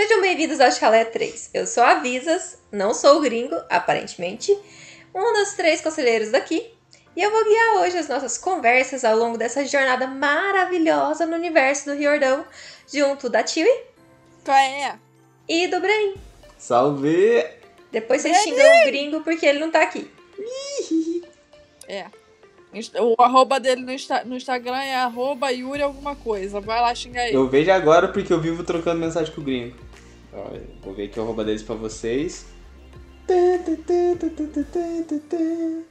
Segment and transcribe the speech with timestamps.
[0.00, 1.50] Sejam bem-vindos ao Chalé 3.
[1.52, 4.50] Eu sou a Visas, não sou o gringo, aparentemente,
[5.14, 6.72] um dos três conselheiros daqui,
[7.14, 11.90] e eu vou guiar hoje as nossas conversas ao longo dessa jornada maravilhosa no universo
[11.90, 12.46] do Riordão,
[12.90, 13.68] junto da Tiwi.
[14.42, 14.98] Qual é?
[15.46, 16.14] E do Brenin.
[16.56, 17.44] Salve!
[17.92, 20.10] Depois vocês xingam o gringo porque ele não tá aqui.
[21.86, 22.06] É.
[23.00, 26.58] O arroba dele no, Insta no Instagram é arroba Yuri alguma coisa.
[26.58, 27.36] Vai lá xingar ele.
[27.36, 29.89] Eu vejo agora porque eu vivo trocando mensagem com o gringo.
[30.82, 32.46] Vou ver aqui o arroba deles pra vocês.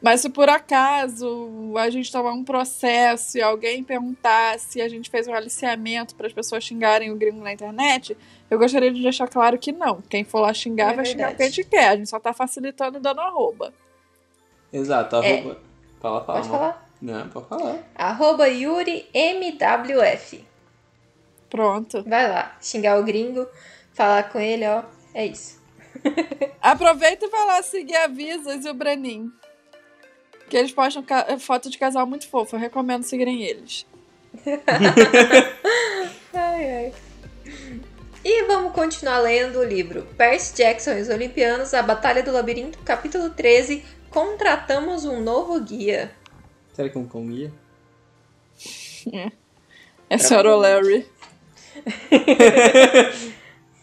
[0.02, 5.10] Mas se por acaso a gente tomar um processo e alguém perguntar se a gente
[5.10, 8.18] fez um aliciamento para as pessoas xingarem o gringo na internet,
[8.50, 10.02] eu gostaria de deixar claro que não.
[10.02, 11.90] Quem for lá xingar É vai xingar o que a gente quer.
[11.90, 13.74] A gente só tá facilitando e dando arroba.
[14.72, 15.40] Exato, É.
[15.40, 15.60] arroba.
[16.02, 16.40] Fala, fala.
[16.40, 16.90] Pode falar?
[17.02, 17.80] Não, pode falar.
[17.96, 20.44] Arroba YuriMWF.
[21.50, 22.04] Pronto.
[22.04, 23.48] Vai lá, xingar o gringo,
[24.00, 24.84] falar com ele, ó.
[25.14, 25.62] É isso.
[26.62, 29.30] Aproveita e vai lá seguir a Visas e o Brenin.
[30.48, 31.04] Que eles postam
[31.38, 32.56] foto de casal muito fofo.
[32.56, 33.86] Eu recomendo seguirem eles.
[36.32, 36.94] Ai, ai.
[38.24, 42.78] E vamos continuar lendo o livro Percy Jackson e os Olimpianos, A Batalha do Labirinto,
[42.86, 43.84] capítulo 13.
[44.12, 46.12] Contratamos um novo guia.
[46.74, 47.52] Será que é um cão guia?
[50.08, 50.46] É Sr.
[50.56, 51.08] Larry.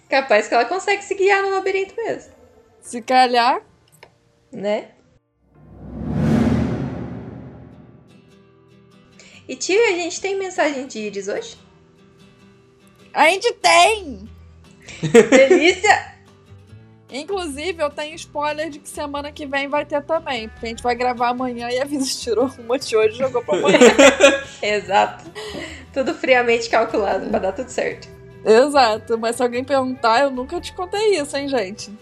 [0.08, 2.32] Capaz que ela consegue se guiar no labirinto mesmo,
[2.80, 3.60] Se calhar,
[4.52, 4.90] né?
[9.48, 11.56] E tio, a gente tem mensagem de Iris hoje?
[13.14, 14.28] a gente tem!
[15.30, 16.14] Delícia!
[17.10, 20.48] Inclusive, eu tenho spoiler de que semana que vem vai ter também.
[20.48, 23.42] Porque a gente vai gravar amanhã e a Visas tirou uma de hoje e jogou
[23.44, 23.78] pra amanhã.
[24.60, 25.24] Exato.
[25.92, 28.15] Tudo friamente calculado pra dar tudo certo.
[28.46, 29.18] Exato.
[29.18, 31.92] Mas se alguém perguntar, eu nunca te contei isso, hein, gente?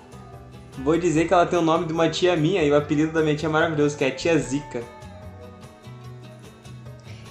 [0.79, 3.21] Vou dizer que ela tem o nome de uma tia minha e o apelido da
[3.21, 4.83] minha tia é maravilhoso, que é a tia Zica.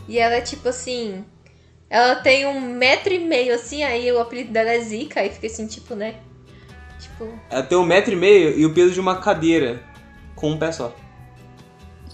[0.06, 1.24] E ela é tipo assim.
[1.90, 5.46] Ela tem um metro e meio assim, aí o apelido dela é Zica, aí fica
[5.46, 6.16] assim, tipo, né?
[7.00, 7.32] Tipo.
[7.50, 9.82] Ela tem um metro e meio e o peso de uma cadeira.
[10.36, 10.94] Com um pé só.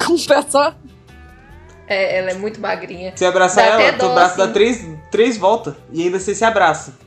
[0.04, 0.74] Com um pé só.
[1.88, 3.12] É, ela é muito magrinha.
[3.16, 4.52] Se abraçar Dá ela, teu dó, braço dá assim.
[4.52, 6.98] três, três voltas e ainda você se abraça.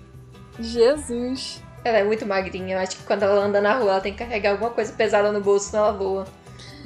[0.60, 1.62] Jesus.
[1.84, 2.76] Ela é muito magrinha.
[2.76, 5.32] Eu acho que quando ela anda na rua, ela tem que carregar alguma coisa pesada
[5.32, 6.26] no bolso, senão ela voa.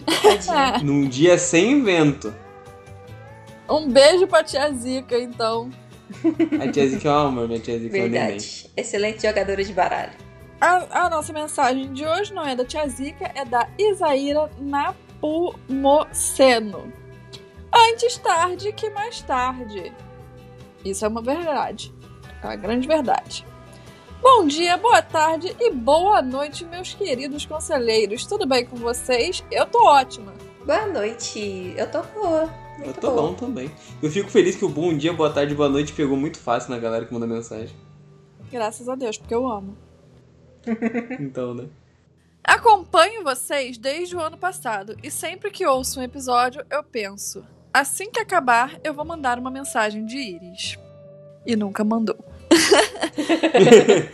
[0.83, 2.33] Num dia sem vento.
[3.69, 5.69] Um beijo pra tia Zica, então.
[6.61, 8.21] A tia Zica é um amor, minha tia Zica é um neném.
[8.21, 8.69] Verdade.
[8.77, 10.13] Excelente jogadora de baralho.
[10.61, 15.65] A, a nossa mensagem de hoje não é da tia Zica, é da Isaíra Napumoceno.
[17.75, 19.93] Antes tarde que mais tarde.
[20.83, 21.93] Isso é uma verdade.
[22.41, 23.45] É uma grande verdade.
[24.21, 28.25] Bom dia, boa tarde e boa noite, meus queridos conselheiros.
[28.25, 29.43] Tudo bem com vocês?
[29.51, 30.33] Eu tô ótima.
[30.65, 31.73] Boa noite.
[31.77, 32.49] Eu tô boa.
[32.79, 33.27] Eu Muito tô bom.
[33.27, 33.69] bom também.
[34.01, 36.79] Eu fico feliz que o bom dia, boa tarde, boa noite pegou muito fácil na
[36.79, 37.75] galera que manda mensagem.
[38.51, 39.77] Graças a Deus, porque eu amo.
[41.19, 41.67] Então, né?
[42.43, 47.43] Acompanho vocês desde o ano passado e sempre que ouço um episódio eu penso:
[47.75, 50.79] assim que acabar, eu vou mandar uma mensagem de Iris.
[51.45, 52.17] E nunca mandou.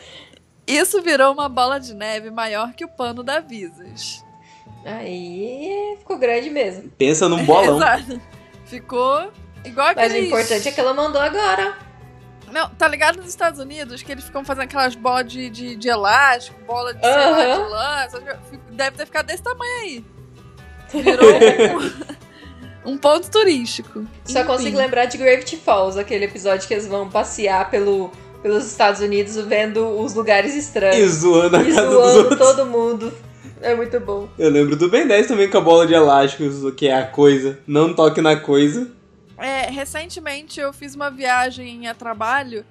[0.65, 4.25] Isso virou uma bola de neve maior que o pano da Visas.
[4.83, 6.89] Aí ficou grande mesmo.
[6.97, 7.77] Pensa num bolão.
[7.77, 8.19] Exato.
[8.65, 9.31] Ficou
[9.63, 10.27] igual Mas o aqueles...
[10.27, 11.77] importante é que ela mandou agora.
[12.51, 15.87] Não, tá ligado nos Estados Unidos que eles ficam fazendo aquelas bolas de, de, de
[15.87, 17.63] elástico, bola de, sei lá, Aham.
[17.63, 18.41] de lã, essas coisas.
[18.71, 20.05] deve ter ficado desse tamanho aí.
[21.01, 22.30] Virou um,
[22.85, 24.05] um ponto turístico.
[24.25, 24.47] Só Enfim.
[24.47, 28.11] consigo lembrar de Gravity Falls, aquele episódio que eles vão passear pelo,
[28.41, 31.11] pelos Estados Unidos vendo os lugares E estranhos.
[31.13, 32.39] zoando a E casa dos zoando outros.
[32.39, 33.13] todo mundo.
[33.61, 34.27] É muito bom.
[34.39, 37.59] Eu lembro do Ben 10 também com a bola de elásticos, que é a coisa.
[37.67, 38.91] Não toque na coisa.
[39.37, 42.65] É, recentemente eu fiz uma viagem a trabalho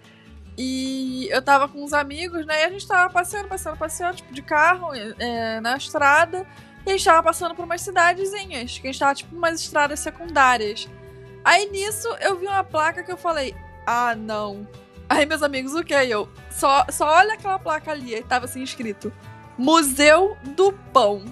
[0.59, 2.62] e eu tava com uns amigos, né?
[2.62, 6.45] E a gente tava passeando, passeando, passeando, tipo, de carro é, na estrada.
[6.87, 10.00] E a gente tava passando por umas cidadezinhas, que a gente tava, tipo, umas estradas
[10.00, 10.88] secundárias.
[11.44, 13.55] Aí nisso eu vi uma placa que eu falei,
[13.87, 14.67] ah, não.
[15.09, 15.93] Aí meus amigos, o que?
[15.94, 19.12] Eu, só, só olha aquela placa ali, aí tava assim escrito:
[19.59, 21.25] Museu do Pão.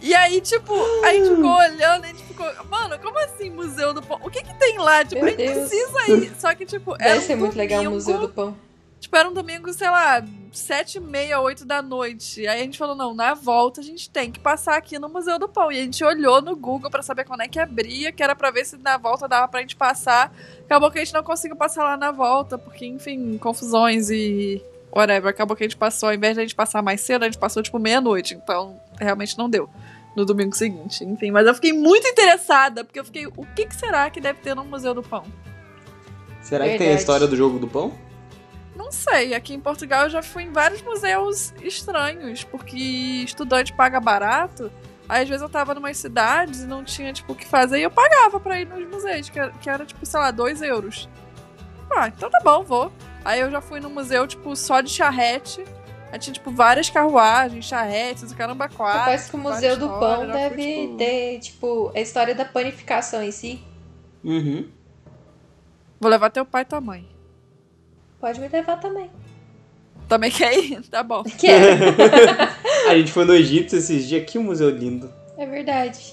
[0.00, 0.74] E aí, tipo,
[1.04, 4.18] a gente ficou olhando, a gente ficou, mano, como assim Museu do Pão?
[4.22, 5.04] O que que tem lá?
[5.04, 5.68] Tipo, Meu a gente Deus.
[5.68, 6.32] precisa ir.
[6.38, 8.56] Só que, tipo, era Deve um ser muito legal o domingo, Museu do Pão.
[8.98, 12.46] Tipo, era um domingo, sei lá, sete e meia, oito da noite.
[12.46, 15.38] Aí a gente falou, não, na volta a gente tem que passar aqui no Museu
[15.38, 15.70] do Pão.
[15.70, 18.50] E a gente olhou no Google pra saber quando é que abria, que era pra
[18.50, 20.32] ver se na volta dava pra gente passar.
[20.64, 25.30] Acabou que a gente não conseguiu passar lá na volta, porque, enfim, confusões e whatever.
[25.30, 27.38] Acabou que a gente passou, ao invés de a gente passar mais cedo, a gente
[27.38, 28.34] passou, tipo, meia-noite.
[28.34, 29.68] Então, realmente não deu.
[30.16, 31.30] No domingo seguinte, enfim.
[31.30, 34.56] Mas eu fiquei muito interessada, porque eu fiquei, o que, que será que deve ter
[34.56, 35.24] no Museu do Pão?
[36.40, 37.00] Será que tem a Verdade.
[37.00, 37.92] história do jogo do pão?
[38.76, 42.76] Não sei, aqui em Portugal eu já fui em vários museus estranhos, porque
[43.24, 44.70] estudante paga barato.
[45.08, 47.82] Aí às vezes eu tava numas cidades e não tinha, tipo, o que fazer, e
[47.84, 51.08] eu pagava pra ir nos museus, que era, que era tipo, sei lá, 2 euros.
[51.90, 52.92] Ah, então tá bom, vou.
[53.24, 55.64] Aí eu já fui no museu, tipo, só de charrete.
[56.12, 59.00] Aí tinha, tipo, várias carruagens, charretes, o caramba quatro.
[59.00, 63.22] Capaz que o Museu do histórias, Pão deve tipo, ter, tipo, a história da panificação
[63.22, 63.64] em si.
[64.22, 64.68] Uhum.
[65.98, 67.15] Vou levar teu pai e tua mãe.
[68.26, 69.08] Pode me levar também.
[70.08, 70.82] Também quer ir?
[70.90, 71.22] Tá bom.
[71.22, 71.84] Quero.
[72.90, 74.28] A gente foi no Egito esses dias.
[74.28, 75.12] Que museu lindo.
[75.38, 76.12] é verdade.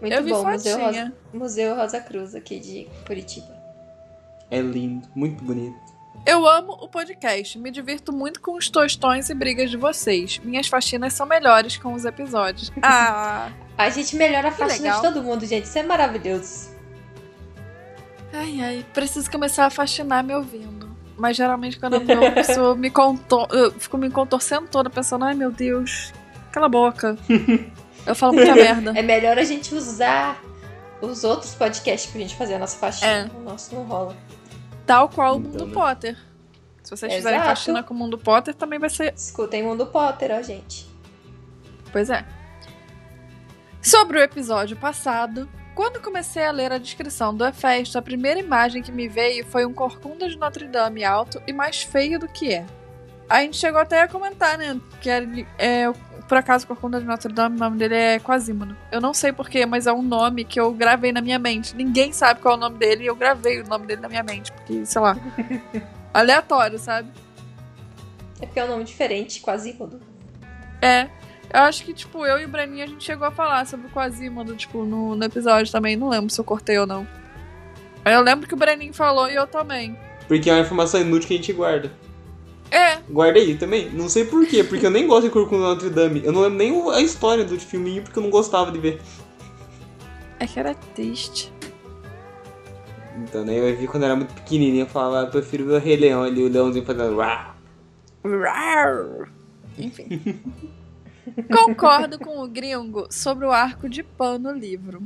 [0.00, 0.42] Muito eu vi bom.
[0.44, 0.80] Museu.
[0.80, 3.56] Rosa, Museu Rosa Cruz aqui de Curitiba.
[4.50, 5.06] É lindo.
[5.14, 5.78] Muito bonito.
[6.26, 10.40] Eu amo o podcast, me divirto muito com os tostões e brigas de vocês.
[10.42, 12.72] Minhas faxinas são melhores com os episódios.
[12.82, 15.66] Ah, A gente melhora a faxina de todo mundo, gente.
[15.66, 16.70] Isso é maravilhoso.
[18.32, 20.77] ai, ai, preciso começar a faxinar me ouvindo.
[21.18, 23.48] Mas geralmente quando eu me ouvo, pessoa me contor...
[23.50, 26.12] eu fico me contorcendo toda, pensando, ai meu Deus,
[26.52, 27.18] cala a boca.
[28.06, 28.92] Eu falo muita merda.
[28.96, 30.40] É melhor a gente usar
[31.00, 33.10] os outros podcasts pra gente fazer a nossa faxina.
[33.10, 33.30] É.
[33.36, 34.16] O nosso não rola.
[34.86, 35.74] Tal qual o Então, Mundo né?
[35.74, 36.16] Potter.
[36.82, 37.50] Se vocês fizerem Exato.
[37.50, 40.88] faxina com o Mundo Potter, também vai ser Escutem Mundo Potter, ó, gente.
[41.92, 42.24] Pois é.
[43.82, 48.82] Sobre o episódio passado, quando comecei a ler a descrição do Hefesto, a primeira imagem
[48.82, 52.52] que me veio foi um corcunda de Notre Dame alto e mais feio do que
[52.52, 52.66] é.
[53.28, 54.76] A gente chegou até a comentar, né?
[55.00, 55.24] Que era,
[55.56, 55.84] é,
[56.28, 58.76] por acaso, o corcunda de Notre Dame, o nome dele é Quasimodo.
[58.90, 61.76] Eu não sei porquê, mas é um nome que eu gravei na minha mente.
[61.76, 64.24] Ninguém sabe qual é o nome dele e eu gravei o nome dele na minha
[64.24, 65.16] mente, porque, sei lá.
[66.12, 67.08] aleatório, sabe?
[68.40, 70.00] É porque é um nome diferente, Quasimodo.
[70.82, 71.08] É.
[71.52, 73.90] Eu acho que, tipo, eu e o Breninho a gente chegou a falar sobre o
[73.90, 75.96] Quasimodo, tipo, no, no episódio também.
[75.96, 77.06] Não lembro se eu cortei ou não.
[78.04, 79.96] Eu lembro que o Breninho falou e eu também.
[80.26, 81.90] Porque é uma informação inútil que a gente guarda.
[82.70, 83.88] É, Guarda aí também.
[83.90, 86.20] Não sei por quê, porque eu nem gosto de Corcunda Notre Dame.
[86.22, 89.00] Eu não lembro nem a história do filminho porque eu não gostava de ver.
[90.38, 91.50] é que era triste.
[93.16, 95.78] Então, né, eu vi quando era muito pequenininho, eu falava, "Ah, eu prefiro ver o
[95.78, 97.54] Rei Leão ali, o leãozinho fazendo uau.
[98.24, 99.28] Rar.
[99.78, 100.40] Enfim.
[101.52, 105.02] Concordo com o gringo sobre o arco de Pan no livro.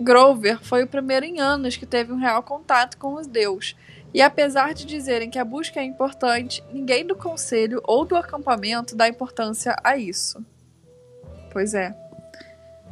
[0.00, 3.76] Grover foi o primeiro em anos que teve um real contato com os deus.
[4.12, 8.94] E apesar de dizerem que a busca é importante, ninguém do conselho ou do acampamento
[8.94, 10.44] dá importância a isso.
[11.52, 11.96] Pois é.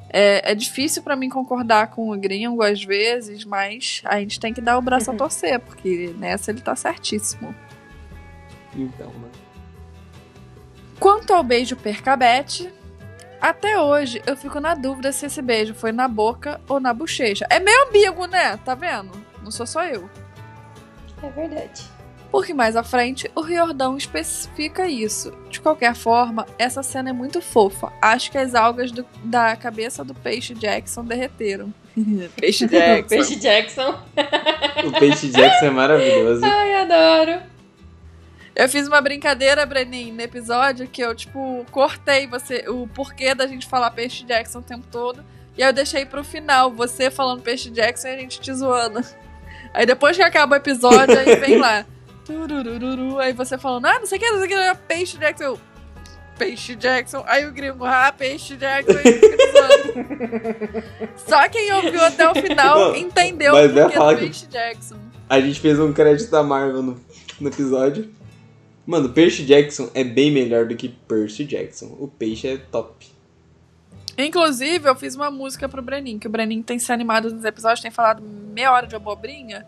[0.09, 4.53] É, é difícil pra mim concordar com o gringo às vezes, mas a gente tem
[4.53, 7.55] que dar o braço a torcer, porque nessa ele tá certíssimo.
[8.77, 9.42] Então, né.
[11.03, 12.73] Quanto ao beijo percabete,
[13.41, 17.45] Até hoje eu fico na dúvida se esse beijo foi na boca ou na bochecha.
[17.51, 18.57] É meio ambíguo, né?
[18.65, 19.11] Tá vendo?
[19.43, 20.09] Não sou só eu.
[21.21, 21.83] É verdade.
[22.31, 25.33] Porque mais à frente, o Riordão especifica isso.
[25.51, 27.93] De qualquer forma, essa cena é muito fofa.
[28.01, 31.75] Acho que as algas do- da cabeça do peixe Jackson derreteram.
[32.41, 33.09] peixe Jackson.
[33.17, 33.99] Peixe Jackson.
[34.87, 36.45] O peixe Jackson é maravilhoso.
[36.45, 37.43] Ai, adoro.
[38.55, 43.47] Eu fiz uma brincadeira, Brenin, no episódio que eu, tipo, cortei você o porquê da
[43.47, 45.25] gente falar peixe Jackson o tempo todo.
[45.57, 49.03] E aí eu deixei pro final, você falando peixe Jackson e a gente te zoando.
[49.75, 51.87] Aí depois que acaba o episódio, aí vem lá.
[52.27, 55.17] Tururururu, aí você falando, ah, não sei o que, não sei o que, é peixe
[55.17, 55.45] Jackson.
[55.45, 55.59] Eu,
[56.39, 57.25] Peixe Jackson.
[57.27, 58.99] Aí o gringo, ah, peixe Jackson.
[58.99, 59.21] E.
[61.29, 64.97] Só quem ouviu até o final Não, entendeu o porquê do que- peixe Jackson.
[65.29, 67.01] A gente fez um crédito da Marvel no,
[67.41, 68.13] no episódio.
[68.93, 71.97] Mano, Percy Jackson é bem melhor do que Percy Jackson.
[71.99, 73.07] O peixe é top.
[74.19, 77.81] Inclusive, eu fiz uma música pro Brenin, que o Brenin tem se animado nos episódios,
[77.81, 79.67] tem falado meia hora de abobrinha.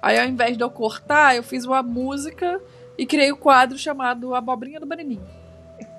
[0.00, 2.62] Aí, ao invés de eu cortar, eu fiz uma música
[2.96, 5.20] e criei o quadro chamado Abobrinha do Brenin.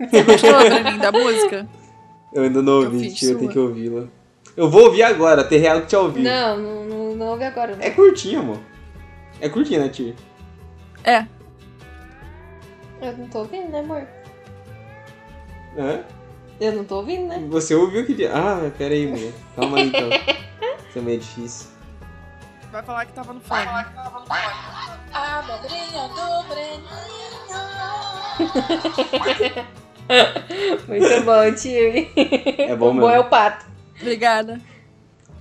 [0.10, 1.70] Você gostou, Brenin, da música?
[2.34, 4.08] Eu ainda não Eu ouvi, tio, eu tenho que ouvi-la.
[4.58, 6.24] Eu vou ouvir agora, ter real que te ouvir.
[6.24, 7.76] Não, não, não, não ouve agora.
[7.76, 7.84] Não.
[7.84, 8.60] É curtinho, amor.
[9.40, 10.16] É curtinho, né, tio?
[11.04, 11.28] É.
[13.04, 14.08] Eu não tô ouvindo, né, amor?
[15.78, 16.04] Hã?
[16.60, 17.46] Eu não tô ouvindo, né?
[17.50, 18.26] Você ouviu que...
[18.28, 19.34] Ah, pera aí, mulher.
[19.56, 20.10] Calma aí, então.
[20.90, 21.68] Isso é meio difícil.
[22.72, 23.62] Vai falar que tava no fone.
[25.12, 26.84] Abobrinha do Breninho.
[30.88, 32.10] Muito bom, tio.
[32.58, 33.08] É bom o mesmo.
[33.08, 33.66] bom é o pato.
[34.00, 34.60] Obrigada.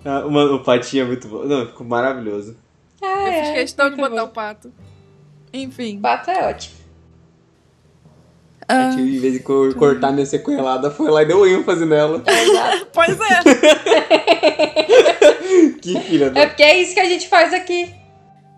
[0.04, 1.44] Ah, mano, o patinho é muito bom.
[1.44, 2.56] Não, ficou maravilhoso.
[3.00, 4.24] Ah, Eu fiz é, questão de botar bom.
[4.24, 4.72] o pato.
[5.52, 5.98] Enfim.
[5.98, 6.81] O pato é ótimo.
[8.72, 11.84] Ah, A tio, em vez de co- cortar minha sequelada, foi lá e deu ênfase
[11.84, 12.22] nela.
[12.92, 13.42] pois é.
[15.80, 16.46] que filha É da...
[16.46, 17.94] porque é isso que a gente faz aqui.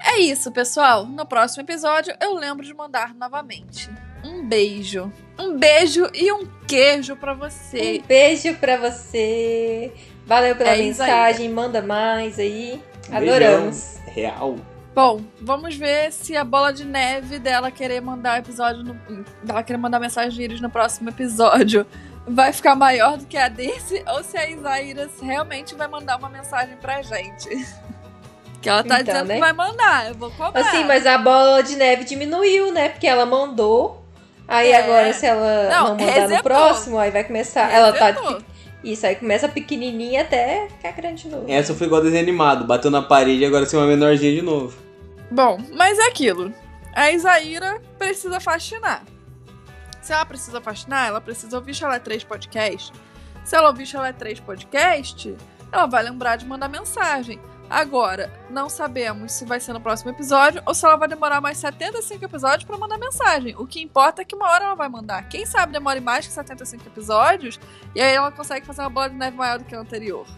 [0.03, 1.07] É isso, pessoal.
[1.07, 3.91] No próximo episódio eu lembro de mandar novamente.
[4.25, 5.11] Um beijo.
[5.39, 8.01] Um beijo e um queijo pra você.
[8.03, 9.93] Um beijo pra você.
[10.27, 11.49] Valeu pela É mensagem.
[11.51, 12.81] Manda mais aí.
[13.11, 13.97] Adoramos.
[14.05, 14.15] Beijão.
[14.15, 14.57] Real.
[14.95, 19.79] Bom, vamos ver se a bola de neve dela querer mandar episódio no, dela querer
[19.79, 21.85] mandar mensagem de íris no próximo episódio
[22.29, 26.29] vai ficar maior do que a desse ou se a Isaíras realmente vai mandar uma
[26.29, 27.49] mensagem pra gente.
[28.63, 29.35] Que ela tá Então, dizendo né?
[29.35, 30.59] que vai mandar, eu vou cobrar.
[30.59, 32.89] Assim, mas a bola de neve diminuiu, né?
[32.89, 34.03] Porque ela mandou.
[34.49, 34.79] Aí É.
[34.83, 36.37] agora, se ela Não, não, mandar resetou.
[36.39, 37.71] no próximo, aí vai começar.
[37.71, 38.07] Ela tá.
[38.07, 38.39] Resetou.
[38.83, 41.45] Isso, aí começa pequenininha até ficar grande de novo.
[41.47, 42.65] Essa foi igual desenho animado.
[42.65, 44.75] Bateu na parede e agora você é uma menorzinha de novo.
[45.35, 46.55] Bom, mas é aquilo.
[46.95, 49.03] A Isaíra precisa faxinar.
[50.01, 52.93] Se ela precisa faxinar, ela precisa ouvir Chalé 3 Podcast.
[53.45, 55.37] Se ela ouvir Chalé 3 Podcast,
[55.73, 57.41] ela vai lembrar de mandar mensagem.
[57.69, 61.59] Agora, não sabemos se vai ser no próximo episódio ou se ela vai demorar mais
[61.59, 63.57] 75 episódios pra mandar mensagem.
[63.57, 65.29] O que importa é que uma hora ela vai mandar.
[65.29, 67.59] Quem sabe demore mais que 75 episódios
[67.93, 70.29] e aí ela consegue fazer uma bola de neve maior do que a anterior.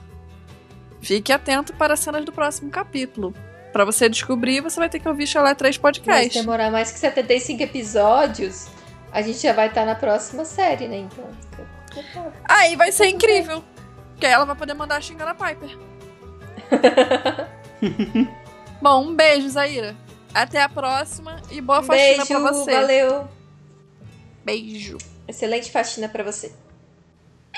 [1.03, 3.35] Fique atento para as cenas do próximo capítulo.
[3.77, 6.41] Pra você descobrir, você vai ter que ouvir Chalé 3 Mas Podcast.
[6.41, 8.69] demorar mais que 75 episódios,
[9.13, 11.01] a gente já vai estar na próxima série, né?
[11.01, 11.29] Então.
[12.49, 13.63] Aí vai ser incrível.
[14.19, 15.77] Que aí ela vai poder mandar xingar a Piper.
[18.81, 19.95] Bom, um beijo, Zaira.
[20.33, 22.73] Até a próxima e boa faxina Beijo, pra você.
[22.73, 23.29] valeu.
[24.43, 24.97] Beijo.
[25.29, 26.51] Excelente faxina pra você.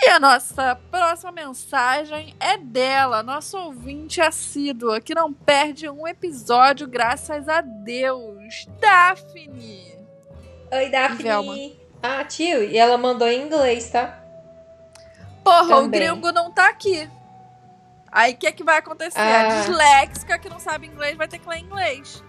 [0.00, 6.86] E a nossa próxima mensagem é dela, nossa ouvinte assídua, que não perde um episódio,
[6.86, 8.66] graças a Deus.
[8.80, 9.98] Daphne.
[10.70, 11.22] Oi, Daphne.
[11.22, 11.56] Velma.
[12.00, 14.22] Ah, tio, e ela mandou em inglês, tá?
[15.42, 16.00] Porra, o Também.
[16.00, 17.10] gringo não tá aqui.
[18.10, 19.18] Aí o que, é que vai acontecer?
[19.18, 19.46] Ah.
[19.46, 22.22] A disléxica que não sabe inglês vai ter que ler inglês.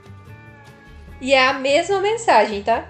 [1.22, 2.90] E é a mesma mensagem, tá?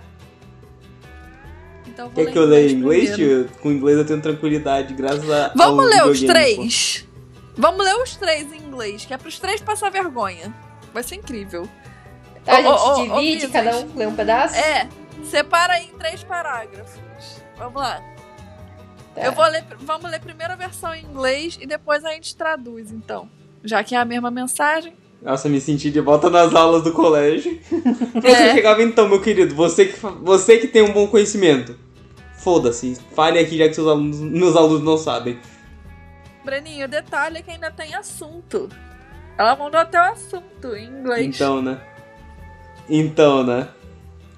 [1.99, 3.49] Então vou Quer ler que eu leia em inglês, tio?
[3.61, 5.51] Com inglês eu tenho tranquilidade, graças a.
[5.53, 6.61] Vamos ao ler os videogame, pô.
[6.61, 7.05] três.
[7.57, 10.53] Vamos ler os três em inglês, que é pros três passar vergonha.
[10.93, 11.67] Vai ser incrível.
[12.45, 14.55] Tá, a gente ô, divide, ô, cada um lê um pedaço?
[14.55, 14.87] É,
[15.25, 16.99] separa aí em três parágrafos.
[17.57, 18.01] Vamos lá.
[19.13, 19.21] Tá.
[19.25, 22.91] Eu vou ler, vamos ler primeiro a versão em inglês e depois a gente traduz,
[22.91, 23.29] então.
[23.61, 24.93] Já que é a mesma mensagem.
[25.21, 27.59] Nossa, me senti de volta nas aulas do colégio.
[28.15, 28.53] Você É.
[28.53, 31.75] chegava então, meu querido, você que, você que tem um bom conhecimento.
[32.39, 35.37] Foda-se, fale aqui já que seus alunos, meus alunos não sabem.
[36.43, 38.69] Breninho, o detalhe é que ainda tem assunto.
[39.37, 41.35] Ela mandou até o assunto em inglês.
[41.35, 41.79] Então, né?
[42.89, 43.67] Então, né?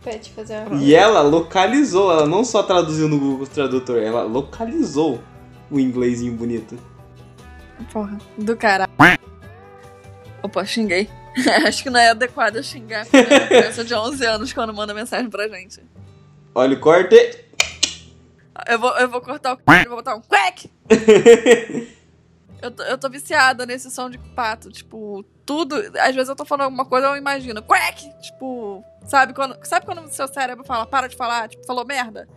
[0.03, 5.21] Pede fazer uma E ela localizou, ela não só traduziu no Google Tradutor, ela localizou.
[5.69, 6.75] o inglesinho bonito.
[7.93, 8.91] Porra, do caralho.
[10.43, 11.07] Opa, xinguei.
[11.65, 15.47] Acho que não é adequado xingar uma criança de 11 anos quando manda mensagem pra
[15.47, 15.79] gente.
[16.53, 17.15] Olha o corte.
[18.67, 19.61] Eu vou, eu vou cortar o c...
[19.85, 20.69] eu vou botar um quack.
[22.61, 25.75] Eu tô, eu tô viciada nesse som de pato, tipo, tudo.
[25.99, 28.07] Às vezes eu tô falando alguma coisa, eu imagino, quack!
[28.21, 32.27] Tipo, sabe quando, sabe quando o seu cérebro fala, para de falar, tipo, falou merda?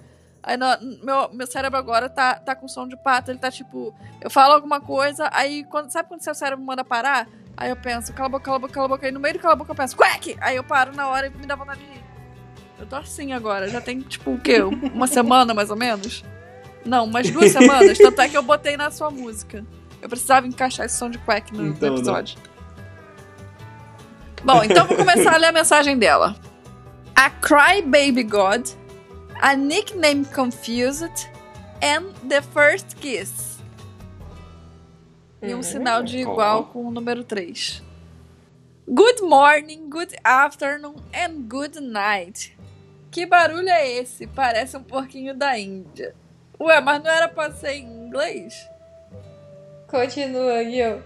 [0.42, 3.94] Aí no- meu, meu cérebro agora tá, tá com som de pato, ele tá tipo,
[4.20, 7.26] eu falo alguma coisa, aí quando, sabe quando seu cérebro manda parar?
[7.56, 9.34] Aí eu penso, cala a boca, cala a boca, cala a boca, aí no meio
[9.34, 10.36] do cala a boca eu penso, quack!
[10.40, 12.03] Aí eu paro na hora e me dá vontade de rir.
[12.84, 14.60] Eu tô assim agora, já tem tipo o quê?
[14.60, 16.22] Uma semana mais ou menos?
[16.84, 19.64] Não, umas duas semanas, tanto é que eu botei na sua música.
[20.02, 21.96] Eu precisava encaixar esse som de quack no, no Então, né?
[21.96, 22.38] episódio.
[24.44, 26.36] Bom, então vou começar a ler a mensagem dela.
[27.16, 28.68] A Cry Baby God,
[29.40, 31.26] a nickname confused,
[31.82, 33.60] and the first kiss.
[35.40, 35.62] E um Uhum.
[35.62, 37.82] sinal de igual com o número 3.
[38.86, 42.53] Good morning, good afternoon and good night.
[43.14, 44.26] Que barulho é esse?
[44.26, 46.12] Parece um porquinho da Índia.
[46.60, 48.68] Ué, mas não era pra ser em inglês?
[49.86, 50.98] Continua ó.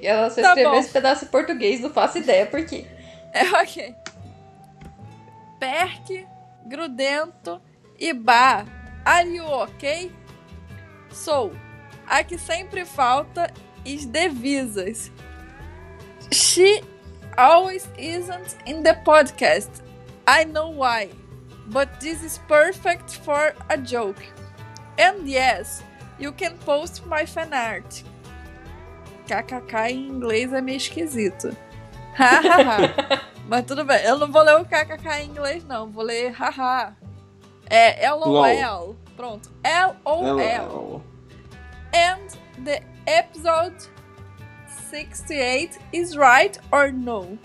[0.00, 0.78] Ela só Tá escreveu bom.
[0.78, 2.86] esse pedaço em português, não faço ideia por quê.
[3.32, 3.96] É ok.
[5.58, 6.24] Perk,
[6.66, 7.60] grudento
[7.98, 8.64] e bar.
[9.04, 10.12] Are you ok?
[11.10, 11.50] Sou.
[12.06, 13.52] A que sempre falta
[13.84, 15.10] is the visas.
[16.32, 16.80] She
[17.36, 19.82] always isn't in the podcast.
[20.28, 21.10] I know why.
[21.68, 24.22] But this is perfect for a joke.
[24.98, 25.82] And yes,
[26.18, 28.02] you can post my fan art.
[29.26, 31.56] KKK em inglês é meio esquisito.
[32.16, 33.20] Hahaha.
[33.48, 35.88] Mas tudo bem, eu não vou ler o kkk em inglês, não.
[35.88, 36.96] Vou ler haha.
[37.68, 38.96] É LOL.
[39.16, 39.50] Pronto.
[40.04, 41.02] LOL.
[41.94, 42.28] And
[42.64, 43.88] the episode
[44.90, 47.38] 68 is right or no?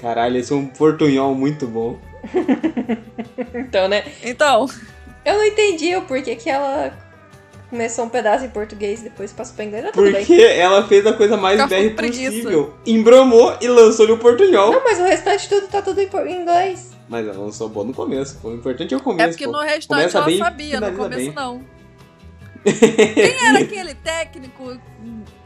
[0.00, 1.98] Caralho, esse é um portunhol muito bom.
[3.54, 4.04] Então, né?
[4.22, 4.66] Então,
[5.24, 6.92] Eu não entendi o porquê que ela
[7.68, 9.84] começou um pedaço em português e depois passou pra inglês.
[9.84, 10.24] Mas tudo bem.
[10.24, 12.74] Porque ela fez a coisa mais BR possível.
[12.86, 14.70] Embromou e lançou-lhe o portunhol.
[14.70, 16.08] Não, mas o restante tudo tá tudo em
[16.42, 16.92] inglês.
[17.08, 18.38] Mas ela lançou boa no começo.
[18.44, 19.28] O importante é o é começo.
[19.30, 19.52] porque pô.
[19.52, 21.32] no restante Começa ela bem, sabia, no começo bem.
[21.34, 21.75] não.
[22.72, 24.78] Quem era aquele técnico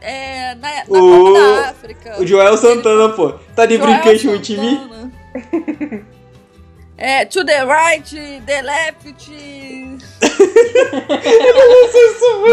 [0.01, 2.21] é, na, na O- Copa da África?
[2.21, 3.33] O Joel Santana, pô.
[3.55, 4.75] Tá de Joel brincation with me?
[4.77, 5.11] Santana.
[6.97, 9.15] É, to the right, the left.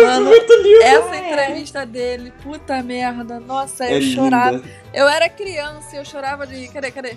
[0.03, 0.83] Mano, muito lindo.
[0.83, 3.39] Essa entrevista dele, puta merda.
[3.41, 4.57] Nossa, É eu chorava.
[4.57, 4.69] linda.
[4.95, 6.69] Eu era criança e eu chorava de.
[6.69, 7.11] Cadê, cadê?
[7.11, 7.17] The,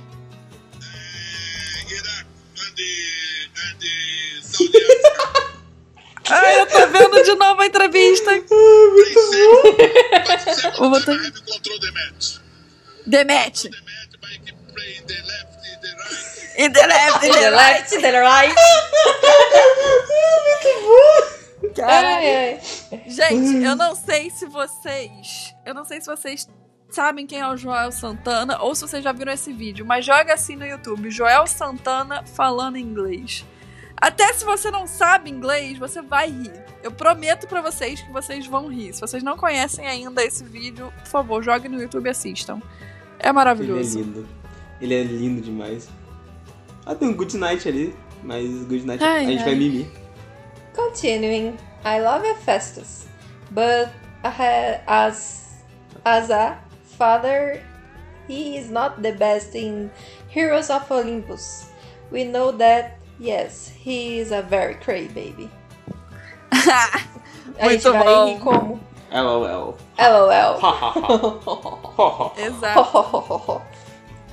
[3.55, 4.71] and the Saudi.
[6.33, 8.31] Ai, eu tô vendo de novo a entrevista.
[8.31, 12.39] Safe, but second Vou botar- the match.
[13.05, 13.69] Demete.
[13.69, 16.53] The match, but I keep playing the left, the right.
[16.57, 17.55] E the left, e The the right.
[17.55, 18.55] left, the right.
[21.75, 22.17] Caralho.
[22.17, 22.59] Ai, ai.
[23.07, 25.53] Gente, eu não sei se vocês.
[25.65, 26.47] Eu não sei se vocês
[26.89, 30.33] sabem quem é o Joel Santana ou se vocês já viram esse vídeo, mas joga
[30.33, 33.45] assim no YouTube: Joel Santana falando inglês.
[34.01, 36.51] Até se você não sabe inglês, você vai rir.
[36.81, 38.93] Eu prometo pra vocês que vocês vão rir.
[38.93, 42.55] Se vocês não conhecem ainda esse vídeo, por favor, joguem no YouTube e assistam.
[42.57, 43.99] É Ele é maravilhoso.
[43.99, 44.27] lindo.
[44.81, 45.87] Ele é lindo demais.
[46.83, 47.95] Ah, tem um Good Night ali.
[48.23, 49.45] Mas Good Night Ai, a gente ai.
[49.45, 49.87] vai mimir.
[50.75, 53.05] Continuing, I love Hephaestus,
[53.51, 53.89] but
[54.87, 55.59] as
[56.05, 56.57] as a
[56.97, 57.61] father,
[58.27, 59.89] he is not the best in
[60.29, 61.67] Heroes of Olympus.
[62.11, 65.49] We know that, yes, he is a very cray baby.
[66.51, 68.25] A gente Muito vai bom.
[68.25, 68.79] rir como?
[69.13, 69.77] LOL.
[69.99, 70.59] LOL.
[72.37, 73.61] Exato.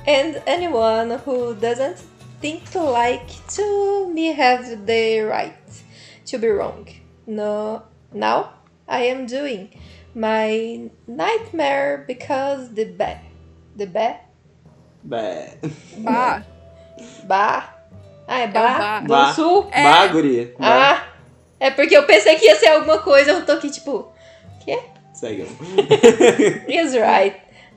[0.07, 1.97] and anyone who doesn't
[2.41, 5.53] think like to me have the right
[6.25, 6.87] to be wrong.
[7.27, 8.53] No, now
[8.87, 9.69] I am doing
[10.15, 13.19] my nightmare because the ba,
[13.75, 14.17] the ba,
[15.07, 15.57] Bé.
[16.03, 16.41] Bah.
[17.27, 17.63] ba,
[18.29, 18.99] ah é ba, ba.
[19.01, 19.33] do Ba.
[19.33, 19.67] sul.
[19.71, 19.83] É.
[19.83, 20.53] Bah, guri.
[20.57, 20.67] Bah.
[20.69, 21.07] Ah,
[21.59, 23.31] é porque eu pensei que ia ser alguma coisa.
[23.31, 24.11] Eu tô aqui tipo,
[24.59, 24.79] que?
[25.13, 25.45] Segue.
[26.69, 27.35] He's right.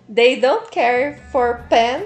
[0.08, 2.04] They don't care for pen,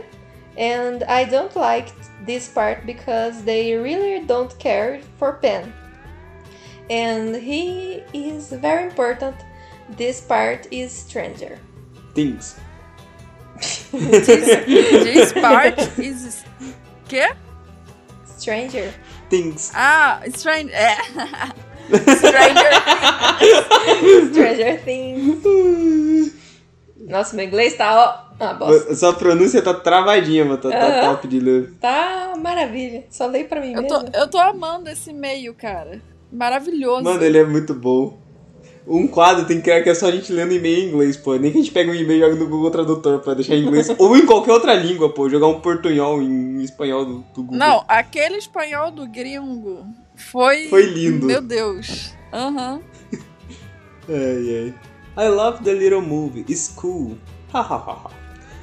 [0.56, 1.92] and I don't like
[2.24, 5.72] this part because they really don't care for pen.
[6.88, 9.35] And he is very important.
[9.96, 11.59] This part is stranger.
[12.14, 12.56] Things.
[13.90, 16.44] This, this part is.
[17.09, 17.32] Quê?
[18.38, 18.92] Stranger.
[19.31, 19.72] Things.
[19.75, 20.72] Ah, Strange.
[20.72, 20.96] É.
[21.90, 22.70] Stranger
[24.01, 24.31] Things.
[24.33, 26.33] Stranger Things.
[27.09, 28.94] Nossa, meu inglês tá, ó, uma bosta.
[28.94, 30.59] Sua pronúncia tá travadinha, mano.
[30.59, 31.72] Tá, tá top de ler.
[31.81, 33.05] Tá maravilha.
[33.11, 34.11] Só leio pra mim Eu mesmo.
[34.11, 36.01] tô, eu tô amando esse e-mail, cara.
[36.33, 37.05] Maravilhoso.
[37.05, 38.18] Mano, ele é muito bom.
[38.87, 41.35] Um quadro tem que criar que é só a gente lendo e-mail em inglês, pô.
[41.35, 43.64] Nem que a gente pega um e-mail e joga no Google Tradutor pra deixar em
[43.64, 43.88] inglês.
[43.99, 45.29] ou em qualquer outra língua, pô.
[45.29, 47.59] Jogar um portunhol em espanhol do, do Google.
[47.59, 50.68] Não, aquele espanhol do gringo foi.
[50.68, 51.27] Foi lindo.
[51.27, 52.14] Meu Deus.
[52.33, 52.81] Aham.
[54.09, 54.75] Ai,
[55.16, 55.27] ai.
[55.27, 56.44] I love the little movie.
[56.49, 57.18] It's cool.
[57.53, 58.11] Ha ha ha ha.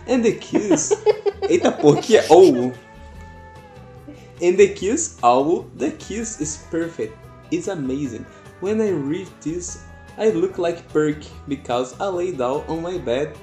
[0.08, 0.94] And the kiss.
[1.50, 2.72] Eita porra, que é owl.
[4.42, 5.66] And the kiss, owl.
[5.78, 7.14] The kiss is perfect.
[7.52, 8.26] It's amazing.
[8.62, 9.84] When I read this,
[10.17, 13.38] I look like Perk because I lay down on my bed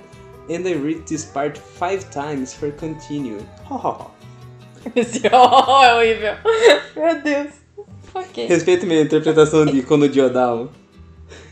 [0.48, 3.44] and I read this part five times for continue.
[3.66, 4.10] Ha ha ha.
[4.94, 6.36] Esse ó é horrível.
[6.96, 7.52] Meu Deus.
[8.14, 8.46] Ok.
[8.46, 10.70] Respeito minha interpretação de Kono Diodal.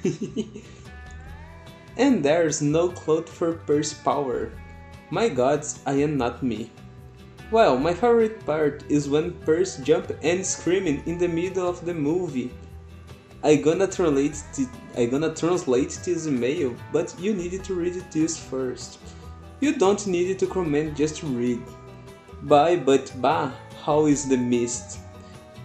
[1.98, 4.50] and there's no cloth for purse power.
[5.10, 6.70] My gods, I am not me.
[7.50, 11.94] Well, my favorite part is when Purse jump and screaming in the middle of the
[11.94, 12.50] movie.
[13.42, 18.36] I gonna translate th- I gonna translate this email, but you need to read this
[18.36, 18.98] first.
[19.60, 21.60] You don't need to comment, just read.
[22.42, 23.50] Bye, but bah,
[23.84, 24.98] how is the mist?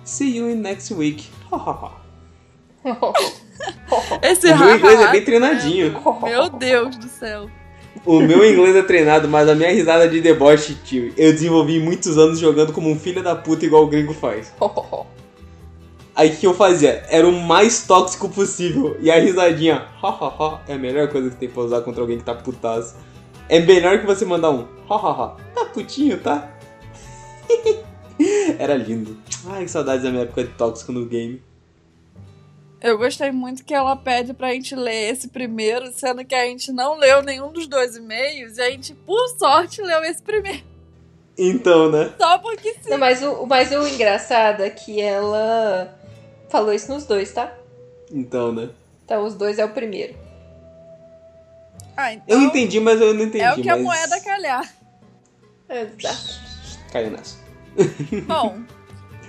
[0.04, 1.30] See you in next week.
[1.50, 2.04] Ha ha ha.
[4.22, 5.96] Esse O meu inglês é bem treinadinho.
[6.24, 7.50] Meu Deus do céu.
[8.06, 12.18] O meu inglês é treinado, mas a minha risada de deboche, tio, eu desenvolvi muitos
[12.18, 14.52] anos jogando como um filho da puta igual o gringo faz.
[16.16, 17.04] Aí o que eu fazia?
[17.10, 18.96] Era o mais tóxico possível.
[19.00, 22.02] E a risadinha, ha ha ha, é a melhor coisa que tem pra usar contra
[22.02, 22.96] alguém que tá putaço.
[23.50, 25.38] É melhor que você mandar um ha ha ha.
[25.56, 26.52] Tá putinho, tá?
[28.60, 29.18] Era lindo.
[29.48, 31.42] Ai, que saudades da minha época de tóxico no game.
[32.80, 36.72] Eu gostei muito que ela pede pra gente ler esse primeiro, sendo que a gente
[36.72, 40.64] não leu nenhum dos dois e-mails e a gente, por sorte, leu esse primeiro.
[41.38, 42.14] Então, né?
[42.20, 42.90] Só porque sim.
[42.90, 45.98] Não, mas, o, mas o engraçado é que ela
[46.54, 47.52] falou isso nos dois, tá?
[48.12, 48.70] Então, né?
[49.04, 50.14] Então os dois é o primeiro.
[51.98, 53.44] Ah, então Eu entendi, mas eu não entendi.
[53.44, 53.84] é o que a mas...
[53.84, 54.74] moeda calhar.
[55.68, 56.40] Exato.
[56.92, 57.38] Caiu nessa.
[58.28, 58.62] Bom,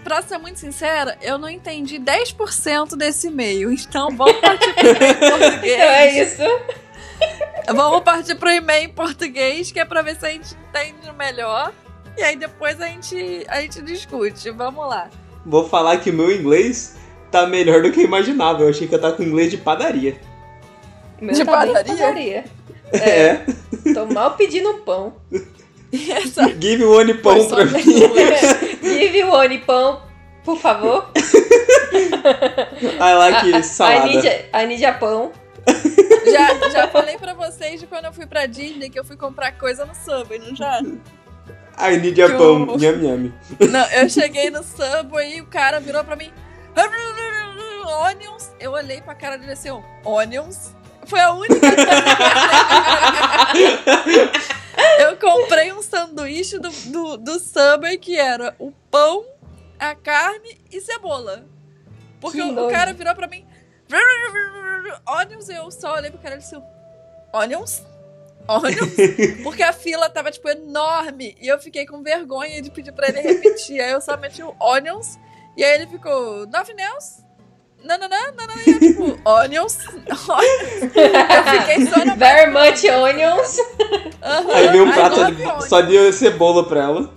[0.05, 3.73] pra ser muito sincera, eu não entendi 10% desse e-mail.
[3.73, 5.73] Então vamos partir pro e-mail em português.
[5.73, 6.43] Então é isso.
[7.75, 11.73] Vamos partir pro e-mail em português, que é pra ver se a gente entende melhor.
[12.19, 14.51] E aí depois a gente, a gente discute.
[14.51, 15.09] Vamos lá.
[15.47, 16.97] Vou falar que o meu inglês
[17.41, 18.63] tá melhor do que eu imaginava.
[18.63, 20.17] Eu achei que eu tava com inglês de padaria.
[21.21, 21.95] Meu De tá padaria?
[21.95, 22.45] padaria.
[22.93, 23.41] É.
[23.93, 25.15] Tô mal pedindo pão.
[25.93, 27.83] E essa Give one pão pra mim.
[28.83, 30.03] Give one pão,
[30.45, 31.09] por favor.
[31.93, 34.07] I like I, salada.
[34.07, 35.33] need, a- I need a pão.
[36.31, 39.53] já, já falei pra vocês de quando eu fui pra Disney que eu fui comprar
[39.59, 40.81] coisa no Subway, não já?
[40.81, 42.63] I need a que pão.
[42.63, 43.33] o- Nham, nham.
[43.71, 46.31] Não, eu cheguei no Subway e o cara virou pra mim.
[48.07, 48.51] Onions.
[48.59, 49.71] Eu olhei pra cara dele assim,
[50.05, 50.75] onions.
[51.07, 51.55] Foi a única
[54.99, 59.25] eu comprei um sanduíche do, do, do Subway que era o pão,
[59.79, 61.45] a carne e cebola.
[62.21, 63.47] Porque Que o, o cara virou pra mim.
[65.07, 66.57] Onions, eu só olhei pro cara e disse:
[67.33, 67.83] Onions?
[68.49, 68.95] Onions?
[69.43, 71.37] Porque a fila tava, tipo, enorme.
[71.41, 73.81] E eu fiquei com vergonha de pedir pra ele repetir.
[73.81, 75.19] Aí eu só meti o onions.
[75.57, 77.23] E aí ele ficou, nothing else?
[77.85, 78.57] Não, não, não, não, não.
[78.67, 79.79] E eu, tipo, onions?
[79.89, 80.83] onions.
[80.95, 83.59] Eu fiquei só na Very much onions.
[84.23, 87.15] Aham, Aí veio um prato de- só de cebola pra ela.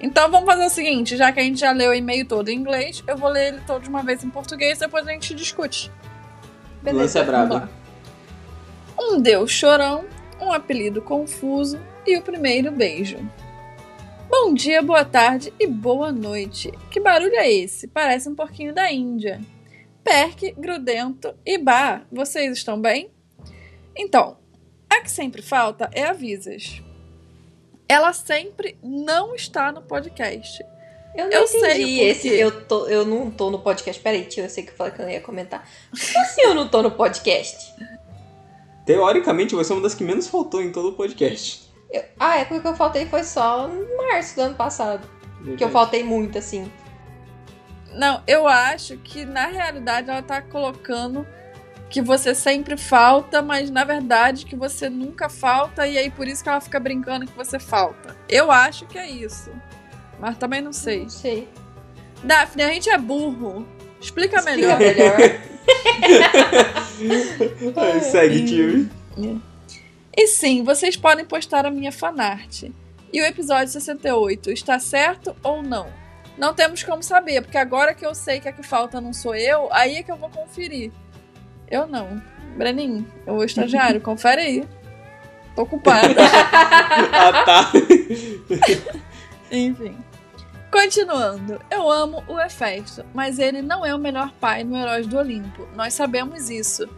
[0.00, 2.54] Então vamos fazer o seguinte, já que a gente já leu o e-mail todo em
[2.56, 5.90] inglês, eu vou ler ele todo de uma vez em português, depois a gente discute.
[6.84, 7.68] Lance é lá.
[9.00, 10.04] Um deus chorão,
[10.40, 13.18] um apelido confuso e o primeiro beijo.
[14.28, 16.72] Bom dia, boa tarde e boa noite.
[16.90, 17.86] Que barulho é esse?
[17.86, 19.40] Parece um porquinho da Índia.
[20.02, 23.10] Perk, grudento e bah, vocês estão bem?
[23.96, 24.38] Então,
[24.88, 26.82] a que sempre falta é a Visas.
[27.88, 30.64] Ela sempre não está no podcast.
[31.14, 32.28] Eu não Eu entendi esse.
[32.28, 34.02] Eu, tô, eu não tô no podcast.
[34.02, 35.68] Peraí, tio, eu sei que eu falei que eu não ia comentar.
[35.90, 37.72] Como assim eu não tô no podcast?
[38.84, 41.63] Teoricamente, você é uma das que menos faltou em todo o podcast.
[41.94, 45.08] Eu- a época que eu faltei foi só em março do ano passado.
[45.56, 46.68] Que eu faltei muito, assim.
[47.92, 51.24] Não, eu acho que na realidade ela tá colocando
[51.88, 56.42] que você sempre falta, mas na verdade que você nunca falta e aí por isso
[56.42, 58.16] que ela fica brincando que você falta.
[58.28, 59.52] Eu acho que é isso.
[60.18, 61.02] Mas também não sei.
[61.02, 61.48] Não sei.
[62.24, 63.64] Daphne, a gente é burro.
[64.00, 64.78] Explica Explica melhor.
[64.78, 65.16] melhor.
[67.76, 68.90] Ai, Segue, time.
[70.16, 72.64] E sim, vocês podem postar a minha fanart.
[73.12, 75.88] E o episódio 68 está certo ou não?
[76.36, 79.34] Não temos como saber, porque agora que eu sei que a que falta não sou
[79.34, 80.90] eu, aí é que eu vou conferir.
[81.70, 82.20] Eu não.
[82.56, 84.68] Breninho, o estagiário, confere aí.
[85.54, 86.14] Tô ocupada.
[87.16, 87.72] Ah, tá.
[89.50, 89.96] Enfim.
[90.70, 95.18] Continuando, eu amo o Hefesto, mas ele não é o melhor pai no Heróis do
[95.18, 95.68] Olimpo.
[95.74, 96.88] Nós sabemos isso.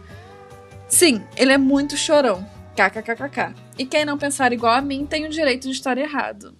[0.87, 2.47] Sim, ele é muito chorão.
[2.77, 3.55] KKKKK.
[3.79, 6.53] E quem não pensar igual a mim tem o direito de estar errado.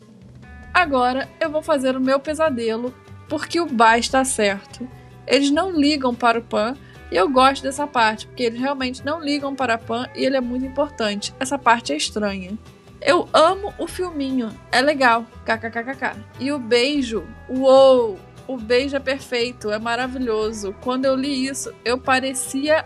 [0.74, 2.94] Agora eu vou fazer o meu pesadelo,
[3.30, 4.88] porque o Ba está certo.
[5.28, 6.76] Eles não ligam para o Pan,
[7.12, 10.36] e eu gosto dessa parte, porque eles realmente não ligam para a Pan e ele
[10.36, 11.34] é muito importante.
[11.40, 12.58] Essa parte é estranha.
[13.00, 16.20] Eu amo o filminho, é legal, kkkk.
[16.40, 18.18] E o beijo, uou!
[18.48, 20.74] O beijo é perfeito, é maravilhoso.
[20.82, 22.86] Quando eu li isso, eu parecia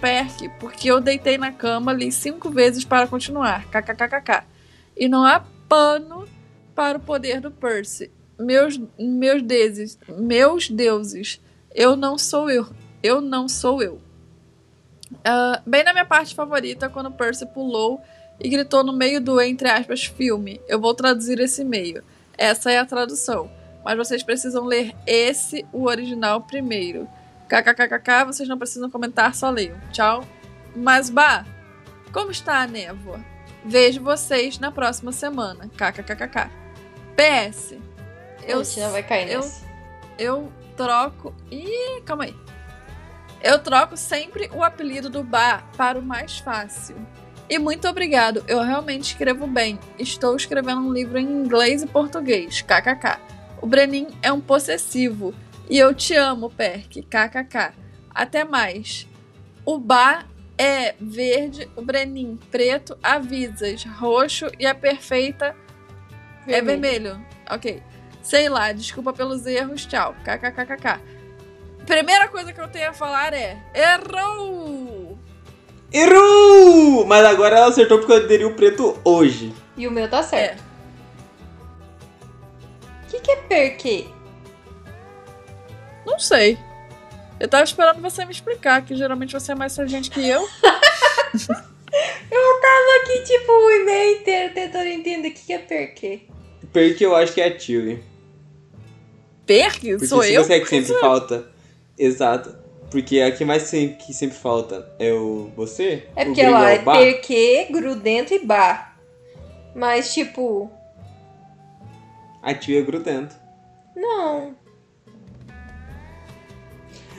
[0.00, 4.44] Perk, porque eu deitei na cama, li cinco vezes para continuar, kkkk.
[4.96, 6.26] E não há pano
[6.74, 8.10] para o poder do Percy.
[8.38, 11.40] Meus, meus deuses, meus deuses,
[11.74, 12.66] eu não sou eu,
[13.02, 14.00] eu não sou eu.
[15.24, 18.00] Ah, bem na minha parte favorita, quando Percy pulou
[18.40, 20.60] e gritou no meio do, entre aspas, filme.
[20.68, 22.04] Eu vou traduzir esse meio.
[22.36, 23.50] Essa é a tradução.
[23.84, 27.08] Mas vocês precisam ler esse, o original, primeiro.
[27.48, 29.76] KKKKK, vocês não precisam comentar, só leiam.
[29.92, 30.24] Tchau.
[30.76, 31.44] Mas, bah,
[32.12, 33.20] como está a névoa?
[33.64, 35.68] Vejo vocês na próxima semana.
[35.76, 36.50] KKKKK.
[37.16, 37.76] PS.
[38.46, 39.66] Eu, gente não vai cair eu- nessa.
[40.18, 41.34] eu troco.
[41.50, 42.36] Ih, calma aí.
[43.42, 46.96] Eu troco sempre o apelido do bar para o mais fácil.
[47.48, 49.78] E muito obrigado, eu realmente escrevo bem.
[49.98, 52.60] Estou escrevendo um livro em inglês e português.
[52.62, 53.18] KKK.
[53.62, 55.34] O Brenin é um possessivo.
[55.68, 57.02] E eu te amo, Perk.
[57.02, 57.72] KKK.
[58.14, 59.06] Até mais.
[59.64, 60.26] O bar
[60.56, 65.54] é verde, o Brenin preto, avisas roxo e a perfeita
[66.46, 67.20] é vermelho.
[67.50, 67.82] Ok.
[68.22, 70.14] Sei lá, desculpa pelos erros, tchau.
[70.24, 71.00] KKKKK.
[71.86, 75.18] Primeira coisa que eu tenho a falar é: errou!
[75.92, 77.06] Errou!
[77.06, 79.54] Mas agora ela acertou porque eu aderi o preto hoje.
[79.76, 80.62] E o meu tá certo.
[83.04, 84.06] O que, que é perquê?
[86.10, 86.58] Não sei.
[87.38, 90.40] Eu tava esperando você me explicar, que geralmente você é mais sargente que eu.
[92.30, 96.20] Eu tava aqui, tipo, o e-mail inteiro tentando entender o que, é perquê.
[96.70, 98.02] Porque eu acho que é a Tilly.
[99.46, 99.80] Perk?
[99.92, 100.44] Porque Sou se eu?
[100.44, 101.50] você é que sempre falta.
[101.98, 102.54] Exato.
[102.90, 106.06] Porque a que mais sempre, que sempre falta é o você.
[106.14, 106.98] É porque lá é Bá.
[106.98, 108.98] perquê, grudento e bar.
[109.74, 110.70] Mas, tipo,
[112.42, 113.34] A Tilly é grudento.
[113.96, 114.54] não.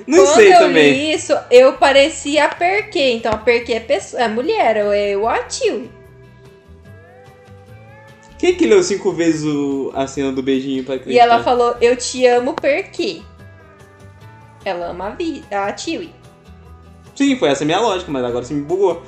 [0.07, 0.91] Não Quando sei eu também.
[0.91, 3.11] li isso, eu parecia a perquê.
[3.11, 5.89] Então, a perquê é, pessoa, é mulher, ou é o atil.
[8.37, 11.23] Quem que leu cinco vezes o- a cena do beijinho pra E acreditar?
[11.25, 13.21] ela falou, eu te amo perquê.
[14.63, 16.13] Ela ama a, vi a Tiwi.
[17.15, 19.03] Sim, foi essa a minha lógica, mas agora você me bugou.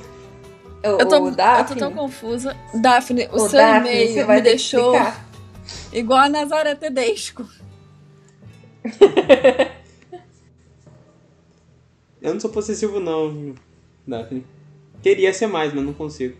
[0.84, 1.34] O, Eu tô, o eu
[1.66, 2.54] tô tão confusa.
[2.74, 5.24] Daphne, o, o seu Daphne, você e-mail vai me deixou explicar.
[5.92, 7.46] igual a Nazaré Tedesco.
[12.22, 13.54] Eu não sou possessivo não,
[14.06, 14.46] Daphne.
[15.02, 16.36] Queria ser mais, mas não consigo.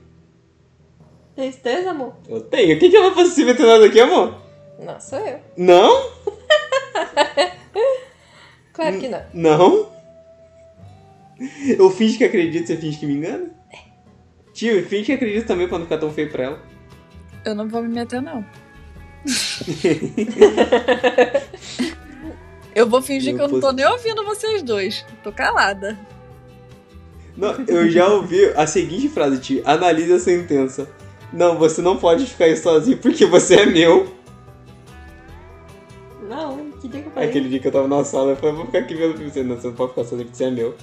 [1.34, 2.14] Tristeza, amor?
[2.28, 2.78] Eu tenho.
[2.78, 4.40] Quem que é uma possessiva tem nada aqui, amor?
[4.78, 5.40] Não, sou eu.
[5.56, 6.12] Não?
[8.72, 9.22] Claro que não.
[9.34, 9.92] Não?
[11.76, 13.50] Eu finge que acredito, você finge que me engana?
[14.54, 16.62] Tio, finge que acredita também quando fica tão feio pra ela.
[17.44, 18.44] Eu não vou me meter, não.
[22.74, 25.04] eu vou fingir Eu que eu não tô posso- nem ouvindo vocês dois.
[25.22, 25.98] Tô calada.
[27.36, 29.62] Não, eu já ouvi a seguinte frase, tio.
[29.64, 30.88] Analise a sentença.
[31.32, 34.06] Não, você não pode ficar aí sozinho porque você é meu.
[36.28, 37.28] Não, que dia que eu falei?
[37.28, 39.42] Aquele dia que eu tava na sala, eu falei, vou ficar aqui vendo você.
[39.42, 40.74] Não, você não pode ficar sozinho porque você é meu.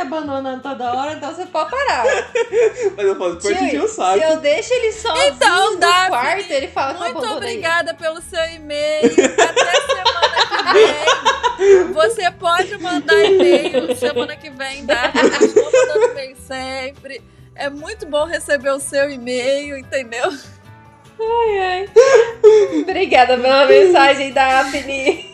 [0.00, 2.04] Abandonando toda hora, então você pode parar.
[2.96, 4.18] Mas eu falo, encher o se saco.
[4.18, 8.20] eu deixo ele sozinho Então, no Daphne, quarto, ele fala que eu Muito obrigada pelo
[8.20, 9.06] seu e-mail.
[9.06, 11.20] Até semana que vem.
[11.92, 15.12] Você pode mandar e-mail semana que vem, tá?
[15.40, 17.22] Eu estou mandando e-mail sempre.
[17.54, 20.32] É muito bom receber o seu e-mail, entendeu?
[21.20, 21.88] Ai, ai.
[22.80, 25.29] Obrigada pela mensagem, Daphne.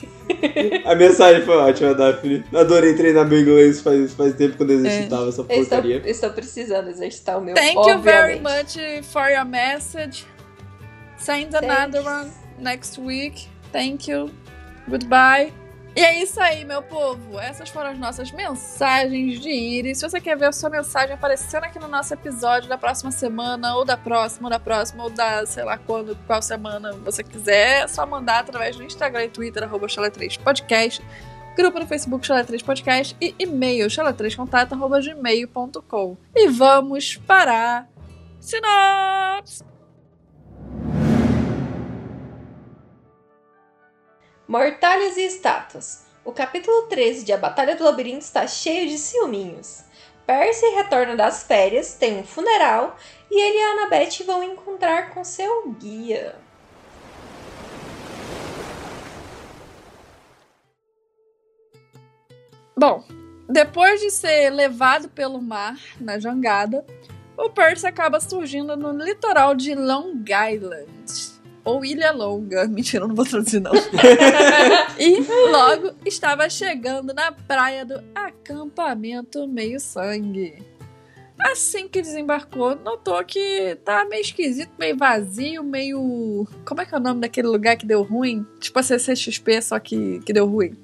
[0.85, 2.45] A mensagem foi ótima, Daphne.
[2.55, 5.97] Adorei treinar meu inglês faz, faz tempo quando eu exercitava essa Eu estou, porcaria.
[6.05, 8.79] eu estou precisando exercitar o meu, Thank you very obviamente.
[8.79, 10.27] much for your message.
[11.19, 12.07] Send another Thanks.
[12.07, 13.49] one next week.
[13.73, 14.31] Thank you.
[14.89, 15.66] Goodbye.
[15.97, 17.41] E é isso aí, meu povo.
[17.41, 19.97] Essas foram as nossas mensagens de Iris.
[19.97, 23.75] Se você quer ver a sua mensagem aparecendo aqui no nosso episódio da próxima semana,
[23.75, 27.85] ou da próxima, ou da próxima, ou da sei lá quando, qual semana você quiser,
[27.85, 31.01] é só mandar através do Instagram e Twitter, arroba Chala3podcast,
[31.57, 36.19] grupo no Facebook Chala3 Podcast e e-mail chala3contato.gmail.com.
[36.35, 37.87] E vamos para
[38.39, 39.76] sinopse!
[44.49, 46.05] Mortalhas e estátuas.
[46.25, 49.83] O capítulo 13 de A Batalha do Labirinto está cheio de ciúminhos.
[50.25, 52.97] Percy retorna das férias, tem um funeral
[53.29, 56.37] e ele e Annabeth vão encontrar com seu guia.
[62.79, 63.03] Bom,
[63.49, 66.87] depois de ser levado pelo mar na jangada,
[67.37, 71.36] o Percy acaba surgindo no litoral de Long Island.
[71.67, 72.67] Ou Ilha Longa.
[72.71, 73.73] Mentira, eu não vou traduzir, não.
[74.99, 80.65] e logo estava chegando na praia do acampamento Meio Sangue.
[81.39, 86.49] Assim que desembarcou, notou que tá meio esquisito, meio vazio, meio.
[86.65, 88.47] Como é que é o nome daquele lugar que deu ruim?
[88.59, 90.75] Tipo a CCXP, só que, que deu ruim.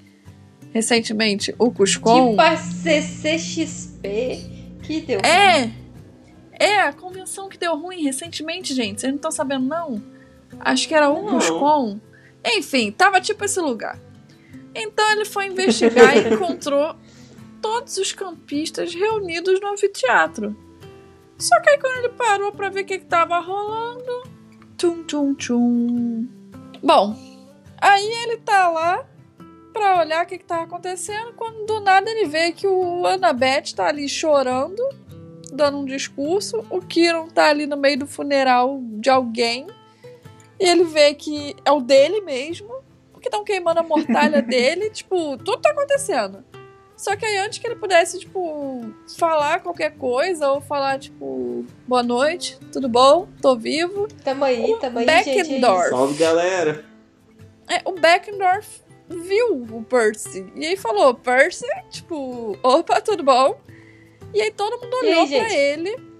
[0.75, 2.31] Recentemente, o Cuscom.
[2.31, 4.03] Tipo a CCXP
[4.83, 5.21] que deu.
[5.21, 5.71] É!
[6.59, 9.01] É, a convenção que deu ruim recentemente, gente.
[9.01, 10.03] Vocês não estão sabendo, não?
[10.61, 11.27] Acho que era Não.
[11.27, 11.99] Cuscom.
[12.45, 13.99] Enfim, tava tipo esse lugar.
[14.75, 16.97] Então ele foi investigar e encontrou
[17.61, 20.57] todos os campistas reunidos no anfiteatro.
[21.39, 24.23] Só que aí quando ele parou pra ver o que, que tava rolando.
[24.77, 26.29] Tchum, tchum, tchum.
[26.83, 27.17] Bom,
[27.81, 29.05] aí ele tá lá
[29.73, 31.33] pra olhar o que, que tá acontecendo.
[31.35, 34.83] Quando do nada ele vê que o Annabeth tá ali chorando,
[35.53, 36.65] dando um discurso.
[36.71, 39.67] O Kiron tá ali no meio do funeral de alguém.
[40.63, 42.73] E ele vê que é o dele mesmo,
[43.13, 46.45] porque estão queimando a mortalha dele, tipo, tudo tá acontecendo.
[46.97, 48.81] Só que aí antes que ele pudesse, tipo,
[49.19, 54.07] falar qualquer coisa, ou falar, tipo, boa noite, tudo bom, tô vivo.
[54.23, 55.31] Tamo aí, tamo aí, gente.
[55.31, 55.89] é Beckendorf.
[55.89, 56.85] Salve, galera.
[57.69, 60.47] É, o Beckendorf viu o Percy.
[60.55, 63.59] E aí falou, Percy, tipo, opa, tudo bom?
[64.33, 65.55] E aí todo mundo E aí, olhou pra gente?
[65.55, 66.12] ele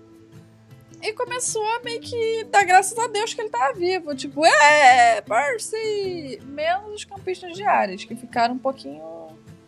[1.03, 4.15] e começou a meio que dar graças a Deus que ele tava vivo.
[4.15, 6.41] Tipo, é, Percy!
[6.45, 9.03] Menos os campistas de Ares, que ficaram um pouquinho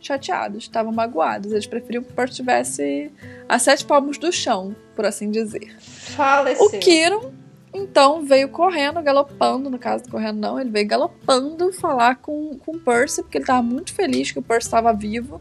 [0.01, 1.51] chateados, estavam magoados.
[1.51, 3.13] Eles preferiam que o Percy estivesse
[3.49, 5.77] a sete palmos do chão, por assim dizer.
[5.81, 6.67] Faleceu.
[6.67, 7.33] O Kiron,
[7.75, 12.81] então, veio correndo, galopando, no caso, correndo não, ele veio galopando falar com, com o
[12.81, 15.41] Percy, porque ele tava muito feliz que o Percy estava vivo.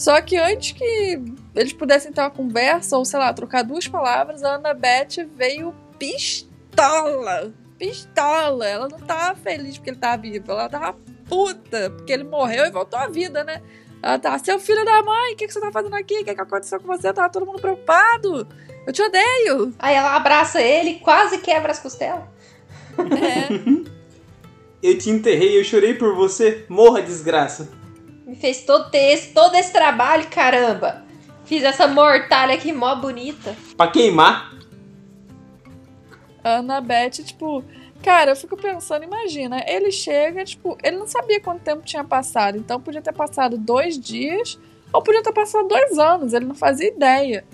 [0.00, 1.22] Só que antes que
[1.54, 7.52] eles pudessem ter uma conversa, ou sei lá, trocar duas palavras, a Annabeth veio pistola.
[7.78, 8.66] Pistola.
[8.66, 10.96] Ela não tava feliz porque ele tava vivo, ela tava
[11.28, 13.60] puta, porque ele morreu e voltou à vida, né?
[14.02, 16.14] Ela tá, seu filho da mãe, o que, que você tá fazendo aqui?
[16.20, 17.12] O que, que aconteceu com você?
[17.12, 18.48] Tava todo mundo preocupado.
[18.86, 19.74] Eu te odeio.
[19.78, 22.24] Aí ela abraça ele, quase quebra as costelas.
[22.96, 23.90] É.
[24.82, 26.64] Eu te enterrei, eu chorei por você.
[26.66, 27.68] Morra, desgraça.
[28.30, 31.02] Me fez todo esse, todo esse trabalho, caramba.
[31.46, 33.56] Fiz essa mortalha aqui mó bonita.
[33.76, 34.54] Pra queimar.
[36.44, 37.64] A Annabeth, tipo,
[38.00, 42.56] cara, eu fico pensando, imagina, ele chega, tipo, ele não sabia quanto tempo tinha passado,
[42.56, 44.56] então podia ter passado dois dias
[44.92, 47.44] ou podia ter passado dois anos, ele não fazia ideia.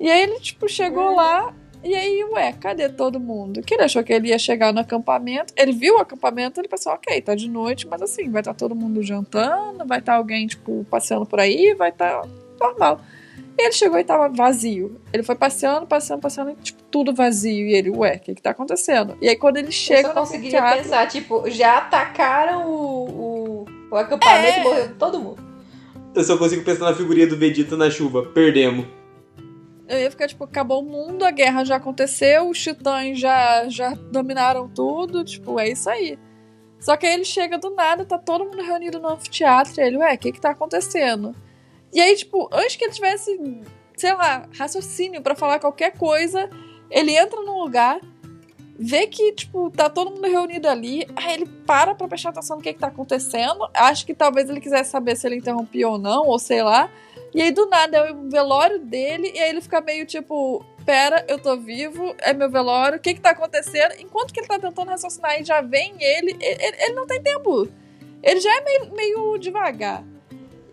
[0.00, 1.52] E aí ele, tipo, chegou lá
[1.84, 3.60] e aí, ué, cadê todo mundo?
[3.62, 6.92] Que ele achou que ele ia chegar no acampamento, ele viu o acampamento, ele pensou,
[6.92, 10.86] ok, tá de noite, mas assim, vai estar todo mundo jantando, vai estar alguém, tipo,
[10.90, 12.22] passeando por aí, vai estar
[12.58, 13.00] normal.
[13.58, 15.00] E ele chegou e tava vazio.
[15.12, 17.66] Ele foi passeando, passeando, passeando, e, tipo, tudo vazio.
[17.66, 19.16] E ele, ué, o que que tá acontecendo?
[19.20, 23.08] E aí quando ele Eu chega só no conseguiria teatro, pensar, tipo, já atacaram o,
[23.10, 24.60] o, o acampamento É.
[24.60, 25.42] e morreu todo mundo.
[26.14, 28.22] Eu só consigo pensar na figurinha do Vegeta na chuva.
[28.22, 28.86] Perdemos.
[29.88, 33.94] Eu ia ficar, tipo, acabou o mundo, a guerra já aconteceu, os titãs já, já
[33.94, 36.18] dominaram tudo, tipo, é isso aí.
[36.80, 39.98] Só que aí ele chega do nada, tá todo mundo reunido no anfiteatro, e ele,
[39.98, 41.34] ué, o que que tá acontecendo?
[41.92, 43.62] E aí, tipo, antes que ele tivesse,
[43.96, 46.48] sei lá, raciocínio pra falar qualquer coisa,
[46.90, 48.00] ele entra num lugar,
[48.78, 52.62] vê que, tipo, tá todo mundo reunido ali, aí ele para pra prestar atenção no
[52.62, 56.26] que que tá acontecendo, acho que talvez ele quisesse saber se ele interrompia ou não,
[56.26, 56.90] ou sei lá,
[57.34, 61.24] e aí, do nada, é o velório dele, e aí ele fica meio tipo: Pera,
[61.28, 63.94] eu tô vivo, é meu velório, o que que tá acontecendo?
[63.98, 67.68] Enquanto que ele tá tentando raciocinar e já vem ele, ele, ele não tem tempo.
[68.22, 70.04] Ele já é meio, meio devagar.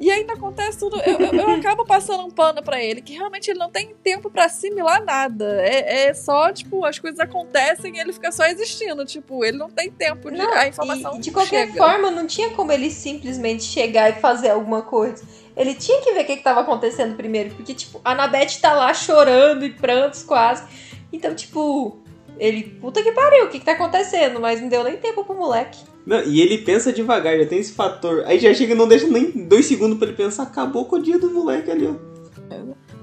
[0.02, 1.00] E ainda acontece tudo.
[1.02, 4.32] Eu, eu, eu acabo passando um pano pra ele, que realmente ele não tem tempo
[4.32, 5.62] pra assimilar nada.
[5.62, 9.06] É, é só, tipo, as coisas acontecem e ele fica só existindo.
[9.06, 10.40] Tipo, ele não tem tempo de.
[10.40, 11.78] Não, a informação e de qualquer chega.
[11.78, 15.24] forma, não tinha como ele simplesmente chegar e fazer alguma coisa.
[15.56, 17.54] Ele tinha que ver o que, que tava acontecendo primeiro.
[17.56, 20.64] Porque, tipo, a Anabete tá lá chorando e prantos quase.
[21.12, 21.98] Então, tipo,
[22.40, 24.40] ele, puta que pariu, o que, que tá acontecendo?
[24.40, 25.80] Mas não deu nem tempo pro moleque.
[26.06, 28.24] Não, e ele pensa devagar, já tem esse fator.
[28.26, 31.02] Aí já chega e não deixa nem dois segundos pra ele pensar, acabou com o
[31.02, 32.12] dia do moleque ali, ó.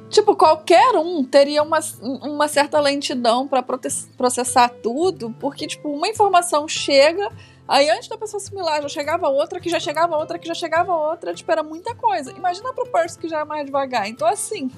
[0.09, 6.09] Tipo, qualquer um teria uma, uma certa lentidão pra prote- processar tudo, porque, tipo, uma
[6.09, 7.31] informação chega,
[7.69, 10.95] aí antes da pessoa assimilar, já chegava outra, que já chegava outra, que já chegava
[10.95, 12.33] outra, tipo, era muita coisa.
[12.33, 14.09] Imagina pro Percy que já é mais devagar.
[14.09, 14.71] Então, assim,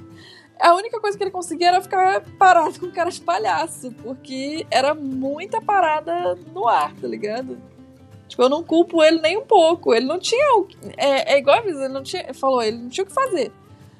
[0.58, 4.92] a única coisa que ele conseguia era ficar parado com cara de palhaço, porque era
[4.94, 7.56] muita parada no ar, tá ligado?
[8.28, 9.92] Tipo, eu não culpo ele nem um pouco.
[9.94, 10.56] Ele não tinha.
[10.58, 12.32] o- É, é igual a Visa, ele não tinha.
[12.32, 13.50] Falou, ele não tinha o que fazer.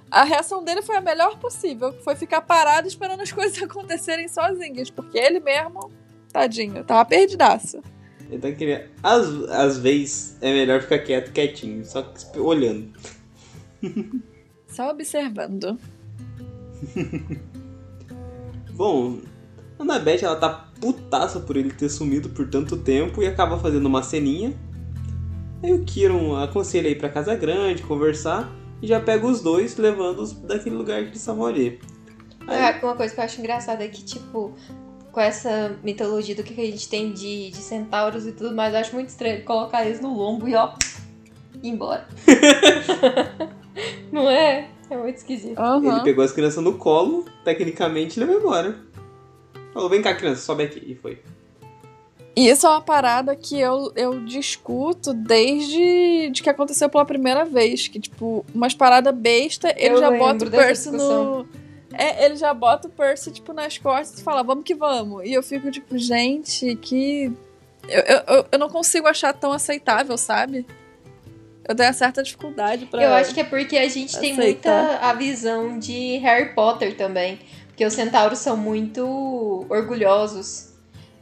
[0.08, 4.28] A reação dele foi a melhor possível, que foi ficar parado esperando as coisas acontecerem
[4.28, 5.90] sozinhas, porque ele mesmo,
[6.32, 7.82] tadinho, tava perdidaço.
[8.30, 8.90] Então queria.
[9.02, 12.88] Às, às vezes é melhor ficar quieto, quietinho, só que olhando.
[14.68, 15.76] Só observando.
[18.72, 19.18] Bom,
[19.78, 23.86] a Annabeth ela tá putaça por ele ter sumido por tanto tempo e acaba fazendo
[23.86, 24.54] uma ceninha.
[25.62, 28.50] Aí o Kiron aconselha ir pra casa grande, conversar,
[28.80, 31.78] e já pega os dois, levando-os daquele lugar que eles estavam ali.
[32.46, 34.54] Aí- Ah, Uma coisa que eu acho engraçada é que, tipo,
[35.12, 38.72] com essa mitologia do que que a gente tem de, de centauros e tudo mais,
[38.72, 40.72] eu acho muito estranho colocar eles no lombo e ó,
[41.62, 42.06] ir embora.
[44.12, 44.68] Não é?
[44.88, 45.58] É muito esquisito.
[45.58, 45.96] Aham.
[45.96, 48.76] Ele pegou as crianças no colo, tecnicamente, e levou embora.
[49.72, 50.82] Falou, vem cá, criança, sobe aqui.
[50.84, 51.20] E foi.
[52.34, 57.44] E isso é uma parada que eu, eu discuto desde de que aconteceu pela primeira
[57.44, 57.86] vez.
[57.86, 61.46] Que, tipo, umas paradas besta, ele Eu já bota o Percy no.
[62.02, 65.22] É, ele já bota o Percy, tipo, nas costas e fala, vamos que vamos.
[65.24, 67.30] E eu fico, tipo, gente, que.
[67.88, 70.64] Eu, eu, eu- não consigo achar tão aceitável, sabe?
[71.68, 73.02] Eu tenho uma certa dificuldade pra.
[73.02, 74.82] Eu acho que é porque a gente tem aceitar.
[74.84, 77.38] muita a visão de Harry Potter também.
[77.68, 80.70] Porque os centauros são muito orgulhosos.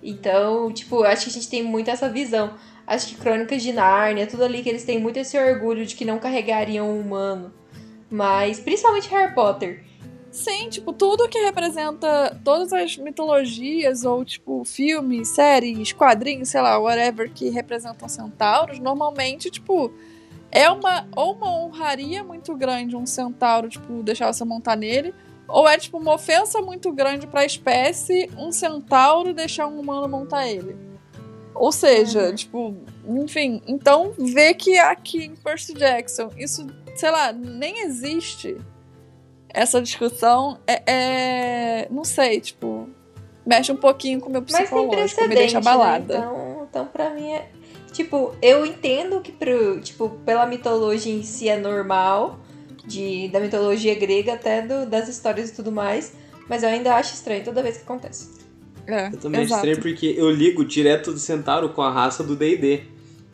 [0.03, 2.55] Então, tipo, acho que a gente tem muito essa visão.
[2.87, 6.05] Acho que Crônicas de Nárnia, tudo ali que eles têm muito esse orgulho de que
[6.05, 7.53] não carregariam um humano.
[8.11, 9.85] Mas, principalmente Harry Potter.
[10.31, 16.79] Sim, tipo, tudo que representa todas as mitologias, ou tipo, filmes, séries, quadrinhos, sei lá,
[16.79, 19.91] whatever, que representam centauros, normalmente, tipo,
[20.51, 25.14] é uma ou uma honraria muito grande um centauro, tipo, deixar você montar nele,
[25.49, 30.47] ou é tipo uma ofensa muito grande pra espécie um centauro deixar um humano montar
[30.47, 30.76] ele.
[31.55, 32.35] Ou seja, Uhum.
[32.35, 32.76] tipo,
[33.07, 38.57] enfim, então ver que aqui em Percy Jackson isso, sei lá, nem existe
[39.61, 42.88] essa discussão é, é- não sei, tipo,
[43.46, 46.18] mexe um pouquinho com o meu psicológico, me deixa abalada.
[46.18, 46.26] né?
[46.26, 47.48] Então, então, pra mim é...
[47.92, 52.38] Tipo, eu entendo que pro, tipo, pela mitologia em si é normal.
[52.86, 56.14] De, da mitologia grega até do- das histórias e tudo mais.
[56.48, 58.30] Mas eu ainda acho estranho toda vez que acontece.
[58.86, 59.66] É, Eu também acho exato.
[59.66, 62.84] estranho porque eu ligo direto do Centauro com a raça do D&D.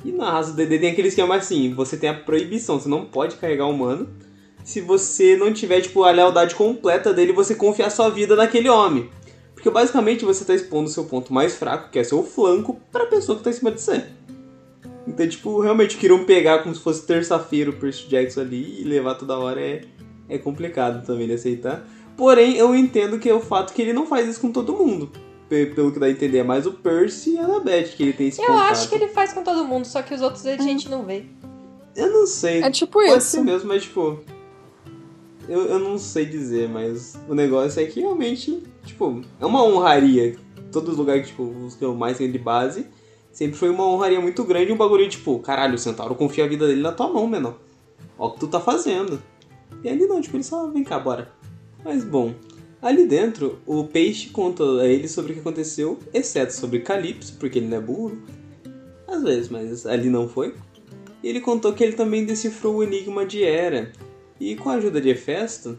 [0.05, 3.05] E na raça do D&D tem aquele esquema assim, você tem a proibição, você não
[3.05, 4.09] pode carregar humano.
[4.65, 9.11] Se você não tiver, tipo, a lealdade completa dele, você confiar sua vida naquele homem.
[9.55, 13.07] Porque basicamente você tá expondo o seu ponto mais fraco, que é seu flanco, pra
[13.07, 14.05] pessoa que tá em cima de você.
[15.07, 19.15] Então, tipo, realmente queriam pegar como se fosse terça-feira o Percy Jackson ali e levar
[19.17, 19.83] toda hora é,
[20.29, 21.87] é complicado também de aceitar.
[22.17, 25.11] Porém, eu entendo que é o fato que ele não faz isso com todo mundo.
[25.49, 28.13] Pe- Pelo que dá a entender, é mais o Percy e a Annabeth que ele
[28.15, 28.71] tem esse Eu contato.
[28.71, 31.25] acho que ele faz com todo mundo, só que os outros a gente não vê.
[31.95, 32.63] Eu não sei.
[32.63, 33.27] É tipo Pode isso.
[33.33, 34.21] ser mesmo, mas tipo.
[35.49, 40.37] Eu, eu não sei dizer, mas o negócio é que realmente, tipo, é uma honraria.
[40.73, 42.87] Todos os lugares, tipo, os que eu mais tenho de base,
[43.31, 46.67] sempre foi uma honraria muito grande um bagulho, tipo, caralho, o Centauro confia a vida
[46.67, 47.59] dele na tua mão, menor.
[48.19, 49.23] Ó o que tu tá fazendo.
[49.83, 51.31] E ali não, tipo, ele só, vem cá, bora.
[51.85, 52.35] Mas bom,
[52.81, 57.59] ali dentro, o peixe conta a ele sobre o que aconteceu, exceto sobre Calypso, porque
[57.59, 58.19] ele não é burro.
[59.07, 60.55] Às vezes, mas ali não foi.
[61.23, 63.93] E ele contou que ele também decifrou o enigma de Hera.
[64.41, 65.79] E com a ajuda de Hefesto,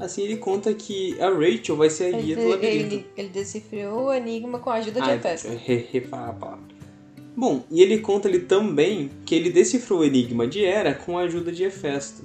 [0.00, 2.94] assim ele conta que a Rachel vai ser a guia do Ele, labirinto.
[2.94, 5.48] ele, ele decifrou o enigma com a ajuda de Ah, Hefesto.
[6.12, 6.58] a palavra.
[7.34, 11.22] Bom, e ele conta ali também que ele decifrou o enigma de Hera com a
[11.22, 12.24] ajuda de Hefesto.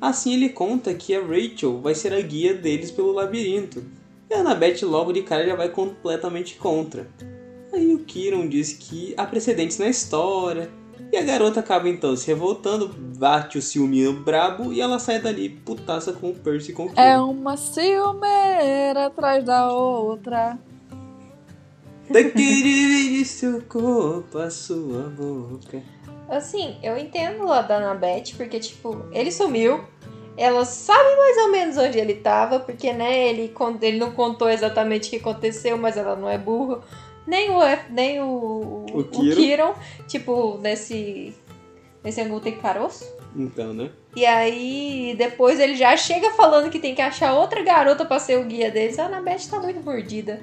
[0.00, 3.82] Assim ele conta que a Rachel vai ser a guia deles pelo labirinto.
[4.30, 7.08] E a Annabeth logo de cara já vai completamente contra.
[7.72, 10.70] Aí o Kiron diz que há precedentes na história,
[11.12, 15.48] E a garota acaba então se revoltando, bate o ciúminho brabo e ela sai dali
[15.48, 17.00] putaça com o Percy e com o Kira.
[17.00, 20.58] É uma ciumeira atrás da outra.
[22.10, 25.82] Daquele de seu corpo, a sua boca.
[26.28, 29.84] Assim, eu entendo lá da Anabeth, porque, tipo, ele sumiu.
[30.36, 35.06] Ela sabe mais ou menos onde ele tava, porque, né, ele, ele não contou exatamente
[35.06, 36.80] o que aconteceu, mas ela não é burra.
[37.26, 39.36] Nem o, F- nem o, O o Kiro.
[39.36, 39.74] Kiron,
[40.06, 41.34] tipo, nesse,
[42.04, 43.04] nesse ângulo tem caroço.
[43.34, 43.90] Então, né?
[44.14, 48.38] E aí, depois ele já chega falando que tem que achar outra garota pra ser
[48.38, 48.98] o guia deles.
[48.98, 50.40] A Anabeth tá muito mordida.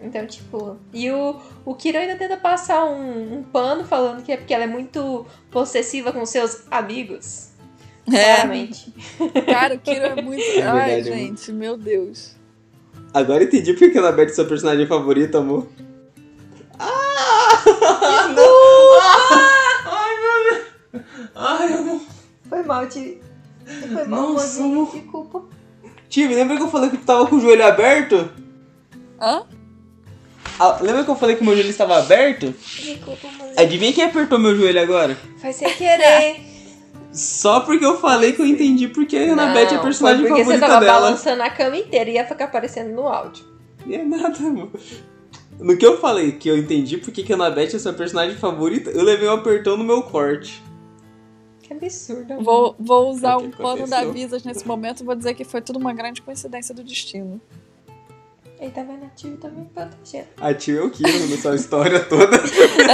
[0.00, 0.76] Então, tipo.
[0.92, 4.62] E o, o Kiro ainda tenta passar um, um pano falando que é porque ela
[4.64, 7.48] é muito possessiva com seus amigos.
[8.08, 8.92] Claramente.
[9.46, 10.40] Cara, o Kiro é muito.
[10.40, 12.36] É Ai, verdade, gente, meu Deus.
[13.12, 15.66] Agora entendi porque que a Annabeth é seu personagem favorito, amor.
[16.78, 18.28] Ah!
[18.34, 19.00] Não!
[19.86, 20.66] Ai, meu Deus!
[21.34, 22.00] Ai, amor.
[22.48, 23.20] Foi mal, Ti.
[23.92, 24.72] Foi mal, Nossa, amorzinho.
[24.72, 24.90] amor.
[24.94, 25.42] Desculpa.
[26.08, 28.30] Tive, lembra que eu falei que tu tava com o joelho aberto?
[29.20, 29.42] Hã?
[30.60, 32.52] Ah, lembra que eu falei que meu joelho estava aberto?
[32.52, 33.54] Desculpa, amorzinho.
[33.60, 35.16] Adivinha quem apertou meu joelho agora?
[35.40, 36.40] Foi sem querer.
[37.12, 40.28] Só porque eu falei que eu entendi porque a Annabeth é a Não, personagem foi
[40.28, 41.00] porque favorita você tava dela.
[41.00, 43.44] balançando a cama inteira e ia ficar aparecendo no áudio.
[43.86, 44.70] E é nada, amor.
[45.58, 48.90] No que eu falei que eu entendi porque que a Annabeth é sua personagem favorita,
[48.90, 50.62] eu levei um apertão no meu corte.
[51.62, 52.32] Que absurdo.
[52.34, 52.44] amor.
[52.44, 54.04] Vou, vou usar O que um pano da?
[54.04, 57.40] Visas nesse momento e vou dizer que foi tudo uma grande coincidência do destino.
[58.60, 60.28] Ele tá vendo a Tive também protegendo.
[60.40, 62.38] A tia é o Kiro nessa história toda.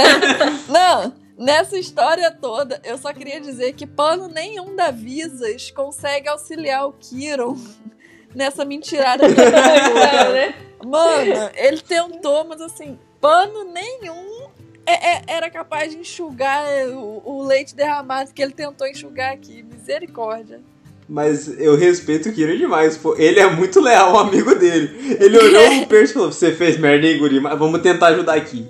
[0.69, 6.87] Não, nessa história toda, eu só queria dizer que pano nenhum da Visas consegue auxiliar
[6.87, 7.57] o Kiron
[8.33, 10.55] nessa mentirada que ele Não, né?
[10.83, 14.49] Mano, ele tentou, mas assim, pano nenhum
[14.85, 19.63] é- é- era capaz de enxugar o, o leite derramado que ele tentou enxugar aqui.
[19.63, 20.61] Misericórdia.
[21.07, 23.15] Mas eu respeito o Kiro demais, pô.
[23.15, 25.17] Ele é muito leal amigo dele.
[25.19, 27.39] Ele olhou o Percy e falou: Você fez merda, hein, guri?
[27.39, 28.67] Mas vamos tentar ajudar aqui.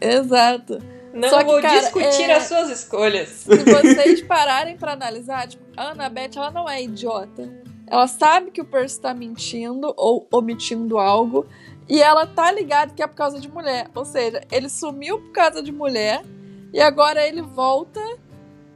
[0.00, 0.78] Exato.
[1.14, 3.28] Não Só que, vou cara, discutir é- as suas escolhas.
[3.28, 7.48] Se vocês pararem pra analisar, tipo, a Annabeth, ela não é idiota.
[7.86, 11.46] Ela sabe que o Percy tá mentindo ou omitindo algo.
[11.88, 13.86] E ela tá ligada que é por causa de mulher.
[13.94, 16.22] Ou seja, ele sumiu por causa de mulher.
[16.72, 18.00] E agora ele volta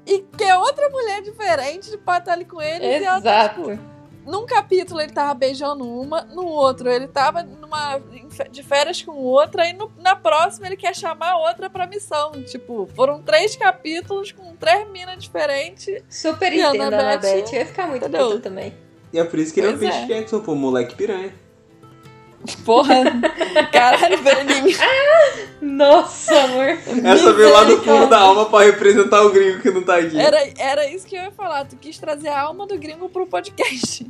[0.07, 2.85] e quer outra mulher diferente pra estar ali com ele.
[2.87, 3.98] E ela tá, tipo, Exato.
[4.29, 8.01] Num capítulo ele tava beijando uma, no outro ele tava numa,
[8.51, 12.33] de férias com outra, e no- na próxima ele quer chamar outra pra missão.
[12.45, 16.03] Tipo, foram três capítulos com três minas diferentes.
[16.09, 17.53] Super E a entendo a Annabeth, Annabeth.
[17.53, 18.27] Eu ia ficar muito entendeu?
[18.29, 18.75] puta também.
[19.13, 20.17] E é por isso que ele é o Pois Pete é.
[20.19, 21.33] Jackson, pô, moleque piranha.
[22.65, 22.95] Porra!
[23.73, 24.77] Caralho, Breninho.
[25.61, 26.79] Nossa, amor.
[27.05, 30.19] Essa veio lá do fundo da alma pra representar o gringo que não tá aqui.
[30.19, 31.65] Era, era isso que eu ia falar.
[31.65, 34.07] Tu quis trazer a alma do gringo pro podcast.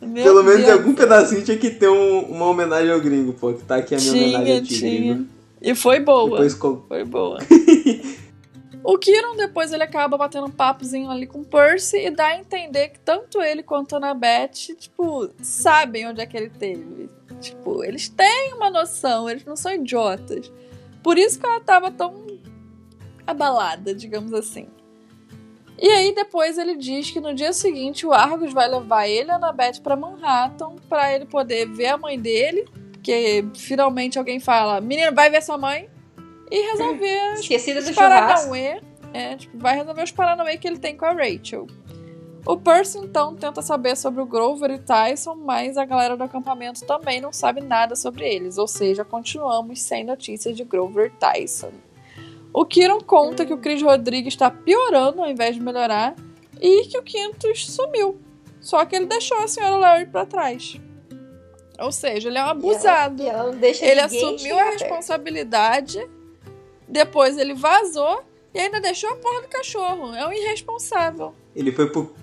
[0.00, 3.52] Meu Pelo menos em algum pedacinho tinha que ter um- uma homenagem ao gringo, pô.
[3.52, 5.14] Que tá aqui a minha homenagem Tinha, a ti, tinha.
[5.14, 5.28] gringo.
[5.60, 6.30] E foi boa.
[6.30, 6.54] Depois
[6.88, 7.38] Foi boa.
[8.82, 12.38] o Kiron depois ele acaba batendo um papozinho ali com o Percy e dá a
[12.38, 17.10] entender que tanto ele quanto a Annabeth, tipo, sabem onde é que ele teve.
[17.40, 20.50] Tipo, eles têm uma noção, eles não são idiotas.
[21.02, 22.26] Por isso que ela tava tão
[23.26, 24.66] abalada, digamos assim.
[25.80, 29.30] E aí depois ele diz que no dia seguinte o Argus vai levar ele e
[29.30, 34.78] a Annabeth pra Manhattan pra ele poder ver a mãe dele, porque finalmente alguém fala:
[34.80, 35.88] "Menino, vai ver sua mãe"
[36.50, 37.94] e resolver Esquecida do.
[37.94, 38.82] Paranauê.
[39.12, 41.66] É, tipo, vai resolver os Paranauê que ele tem com a Rachel.
[42.46, 46.84] O Percy, então, tenta saber sobre o Grover e Tyson, mas a galera do acampamento
[46.86, 48.56] também não sabe nada sobre eles.
[48.56, 51.72] Ou seja, continuamos sem notícias de Grover e Tyson.
[52.52, 56.14] O Kiron conta que o Chris Rodrigues está piorando ao invés de melhorar
[56.60, 58.20] e que o Quintus sumiu.
[58.60, 60.78] Só que ele deixou a senhora Larry pra trás.
[61.78, 63.22] Ou seja, ele é um abusado.
[63.22, 64.80] E ela não deixa Ele assumiu a perto.
[64.82, 66.06] responsabilidade,
[66.86, 68.22] depois ele vazou
[68.52, 70.14] e ainda deixou a porra do cachorro.
[70.14, 71.34] É um irresponsável.
[71.56, 72.14] Ele foi pro.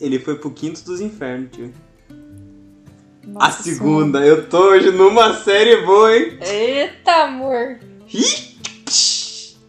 [0.00, 1.72] Ele foi pro quinto dos infernos, tio.
[2.10, 4.18] a Nossa segunda.
[4.26, 6.38] Eu tô hoje numa série boa, hein?
[6.42, 7.78] Eita, amor.
[8.12, 8.58] Ih!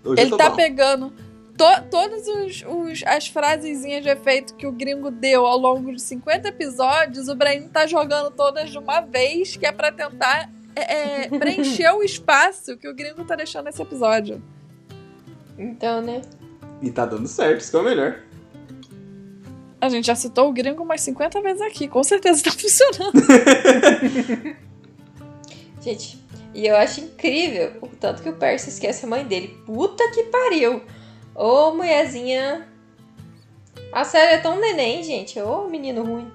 [0.04, 0.56] Hoje Ele tá bom.
[0.56, 1.14] pegando
[1.58, 6.02] to todas os, os- as frasezinhas de efeito que o gringo deu ao longo de
[6.02, 11.24] 50 episódios, o Brain tá jogando todas de uma vez, que é pra tentar é,
[11.26, 14.42] é, preencher o espaço que o gringo tá deixando nesse episódio.
[15.58, 16.22] Então, né?
[16.82, 18.20] E tá dando certo, isso que é o melhor.
[19.82, 23.14] A gente já citou o gringo umas 50 vezes aqui, com certeza tá funcionando.
[25.82, 26.18] Gente,
[26.54, 29.58] e eu acho incrível o tanto que o Percy esquece a mãe dele.
[29.66, 30.82] Puta que pariu.
[31.36, 32.68] Ô, mulherzinha.
[33.94, 35.40] A série é tão neném, gente.
[35.40, 36.28] Ô, menino ruim.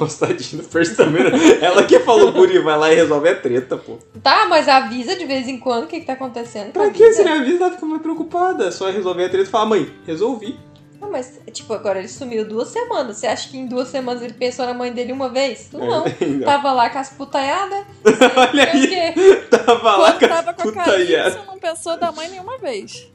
[0.00, 1.22] Nossa, tadinho do Percy também.
[1.24, 1.30] né?
[1.60, 3.98] Ela que falou guri, vai lá e resolve a treta, pô.
[4.22, 6.72] Tá, mas avisa de vez em quando o que, que tá acontecendo.
[6.72, 8.66] Pra que se ele avisa, ela fica mais preocupada.
[8.66, 10.58] É só resolver a treta e falar, mãe, resolvi.
[11.00, 13.18] Não, mas, tipo, agora ele sumiu duas semanas.
[13.18, 15.68] Você acha que em duas semanas ele pensou na mãe dele uma vez?
[15.72, 16.04] Não.
[16.06, 17.84] Então, Tava lá com as putaiadas.
[18.36, 19.36] Olha É aí, quê?
[19.50, 21.34] tava lá Quando com tava as putaiadas.
[21.34, 23.10] Calypso, não pensou da mãe nenhuma vez.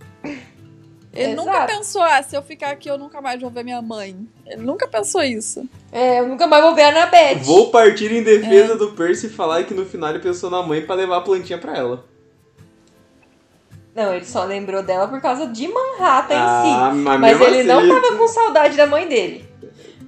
[1.14, 1.46] Ele Exato.
[1.46, 4.16] nunca pensou, ah, se eu ficar aqui eu nunca mais vou ver minha mãe.
[4.46, 5.68] Ele nunca pensou isso.
[5.92, 7.40] É, eu nunca mais vou ver a Annabeth.
[7.44, 10.82] Vou partir em defesa do Percy e falar que no final ele pensou na mãe
[10.86, 12.06] pra levar a plantinha pra ela.
[13.96, 17.02] Não, ele só lembrou dela por causa de Manhattan Ah, em si.
[17.02, 19.46] mas Mas mesmo ele não assim- tava com saudade da mãe dele.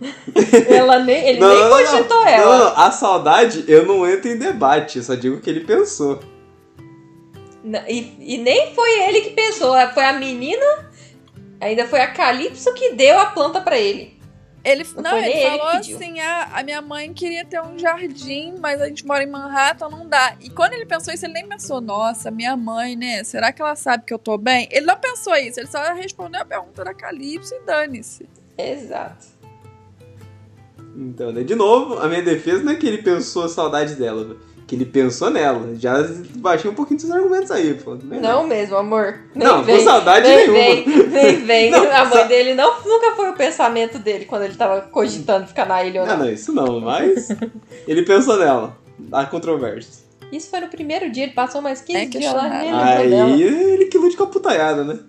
[0.70, 2.28] ela nem, ele Não, nem não, não, cogitou não.
[2.28, 2.58] ela.
[2.58, 5.62] Não, não, a saudade eu não entro em debate, eu só digo o que ele
[5.62, 6.20] pensou.
[7.64, 10.66] Não, E, e nem foi ele que pensou, foi a menina,
[11.62, 14.13] ainda foi a Calypso que deu a planta pra ele.
[14.64, 15.98] Ele, Não não, ele ele falou pediu.
[15.98, 19.90] assim: ah, a minha mãe queria ter um jardim, mas a gente mora em Manhattan,
[19.90, 20.36] não dá.
[20.40, 23.24] E quando ele pensou isso, ele nem pensou, nossa, minha mãe, né?
[23.26, 24.70] Será que ela sabe que eu tô bem?
[24.72, 28.26] Ele não pensou isso, ele só respondeu a pergunta da Calypso e dane-se.
[28.58, 29.28] Exato.
[30.96, 34.24] Então, né, de novo, a minha defesa não é que ele pensou a saudade dela,
[34.24, 34.40] velho,
[34.76, 35.76] que ele pensou nela.
[35.76, 35.96] Já
[36.38, 37.96] baixei um pouquinho dos argumentos aí, pô.
[37.96, 39.20] Não, é Não mesmo, amor.
[39.36, 39.84] Nem Não, com vem.
[39.84, 40.58] saudade nem nenhuma.
[40.58, 41.70] Vem, nem vem.
[41.72, 45.46] Não, a mãe sa- dele não, nunca foi o pensamento dele quando ele tava cogitando
[45.48, 46.26] ficar na ilha ou não, não.
[46.26, 47.30] não, isso não, mas
[47.88, 48.76] ele pensou nela.
[49.12, 50.04] Há controvérsia.
[50.32, 53.26] Isso foi no primeiro dia, ele passou mais 15 É dias lá nem lembrou dela.
[53.34, 55.00] Aí ele que lute com a putaiada, né?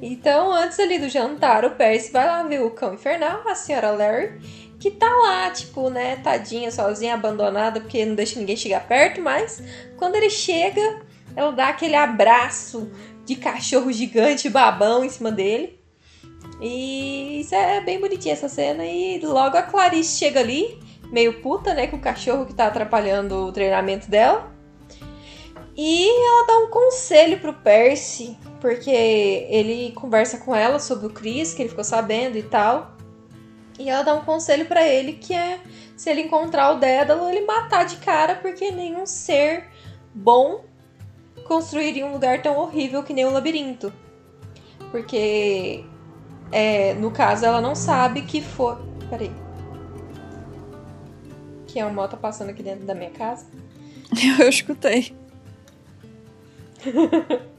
[0.00, 3.90] Então, antes ali do jantar, o Percy vai lá ver o cão infernal, a senhora
[3.90, 4.32] Larry,
[4.78, 9.62] que tá lá, tipo, né, tadinha, sozinha, abandonada, porque não deixa ninguém chegar perto, mas
[9.96, 11.00] quando ele chega,
[11.34, 12.90] ela dá aquele abraço
[13.24, 15.80] de cachorro gigante babão em cima dele.
[16.60, 18.84] E isso é bem bonitinha essa cena.
[18.84, 20.78] E logo a Clarice chega ali,
[21.10, 24.54] meio puta, né, com o cachorro que tá atrapalhando o treinamento dela.
[25.76, 31.52] E ela dá um conselho pro Percy, porque ele conversa com ela sobre o Chris,
[31.52, 32.95] que ele ficou sabendo e tal.
[33.78, 35.60] E ela dá um conselho pra ele que é
[35.96, 39.68] se ele encontrar o Dédalo, ele matar de cara, porque nenhum ser
[40.14, 40.64] bom
[41.46, 43.92] construiria um lugar tão horrível que nem o labirinto.
[44.90, 45.84] Porque
[46.50, 48.76] é, no caso ela não sabe que foi.
[49.10, 49.30] Peraí.
[51.66, 53.46] Que é uma moto passando aqui dentro da minha casa.
[54.40, 55.14] Eu escutei.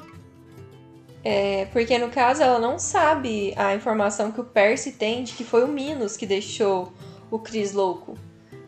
[1.23, 5.43] É, porque no caso ela não sabe a informação que o Percy tem de que
[5.43, 6.93] foi o Minos que deixou
[7.29, 8.17] o Chris louco.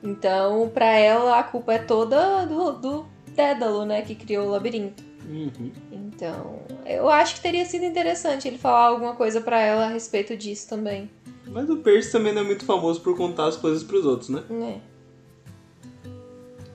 [0.04, 5.04] Então, pra ela, a culpa é toda do, do Dédalo, né, que criou o labirinto.
[5.30, 5.72] Uhum.
[5.92, 10.36] Então, eu acho que teria sido interessante ele falar alguma coisa pra ela a respeito
[10.36, 11.10] disso também.
[11.46, 14.44] Mas o Percy também não é muito famoso por contar as coisas pros outros, né?
[14.50, 14.82] né?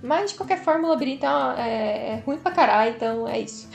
[0.06, 3.40] Mas, de qualquer forma, o labirinto é, uma- é- é ruim pra caralho, então é
[3.40, 3.66] isso.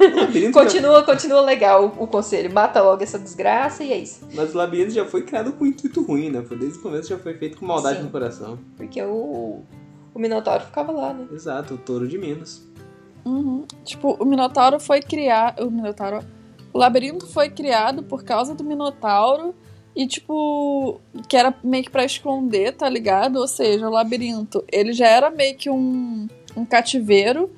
[0.00, 2.52] O labirinto já- Continua, continua legal o, o conselho.
[2.54, 4.26] Mata logo essa desgraça e é isso.
[4.32, 6.40] Mas o labirinto já foi criado com intuito ruim, né?
[6.40, 8.04] Desde o começo já foi feito com maldade Sim.
[8.04, 8.58] no coração.
[8.76, 9.62] Porque o,
[10.14, 11.26] o Minotauro ficava lá, né?
[11.32, 12.62] Exato, o touro de Minas.
[13.24, 13.64] Uhum.
[13.84, 15.66] Tipo, o Minotauro foi criado.
[15.66, 16.20] O Minotauro.
[16.72, 19.54] O labirinto foi criado por causa do Minotauro.
[19.94, 23.36] E, tipo, que era meio que pra esconder, tá ligado?
[23.36, 26.26] Ou seja, o labirinto, ele já era meio que um,
[26.56, 27.50] um cativeiro.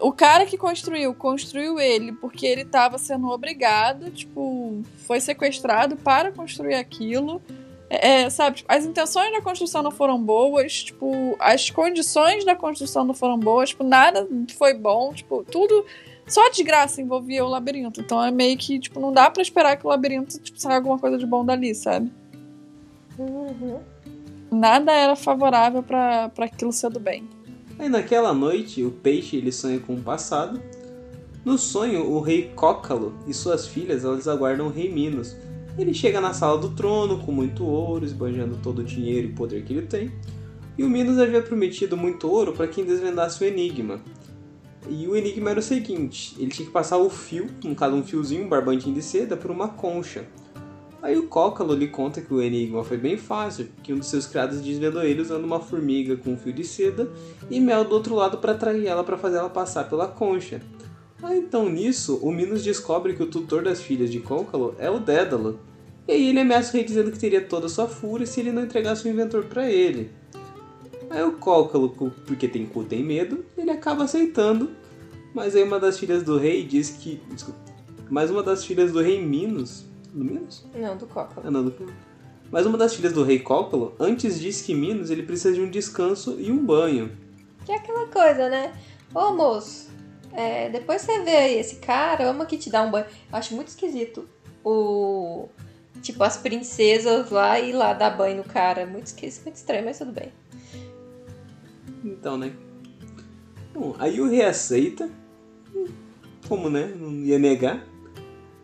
[0.00, 6.32] O cara que construiu, construiu ele porque ele tava sendo obrigado, tipo, foi sequestrado para
[6.32, 7.40] construir aquilo.
[7.88, 12.54] É, é, sabe, tipo, as intenções da construção não foram boas, tipo, as condições da
[12.54, 15.84] construção não foram boas, tipo, nada foi bom, tipo, tudo.
[16.30, 18.00] Só a desgraça envolvia o labirinto.
[18.00, 20.96] Então é meio que, tipo, não dá pra esperar que o labirinto tipo, saia alguma
[20.98, 22.10] coisa de bom dali, sabe?
[23.18, 23.80] Uhum.
[24.50, 27.28] Nada era favorável pra pra aquilo ser do bem.
[27.78, 30.62] Aí naquela noite, o peixe ele sonha com o passado.
[31.44, 35.34] No sonho, o rei Cócalo e suas filhas elas aguardam o rei Minos.
[35.76, 39.64] Ele chega na sala do trono com muito ouro, esbanjando todo o dinheiro e poder
[39.64, 40.12] que ele tem.
[40.78, 44.00] E o Minos havia prometido muito ouro para quem desvendasse o enigma.
[44.88, 48.02] E o enigma era o seguinte: ele tinha que passar o fio, no caso um
[48.02, 50.26] fiozinho, um barbantinho de seda, por uma concha.
[51.02, 54.26] Aí o Cócalo lhe conta que o enigma foi bem fácil, que um dos seus
[54.26, 57.10] criados desvendou ele usando uma formiga com um fio de seda
[57.50, 60.60] e mel do outro lado para atrair ela para fazer ela passar pela concha.
[61.22, 64.98] Ah, então nisso, o Minos descobre que o tutor das filhas de Cóncalo é o
[64.98, 65.60] Dédalo.
[66.06, 68.52] E aí ele ameaça o rei dizendo que teria toda a sua fúria se ele
[68.52, 70.10] não entregasse o inventor para ele.
[71.10, 71.90] Aí o Cóncalo,
[72.24, 74.70] porque tem cu tem medo, ele acaba aceitando.
[75.34, 77.20] Mas aí uma das filhas do rei diz que.
[77.30, 77.58] Desculpa.
[78.08, 79.84] Mas uma das filhas do rei Minos.
[80.12, 80.64] Do Minos?
[80.74, 81.42] Não, do Coca.
[81.44, 81.92] Ah, não, do
[82.50, 85.68] Mas uma das filhas do rei Cócolo antes disse que Minos ele precisa de um
[85.68, 87.10] descanso e um banho.
[87.64, 88.72] Que é aquela coisa, né?
[89.14, 89.88] Ô moço,
[90.32, 93.06] é, depois você vê aí esse cara, ama que te dá um banho.
[93.30, 94.28] Eu acho muito esquisito
[94.64, 95.48] o.
[96.02, 98.86] Tipo, as princesas lá e lá dar banho no cara.
[98.86, 100.32] Muito esquisito, muito estranho, mas tudo bem.
[102.04, 102.52] Então, né?
[103.74, 105.10] Bom, aí o rei aceita.
[106.48, 106.94] Como, né?
[106.98, 107.86] Não ia negar.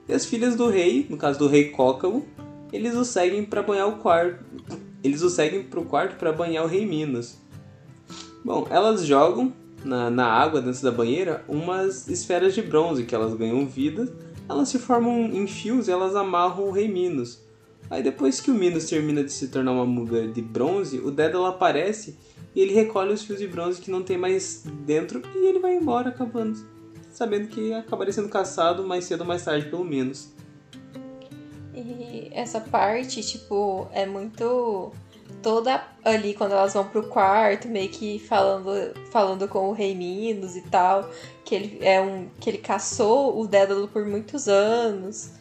[0.08, 2.24] E as filhas do rei, no caso do rei Cócalo,
[2.72, 4.44] eles o seguem para banhar o quarto.
[5.02, 7.38] Eles o seguem pro quarto para banhar o rei Minos.
[8.44, 9.52] Bom, elas jogam
[9.84, 14.12] na, na água dentro da banheira umas esferas de bronze que elas ganham vida.
[14.48, 17.44] Elas se formam em fios e elas amarram o rei Minos.
[17.88, 21.46] Aí depois que o Minos termina de se tornar uma muga de bronze, o Dédalo
[21.46, 22.16] aparece
[22.56, 25.76] e ele recolhe os fios de bronze que não tem mais dentro e ele vai
[25.76, 26.58] embora acabando.
[27.10, 30.30] Sabendo que acabaria sendo caçado mais cedo ou mais tarde, pelo menos.
[31.74, 34.90] E essa parte, tipo, é muito.
[35.42, 40.56] Toda ali, quando elas vão pro quarto, meio que falando, falando com o Rei Minos
[40.56, 41.10] e tal,
[41.44, 42.28] que ele é um.
[42.40, 45.32] que ele caçou o Dédalo por muitos anos.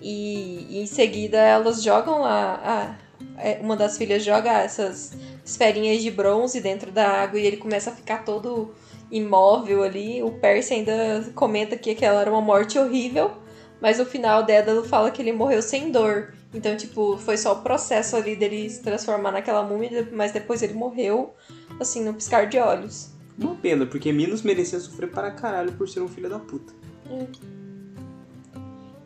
[0.00, 2.98] E, e em seguida elas jogam lá.
[3.38, 5.12] É, uma das filhas joga essas
[5.44, 8.74] esferinhas de bronze dentro da água e ele começa a ficar todo
[9.10, 10.22] imóvel ali.
[10.22, 13.32] O Percy ainda comenta que aquela era uma morte horrível,
[13.80, 16.34] mas no final Dédalo fala que ele morreu sem dor.
[16.52, 20.74] Então, tipo, foi só o processo ali dele se transformar naquela múmia, mas depois ele
[20.74, 21.34] morreu,
[21.80, 23.10] assim, no piscar de olhos.
[23.36, 26.72] Uma pena, porque Minos merecia sofrer para caralho por ser um filho da puta.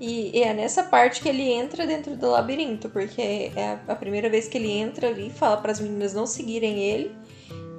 [0.01, 3.97] E, e é nessa parte que ele entra dentro do labirinto, porque é a, a
[3.97, 7.11] primeira vez que ele entra ali, fala para as meninas não seguirem ele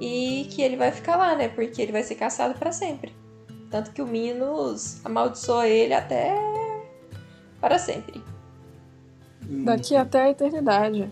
[0.00, 1.48] e que ele vai ficar lá, né?
[1.48, 3.14] Porque ele vai ser caçado para sempre.
[3.70, 6.34] Tanto que o Minos amaldiçoa ele até
[7.60, 8.22] para sempre.
[9.40, 11.10] Daqui até a eternidade.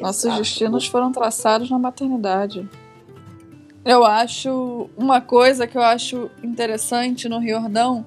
[0.00, 0.38] Nossos Exato.
[0.40, 2.68] destinos foram traçados na maternidade.
[3.84, 4.90] Eu acho.
[4.96, 8.04] Uma coisa que eu acho interessante no Riordão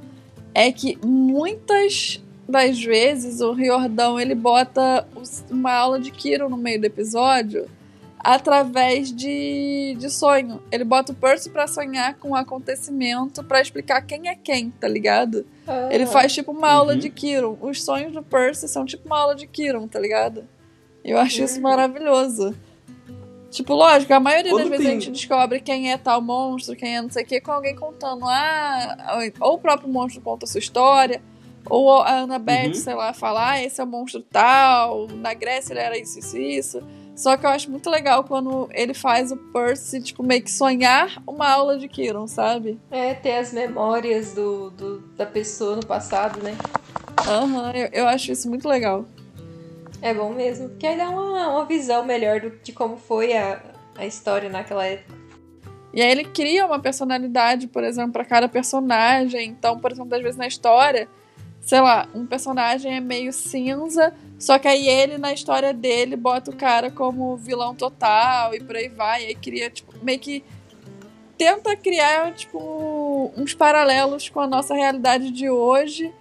[0.53, 5.07] é que muitas das vezes o Riordão ele bota
[5.49, 7.67] uma aula de Kiro no meio do episódio
[8.19, 10.61] através de, de sonho.
[10.71, 14.87] Ele bota o Percy pra sonhar com um acontecimento pra explicar quem é quem, tá
[14.87, 15.45] ligado?
[15.89, 16.99] Ele Ah, faz tipo uma aula Uhum.
[16.99, 17.57] de Kiron.
[17.61, 20.43] Os sonhos do Percy são tipo uma aula de Kiron, tá ligado?
[21.03, 21.61] Eu acho isso Uhum.
[21.63, 22.55] maravilhoso.
[23.51, 26.75] Tipo, lógico, a maioria Quando das vezes a tem- gente descobre quem é tal monstro,
[26.75, 28.25] quem é não sei o que, com alguém contando.
[28.25, 31.21] Ah, ou o próprio monstro conta a sua história,
[31.69, 32.73] ou a Annabeth, Uhum.
[32.75, 36.37] sei lá, fala, ah, esse é o monstro tal, na Grécia ele era isso, isso,
[36.37, 36.83] isso.
[37.13, 41.21] Só que eu acho muito legal quando ele faz o Percy, tipo, meio que sonhar
[41.27, 42.79] uma aula de Kiron, sabe?
[42.89, 46.57] É, ter as memórias do, do- da pessoa no passado, né?
[47.27, 49.05] Aham, eu, eu acho isso muito legal.
[50.01, 50.69] É bom mesmo.
[50.69, 53.61] Porque aí dá uma, uma visão melhor do, de como foi a,
[53.95, 55.21] a história naquela época.
[55.93, 59.49] E aí ele cria uma personalidade, por exemplo, para cada personagem.
[59.49, 61.07] Então, por exemplo, às vezes na história,
[61.61, 66.49] sei lá, um personagem é meio cinza, só que aí ele, na história dele, bota
[66.49, 69.23] o cara como vilão total e por aí vai.
[69.23, 70.43] E aí cria, tipo, meio que
[71.37, 76.13] tenta criar, tipo, uns paralelos com a nossa realidade de hoje.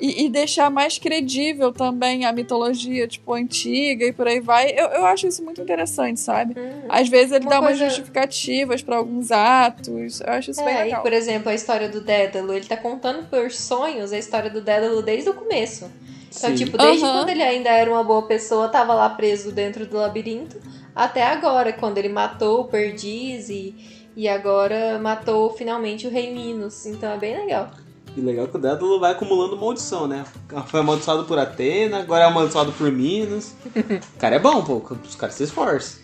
[0.00, 4.70] E, e deixar mais credível também a mitologia, tipo, antiga e por aí vai.
[4.70, 6.54] Eu, eu acho isso muito interessante, sabe?
[6.88, 10.20] Às vezes ele Uma dá umas coisa- justificativas pra alguns atos.
[10.20, 11.02] Eu acho isso bem É, e legal.
[11.02, 15.02] por exemplo, a história do Dédalo, ele tá contando por sonhos a história do Dédalo
[15.02, 15.90] desde o começo.
[16.28, 16.64] Então, Sim.
[16.64, 17.18] tipo, desde Aham.
[17.20, 20.60] quando ele ainda era uma boa pessoa, tava lá preso dentro do labirinto,
[20.94, 23.74] até agora, quando ele matou o Perdiz e,
[24.14, 26.86] e agora matou finalmente o Rei Minos.
[26.86, 27.70] Então é bem legal.
[28.16, 30.24] E legal que o Dédalo vai acumulando maldição, né?
[30.66, 33.54] Foi amaldiçoado por Atena, agora é amaldiçoado por Minos.
[33.74, 34.82] O cara é bom, pô.
[35.04, 36.00] Os caras se esforçam.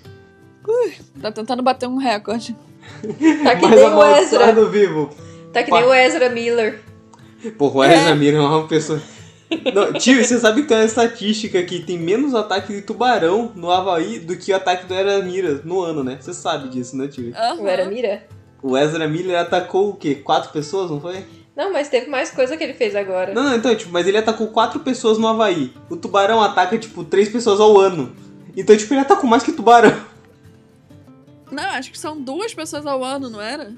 [1.21, 2.57] Tá tentando bater um recorde.
[3.43, 3.89] Tá que Mas nem o Ezra.
[3.89, 5.11] amaldiçoado vivo.
[5.53, 6.81] Tá que nem o Ezra Miller.
[7.59, 9.01] Porra, o Ezra Miller é uma pessoa...
[9.73, 13.71] Não, tio, você sabe que tem uma estatística que tem menos ataque de tubarão no
[13.71, 16.19] Havaí do que o ataque do Ezra Miller no ano, né?
[16.21, 17.33] Você sabe disso, né, tio?
[17.37, 17.63] Aham.
[17.63, 18.27] O Era Mira?
[18.63, 20.15] O Ezra Miller atacou o quê?
[20.15, 21.25] Quatro pessoas, não foi?
[21.57, 23.33] Não, mas teve mais coisa que ele fez agora.
[23.33, 25.73] Não, não, então, tipo, mas ele atacou quatro pessoas no Havaí.
[25.89, 28.15] O tubarão ataca, tipo, três pessoas ao ano.
[28.57, 29.95] Então, tipo, ele atacou mais que tubarão.
[31.51, 33.73] Não, acho que são duas pessoas ao ano, não era?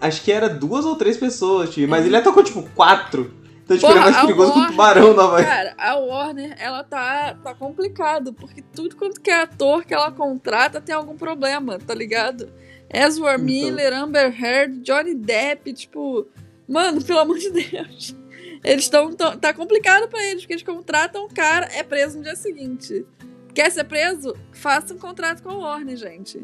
[0.00, 1.88] Acho que era duas ou três pessoas, tio.
[1.88, 3.34] Mas ele atacou, tipo, quatro.
[3.64, 5.44] Então, tipo, ele é Porra, mais perigoso que o tubarão no Havaí.
[5.44, 10.10] Cara, a Warner, ela tá, tá complicado, porque tudo quanto que é ator que ela
[10.10, 12.50] contrata tem algum problema, tá ligado?
[12.90, 13.44] Ezra Então.
[13.44, 16.26] Miller, Amber Heard, Johnny Depp, tipo,
[16.68, 18.14] mano, pelo amor de Deus.
[18.62, 19.12] Eles estão.
[19.12, 23.06] Tá complicado pra eles, porque eles contratam o cara, é preso no dia seguinte.
[23.54, 24.36] Quer ser preso?
[24.52, 26.40] Faça um contrato com a Warner, gente.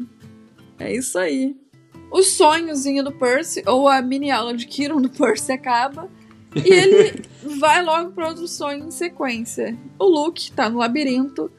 [0.79, 1.55] É isso aí.
[2.11, 6.09] O sonhozinho do Percy, ou a mini aula de Kiron do Percy acaba.
[6.55, 7.23] E ele
[7.59, 9.77] vai logo para outro sonho em sequência.
[9.99, 11.51] O Luke tá no labirinto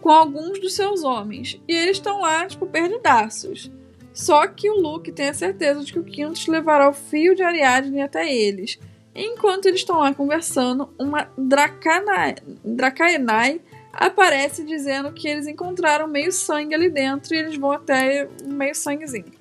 [0.00, 1.60] com alguns dos seus homens.
[1.66, 3.70] E eles estão lá, tipo, perdidaços.
[4.14, 7.42] Só que o Luke tem a certeza de que o Quintus levará o fio de
[7.42, 8.78] Ariadne até eles.
[9.14, 13.60] Enquanto eles estão lá conversando, uma Dracana- Dracaenai
[13.92, 19.32] aparece dizendo que eles encontraram meio sangue ali dentro e eles vão até meio sanguezinho.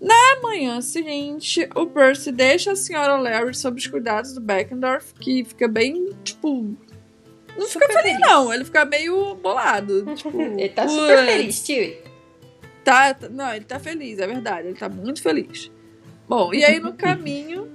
[0.00, 5.44] Na manhã seguinte, o Percy deixa a senhora Larry sob os cuidados do Beckendorf, que
[5.44, 6.76] fica bem, tipo.
[7.56, 8.54] Não fica Super feliz, não.
[8.54, 10.04] Ele fica meio bolado.
[10.14, 11.96] Tipo, Ele tá super "Putz, feliz, tio.
[12.90, 14.68] Tá, tá- não, ele tá feliz, é verdade.
[14.68, 15.70] Ele tá muito feliz.
[16.28, 17.68] Bom, e aí no caminho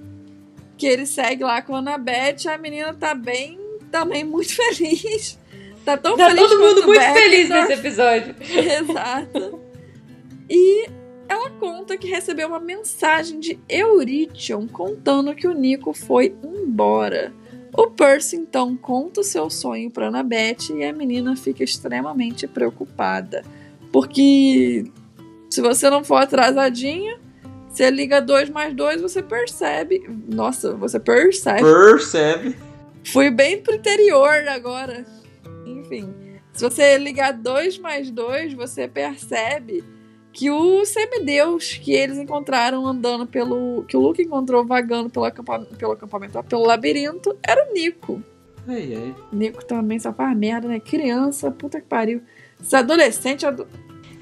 [0.77, 3.59] que ele segue lá com a Annabeth, a menina tá bem,
[3.91, 5.37] também muito feliz.
[5.85, 7.67] Tá tão Tá feliz todo mundo muito feliz Beckendorf.
[7.69, 8.35] nesse episódio.
[8.41, 9.59] Exato.
[10.49, 10.87] E
[11.27, 17.33] ela conta que recebeu uma mensagem de Eurytion contando que o Nico foi embora.
[17.75, 23.43] O Percy então conta o seu sonho para Annabeth e a menina fica extremamente preocupada.
[23.91, 24.85] Porque
[25.53, 27.19] se você não for atrasadinha,
[27.69, 30.03] você liga 2 mais 2, você percebe.
[30.27, 31.61] Nossa, você percebe.
[31.61, 32.55] Percebe.
[33.05, 35.05] Fui bem pro interior agora.
[35.65, 36.13] Enfim,
[36.53, 39.83] se você ligar 2 mais 2, você percebe
[40.31, 43.83] que o semideus que eles encontraram andando pelo.
[43.87, 48.21] que o Luke encontrou vagando pelo acampamento, pelo, acampamento, pelo labirinto, era o Nico.
[48.67, 49.15] Ai, ai.
[49.31, 50.79] Nico também só faz merda, né?
[50.79, 52.21] Criança, puta que pariu.
[52.61, 53.45] Esse adolescente.
[53.45, 53.67] ado-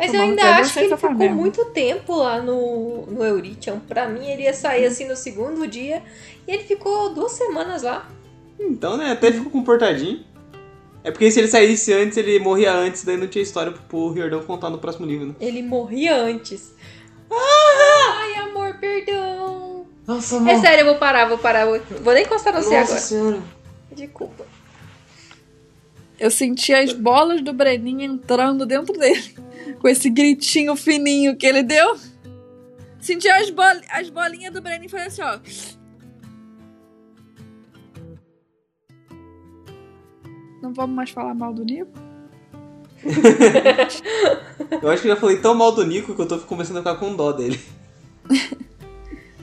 [0.02, 1.36] Mas eu ainda acho que ele ficou mesmo.
[1.36, 3.80] muito tempo lá no, no Eurition.
[3.88, 6.02] Pra mim, ele ia sair assim no segundo dia.
[6.47, 8.10] E ele ficou duas semanas lá.
[8.60, 10.24] Então, né, até ficou comportadinho.
[11.04, 14.41] É porque se ele saísse antes, ele morria antes, daí não tinha história pro, Riordão
[14.41, 15.36] contar no próximo livro, né?
[15.39, 16.74] Ele morria antes.
[17.32, 19.86] Ai, amor, perdão.
[20.08, 21.66] Nossa, É sério, eu vou parar, vou parar.
[21.66, 22.99] Vou, vou nem encostar no você Nossa agora.
[22.99, 23.41] senhora.
[23.91, 24.45] Desculpa.
[26.20, 29.36] Eu senti as bolas do Breninho entrando dentro dele.
[29.80, 31.98] Com esse gritinho fininho que ele deu.
[33.00, 35.40] Senti as, bol as bolinhas do Breninho fazendo assim, ó.
[40.62, 41.92] Não vamos mais falar mal do Nico?
[44.82, 46.80] Eu acho que eu já falei tão mal do Nico que eu tô começando a
[46.82, 47.60] ficar com dó dele.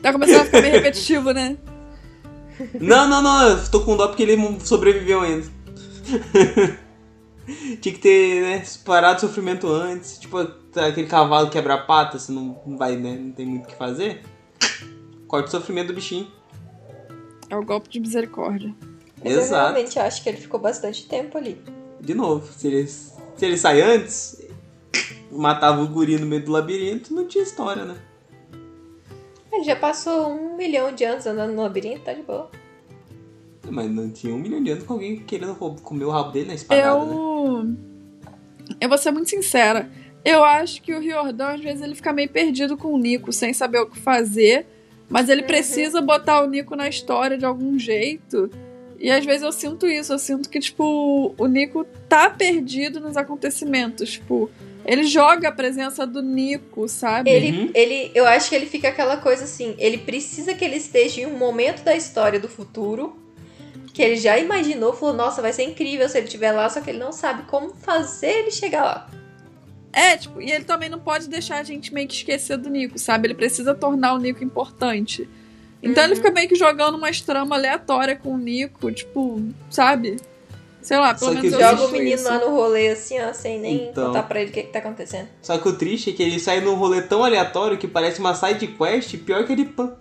[0.00, 1.56] Tá começando a ficar meio repetitivo, né?
[2.80, 5.44] Não, não, não, eu tô com dó porque ele sobreviveu ainda.
[7.80, 10.18] Tinha que ter, né, parado o sofrimento antes.
[10.18, 13.74] Tipo, aquele cavalo quebra a pata, você não vai, né, não tem muito o que
[13.74, 14.22] fazer.
[15.26, 16.30] Corta o sofrimento do bichinho.
[17.50, 18.74] É o golpe de misericórdia.
[19.22, 19.72] Mas eu Exato.
[19.72, 21.60] realmente acho que ele ficou bastante tempo ali.
[22.00, 24.40] De novo, se ele, se ele sai antes,
[25.30, 27.96] matava o guri no meio do labirinto, não tinha história, né?
[29.52, 32.50] Ele já passou um milhão de anos andando no labirinto, tá de boa.
[33.70, 36.54] Mas não tinha um milhão de anos com alguém querendo comer o rabo dele na
[36.54, 37.12] espadada, né?
[37.14, 37.74] Eu.
[38.80, 39.90] Eu vou ser muito sincera.
[40.24, 43.52] Eu acho que o Riordão, às vezes, ele fica meio perdido com o Nico, sem
[43.52, 44.66] saber o que fazer.
[45.08, 45.46] Mas ele Uhum.
[45.46, 48.50] precisa botar o Nico na história de algum jeito.
[49.00, 50.12] E às vezes eu sinto isso.
[50.12, 54.10] Eu sinto que, tipo, o Nico tá perdido nos acontecimentos.
[54.12, 54.50] Tipo,
[54.84, 57.30] ele joga a presença do Nico, sabe?
[57.30, 57.70] Ele, Uhum.
[57.72, 61.26] ele, eu acho que ele fica aquela coisa assim, ele precisa que ele esteja em
[61.26, 63.16] um momento da história do futuro,
[63.98, 66.88] que ele já imaginou, falou, nossa, vai ser incrível se ele estiver lá, só que
[66.88, 69.10] ele não sabe como fazer ele chegar lá.
[69.92, 72.96] É, tipo, e ele também não pode deixar a gente meio que esquecer do Nico,
[72.96, 73.26] sabe?
[73.26, 75.28] Ele precisa tornar o Nico importante.
[75.82, 76.16] Então ele Uhum.
[76.18, 80.14] fica meio que jogando umas tramas aleatórias com o Nico, tipo, sabe?
[80.80, 82.28] Sei lá, pelo Só que menos eu eu Joga o menino isso.
[82.28, 84.06] lá no rolê assim, ó, sem nem Então.
[84.06, 85.26] contar pra ele o que, que tá acontecendo.
[85.42, 88.32] Só que o triste é que ele sai num rolê tão aleatório que parece uma
[88.32, 89.96] side quest pior que ele pan.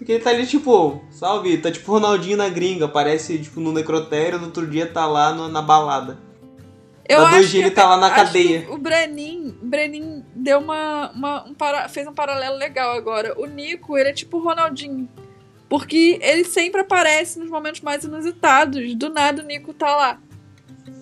[0.00, 4.38] Porque ele tá ali, tipo, salve, tá tipo Ronaldinho na gringa, aparece, tipo, no necrotério,
[4.38, 6.18] no outro dia tá lá no- na balada.
[7.06, 8.66] Eu dois acho que ele tá lá na cadeia.
[8.70, 13.38] O Brenin, Brenin deu uma, uma- um para- fez um paralelo legal agora.
[13.38, 15.06] O Nico, ele é tipo o Ronaldinho.
[15.68, 18.94] Porque ele sempre aparece nos momentos mais inusitados.
[18.94, 20.18] Do nada o Nico tá lá.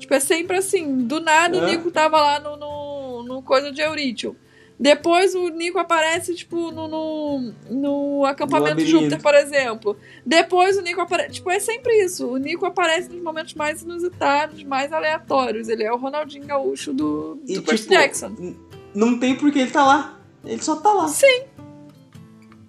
[0.01, 1.05] Tipo, é sempre assim.
[1.07, 1.67] Do nada o É.
[1.71, 4.35] Nico tava lá no, no, no coisa de Eurítil.
[4.81, 8.81] Depois o Nico aparece, tipo, no, no, no acampamento.
[8.81, 9.97] Júpiter, por exemplo.
[10.25, 11.33] Depois o Nico aparece.
[11.33, 12.29] Tipo, é sempre isso.
[12.29, 15.69] O Nico aparece nos momentos mais inusitados, mais aleatórios.
[15.69, 18.55] Ele é o Ronaldinho Gaúcho do, do E, Percy tipo, Jackson.
[18.95, 20.21] não tem por que ele tá lá.
[20.45, 21.09] Ele só tá lá.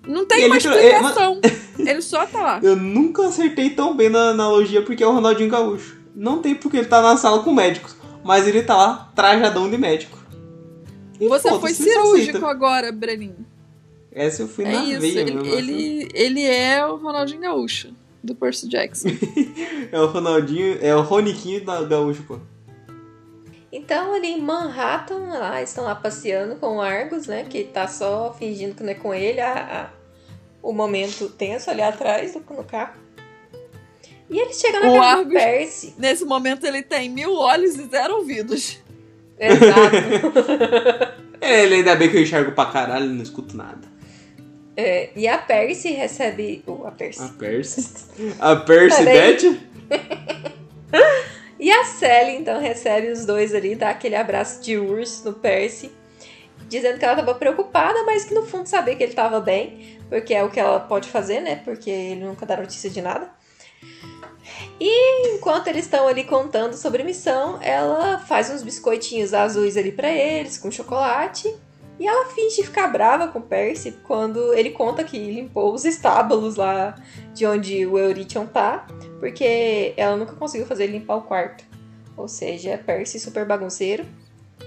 [0.07, 1.39] Não tem uma é, explicação.
[1.77, 2.59] Ele só tá lá.
[2.61, 5.97] Eu nunca acertei tão bem na analogia porque é o Ronaldinho Gaúcho.
[6.15, 9.77] Não tem porque ele tá na sala com médicos, mas ele tá lá trajadão de
[9.77, 10.18] médico.
[11.19, 13.45] E Você foi ele cirúrgico agora, Breninho.
[14.11, 15.01] Essa eu fui É na isso.
[15.01, 17.93] veia Ele, ele, ele é o Ronaldinho Gaúcho,
[18.23, 19.09] do Percy Jackson.
[19.91, 22.39] É o Ronaldinho, é o Roniquinho da Gaúcho, pô.
[23.71, 27.45] Então, ali em Manhattan, lá, estão lá passeando com o Argus, né?
[27.47, 29.39] Que tá só fingindo que não é com ele.
[29.39, 29.53] A,
[29.93, 29.99] a-
[30.61, 32.93] o momento tenso ali atrás do, no carro.
[34.29, 35.93] E eles chegam na O casa do Argus- Percy.
[35.97, 38.77] Nesse momento ele tem mil olhos e zero ouvidos.
[39.39, 41.19] Exato.
[41.41, 43.87] É, ele ainda bem que eu enxergo pra caralho e não escuto nada.
[44.75, 46.61] É, e a Percy recebe.
[46.67, 47.23] oh, a Percy.
[47.23, 48.05] A Percy.
[48.41, 49.03] A Percy.
[49.05, 49.57] Beth?
[51.59, 55.91] E a Sally, então, recebe os dois ali, dá aquele abraço de urso no Percy,
[56.69, 60.33] dizendo que ela tava preocupada, mas que no fundo sabia que ele tava bem, porque
[60.33, 61.57] é o que ela pode fazer, né?
[61.57, 63.29] Porque ele nunca dá notícia de nada.
[64.79, 69.91] E enquanto eles estão ali contando sobre a missão, ela faz uns biscoitinhos azuis ali
[69.91, 71.53] pra eles, com chocolate.
[71.99, 76.55] E ela finge ficar brava com o Percy quando ele conta que limpou os estábulos
[76.55, 76.95] lá
[77.33, 78.87] de onde o Eurytion tá,
[79.19, 81.65] porque ela nunca conseguiu fazer ele limpar o quarto.
[82.15, 84.05] Ou seja, Percy super bagunceiro.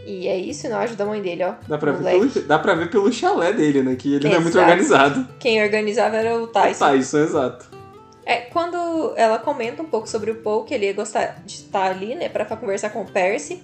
[0.07, 1.55] E é isso, não ajuda a mãe dele, ó.
[1.67, 3.95] Dá pra, ver pelo, dá pra ver pelo chalé dele, né?
[3.95, 4.71] Que ele não é muito Exato.
[4.71, 5.29] organizado.
[5.39, 6.87] Quem organizava era o Tyson.
[6.87, 7.82] Tyson, exato.
[8.25, 11.91] É, quando ela comenta um pouco sobre o Paul, que ele ia gostar de estar
[11.91, 13.63] ali, né, pra conversar com o Percy.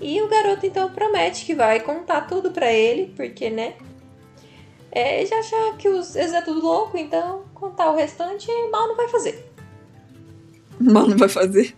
[0.00, 3.74] E o garoto então promete que vai contar tudo pra ele, porque, né,
[4.90, 8.96] é, já acha que os, eles é tudo louco, então contar o restante mal não
[8.96, 9.46] vai fazer.
[10.80, 11.74] Mano, vai fazer.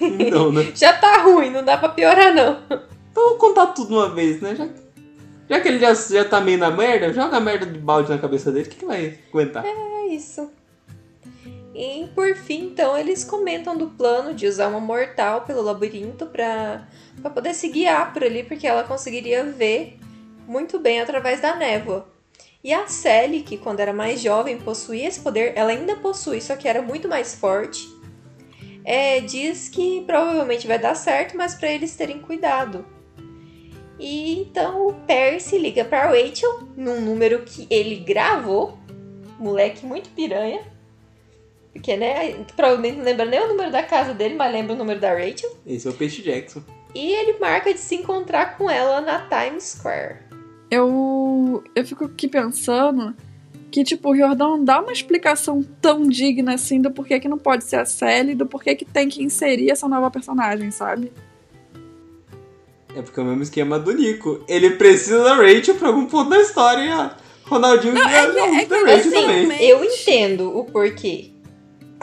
[0.00, 0.72] Então, né?
[0.74, 2.62] Já tá ruim, não dá pra piorar não.
[3.10, 4.56] Então vamos contar tudo uma vez, né?
[4.56, 4.68] Já,
[5.50, 8.16] já que ele já, já tá meio na merda, joga a merda de balde na
[8.16, 9.64] cabeça dele, o que, que vai aguentar?
[9.66, 10.50] É isso.
[11.82, 16.86] E por fim, então, eles comentam do plano de usar uma mortal pelo labirinto pra
[17.32, 19.98] poder se guiar por ali, porque ela conseguiria ver
[20.46, 22.06] muito bem através da névoa.
[22.62, 26.54] E a Sally, que quando era mais jovem possuía esse poder, ela ainda possui, só
[26.54, 27.88] que era muito mais forte.
[28.84, 32.84] É, diz que provavelmente vai dar certo, mas pra eles terem cuidado.
[33.98, 38.78] E então o Percy liga pra Rachel num número que ele gravou
[39.38, 40.60] moleque muito piranha.
[41.72, 44.98] Porque, né, provavelmente não lembra nem o número da casa dele, mas lembra o número
[45.00, 45.50] da Rachel.
[45.66, 46.62] Esse é o Peixe Jackson.
[46.94, 50.16] E ele marca de se encontrar com ela na Times Square.
[50.70, 53.14] Eu, eu fico aqui pensando
[53.70, 57.62] que, tipo, o Jordão dá uma explicação tão digna assim do porquê que não pode
[57.64, 61.12] ser a Sally do porquê que tem que inserir essa nova personagem, sabe?
[62.96, 64.44] É porque é o mesmo esquema do Nico.
[64.48, 68.38] Ele precisa da Rachel pra algum ponto da história e a Ronaldinho Não, é que-
[68.38, 69.62] é que da assim, também.
[69.62, 71.30] Eu entendo o porquê.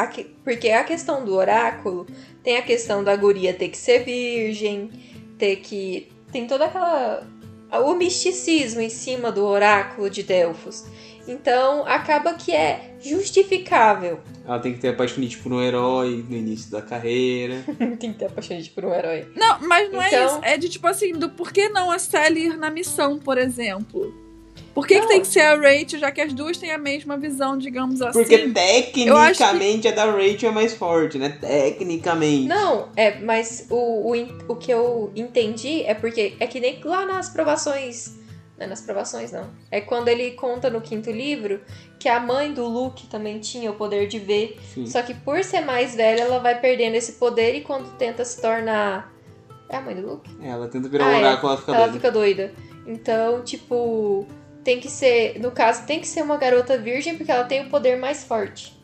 [0.06, 2.06] Que- Porque a questão do oráculo
[2.44, 4.92] tem a questão da guria ter que ser virgem,
[5.40, 6.08] ter que.
[6.32, 7.26] Tem toda aquela.
[7.84, 10.86] o misticismo em cima do oráculo de Delfos.
[11.28, 14.20] Então acaba que é justificável.
[14.46, 17.64] Ela tem que ter apaixonite por um herói no início da carreira.
[18.00, 19.28] tem que ter apaixonante por um herói.
[19.36, 20.40] Não, mas não é Então- isso.
[20.44, 24.14] É de tipo assim, do porquê não a Sally ir na missão, por exemplo?
[24.78, 27.18] Por que, que tem que ser a Rachel, já que as duas têm a mesma
[27.18, 28.20] visão, digamos assim?
[28.20, 31.30] Porque tecnicamente a da Rachel é mais forte, né?
[31.30, 32.46] Tecnicamente.
[32.48, 33.76] Não, é, mas o,
[34.14, 34.14] o,
[34.50, 38.18] o que eu entendi é porque é que nem lá nas provações.
[38.56, 39.50] Não é nas provações, não.
[39.72, 41.60] É quando ele conta no quinto livro
[42.00, 44.60] que a mãe do Luke também tinha o poder de ver.
[44.76, 44.86] Sim.
[44.86, 48.40] Só que por ser mais velha, ela vai perdendo esse poder e quando tenta se
[48.40, 49.12] tornar.
[49.70, 50.30] É a mãe do Luke?
[50.40, 51.18] É, Ela tenta virar Ah, um é.
[51.18, 51.94] oráculo, ela fica ela doida.
[51.94, 52.54] fica doida.
[52.86, 54.28] Então, tipo.
[54.68, 55.40] Tem que ser.
[55.40, 58.78] No caso, tem que ser uma garota virgem porque ela tem o poder mais forte.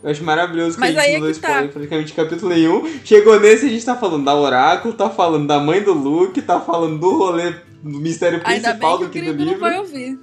[0.00, 1.48] Eu acho maravilhoso que Mas a gente aí é não deu que tá.
[1.48, 3.00] spoiler praticamente capítulo nenhum.
[3.04, 6.60] Chegou nesse, a gente tá falando da Oráculo, tá falando da mãe do Luke, tá
[6.60, 7.50] falando do rolê
[7.82, 9.60] do mistério Ainda bem principal que do o quinto gringo não livro.
[9.60, 10.20] vai ouvir.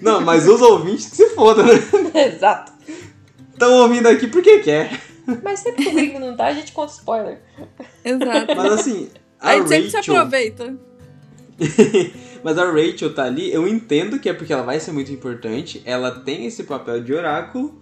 [0.00, 1.74] Não, mas os ouvintes que se fodam, né?
[2.34, 2.72] Exato.
[3.52, 4.98] Estão ouvindo aqui porque quer.
[5.44, 7.42] Mas sempre que o gringo não tá, a gente conta spoiler.
[8.02, 8.56] Exato.
[8.56, 10.16] Mas assim, a Aí sempre se Rachel.
[10.16, 10.74] aproveita.
[12.42, 15.82] Mas a Rachel tá ali, eu entendo que é porque ela vai ser muito importante,
[15.84, 17.80] ela tem esse papel de oráculo,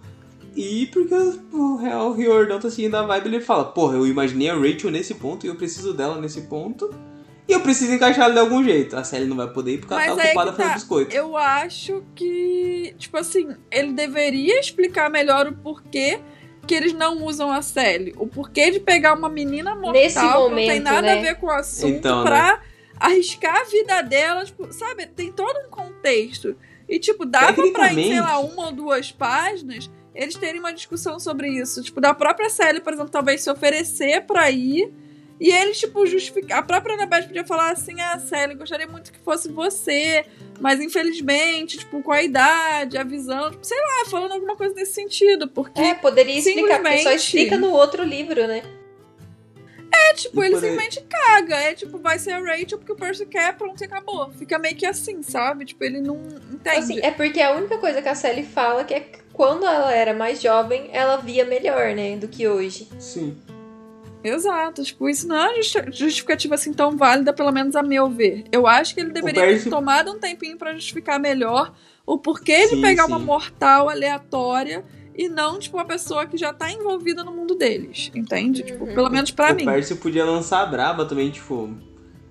[0.55, 1.13] e porque
[1.53, 5.15] o real Riordão tá seguindo a vibe, ele fala, porra, eu imaginei a Rachel nesse
[5.15, 6.93] ponto e eu preciso dela nesse ponto,
[7.47, 8.95] e eu preciso encaixar ela de algum jeito.
[8.95, 10.75] A Sally não vai poder ir porque ela Mas tá aí ocupada que fazendo tá.
[10.75, 11.15] biscoito.
[11.15, 16.19] Eu acho que, tipo assim, ele deveria explicar melhor o porquê
[16.67, 18.13] que eles não usam a Sally.
[18.17, 21.17] O porquê de pegar uma menina mortal Nesse que não tem momento, nada né?
[21.17, 22.61] a ver com o assunto Então, pra
[22.99, 25.05] arriscar a vida dela, tipo, sabe?
[25.07, 26.55] Tem todo um contexto.
[26.87, 31.19] E, tipo, dava pra, em, sei lá, uma ou duas páginas, eles terem uma discussão
[31.19, 31.81] sobre isso.
[31.83, 34.91] Tipo, da própria série, por exemplo, talvez se oferecer pra ir.
[35.39, 36.59] E eles, tipo, justificar.
[36.59, 40.25] A própria Annabeth podia falar assim: ah, Sally, gostaria muito que fosse você,
[40.59, 44.91] mas infelizmente, tipo, com a idade, a visão, tipo, sei lá, falando alguma coisa nesse
[44.93, 45.47] sentido.
[45.47, 48.63] Porque, É, poderia explicar, porque só simplesmente- explica no outro livro, né?
[49.91, 51.55] É, tipo, E ele simplesmente caga.
[51.55, 54.29] É tipo, vai ser a Rachel porque o Percy quer, pronto, e acabou.
[54.31, 55.65] Fica meio que assim, sabe?
[55.65, 56.17] Tipo, ele não
[56.51, 56.77] entende.
[56.77, 59.93] Assim, é porque a única coisa que a Sally fala que é que quando ela
[59.93, 62.87] era mais jovem, ela via melhor, né, do que hoje.
[62.99, 63.37] Sim.
[64.21, 65.61] Exato, tipo, isso não é
[65.93, 68.43] justificativa assim tão válida, pelo menos a meu ver.
[68.51, 71.73] Eu acho que ele deveria Percy- ter tomado um tempinho pra justificar melhor
[72.05, 73.11] o porquê de Sim, pegar sim.
[73.13, 74.83] uma mortal aleatória
[75.21, 78.63] e não, tipo, uma pessoa que já tá envolvida no mundo deles, entende?
[78.63, 78.95] Tipo, Uhum.
[78.95, 79.65] pelo menos pra o mim.
[79.65, 81.69] Percy podia lançar a braba também, tipo.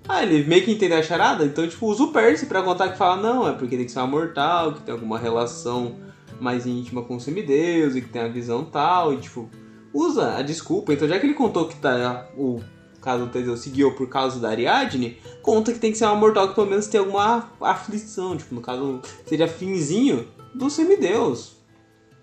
[0.09, 2.97] Ah, ele meio que entendeu a charada, então, tipo, usa o Percy pra contar que
[2.97, 5.97] fala, não, é porque tem que ser uma mortal, que tem alguma relação
[6.41, 9.51] mais íntima com o semideus e que tem a visão tal, e tipo,
[9.93, 10.95] usa a desculpa.
[10.95, 12.59] Então, já que ele contou que tá, o
[13.03, 16.49] caso do Teseu seguiu por causa da Ariadne, conta que tem que ser uma mortal
[16.49, 21.58] que pelo menos tem alguma aflição, tipo, no caso, seja finzinho do semideus.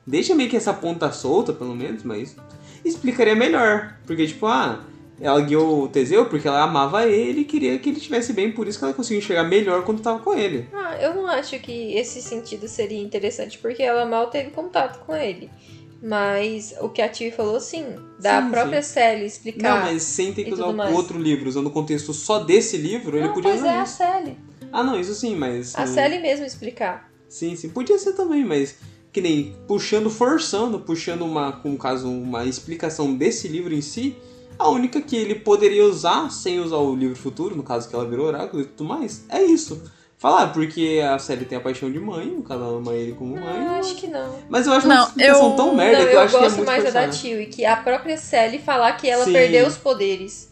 [0.06, 2.36] Deixa meio que essa ponta solta, pelo menos, mas
[2.84, 3.96] explicaria melhor.
[4.06, 4.84] Porque, tipo, ah,
[5.20, 8.68] ela guiou o Teseu porque ela amava ele e queria que ele estivesse bem, por
[8.68, 10.68] isso que ela conseguiu enxergar melhor quando tava com ele.
[10.74, 15.16] Ah, eu não acho que esse sentido seria interessante, porque ela mal teve contato com
[15.16, 15.50] ele.
[16.02, 17.84] Mas o que a Tia falou, sim,
[18.20, 19.86] da Sim, própria Sally explicar.
[19.86, 23.18] Não, mas sem ter que usar o outro livro, usando o contexto só desse livro,
[23.18, 23.98] ele Não, podia pois usar é a isso.
[23.98, 24.38] Sally.
[24.72, 25.74] Ah, não, isso sim, mas.
[25.76, 27.10] A não- Sally mesmo explicar.
[27.28, 28.76] Sim, sim, podia ser também, mas
[29.16, 34.14] que nem puxando, forçando, puxando uma, como caso, uma explicação desse livro em si,
[34.60, 38.06] a única que ele poderia usar sem usar o livro futuro, no caso que ela
[38.06, 39.82] virou oráculo e tudo mais, é isso.
[40.18, 43.36] Falar, porque a série tem a paixão de mãe, no caso ela ama ele como
[43.40, 43.42] mãe.
[43.64, 44.36] Não, eu acho que não.
[44.50, 46.38] Mas eu acho Não, uma explicação eu- tão merda não, que eu, eu acho que
[46.38, 47.10] é gosto muito mais da da.
[47.10, 49.32] Tio, e que a própria Sally falar que ela Sim.
[49.32, 50.50] perdeu os poderes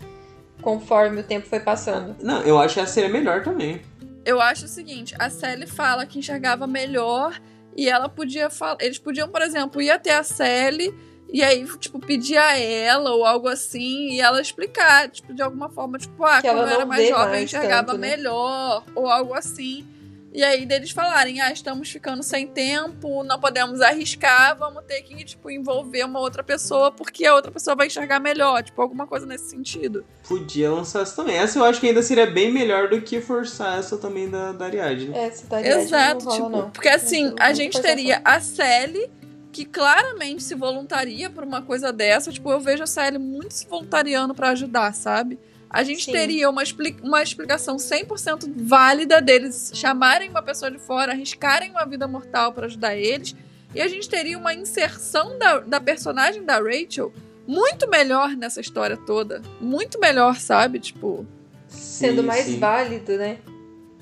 [0.61, 2.15] conforme o tempo foi passando.
[2.23, 3.81] Não, eu acho que a série é melhor também.
[4.25, 7.37] Eu acho o seguinte, a Sally fala que enxergava melhor
[7.75, 8.77] e ela podia falar.
[8.81, 10.93] Eles podiam, por exemplo, ir até a Sally
[11.31, 15.69] e aí, tipo, pedir a ela ou algo assim e ela explicar, tipo, de alguma
[15.69, 18.15] forma, tipo, ah, Que quando ela eu era mais jovem eu mais enxergava tanto, né?
[18.15, 19.87] melhor ou algo assim.
[20.33, 25.23] E aí deles falarem, ah, estamos ficando sem tempo, não podemos arriscar, vamos ter que,
[25.23, 29.27] tipo, envolver uma outra pessoa porque a outra pessoa vai enxergar melhor, tipo, alguma coisa
[29.27, 30.03] nesse sentido.
[30.27, 31.37] Podia lançar essa também.
[31.37, 34.65] Essa eu acho que ainda seria bem melhor do que forçar essa também da, da
[34.65, 35.13] Ariadne.
[35.13, 36.71] É, Essa da Exato, não rola, tipo, não.
[36.71, 39.11] porque assim, a gente teria a Sally,
[39.51, 42.31] que claramente se voluntaria por uma coisa dessa.
[42.31, 45.37] Tipo, eu vejo a Sally muito se voluntariando pra ajudar, sabe?
[45.73, 46.11] A gente Sim.
[46.11, 51.83] teria uma, expli- uma explicação 100% válida deles chamarem uma pessoa de fora, arriscarem uma
[51.83, 53.35] vida mortal pra ajudar eles.
[53.73, 57.11] E a gente teria uma inserção da, da personagem da Rachel
[57.47, 59.41] muito melhor nessa história toda.
[59.59, 60.79] Muito melhor, sabe?
[60.79, 61.25] Tipo,
[61.67, 62.59] Sendo Sim, mais sim.
[62.59, 63.39] válido, né?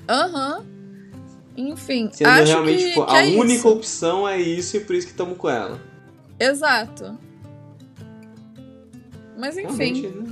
[0.06, 0.66] aham.
[1.56, 3.68] Enfim, Sendo acho realmente, que, tipo, que a é única isso.
[3.68, 5.80] opção é isso e por isso que estamos com ela.
[6.38, 7.18] Exato.
[9.38, 10.02] Mas enfim.
[10.02, 10.31] Realmente, né?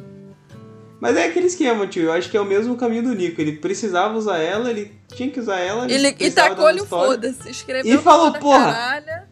[1.01, 2.05] Mas é aquele esquema, tio.
[2.05, 3.40] Eu acho que é o mesmo caminho do Nico.
[3.40, 5.90] Ele precisava usar ela, ele tinha que usar ela.
[5.90, 7.51] Ele, e precisava tacou-lhe o foda-se.
[7.51, 9.30] Escreveu E falou, porra, caralho.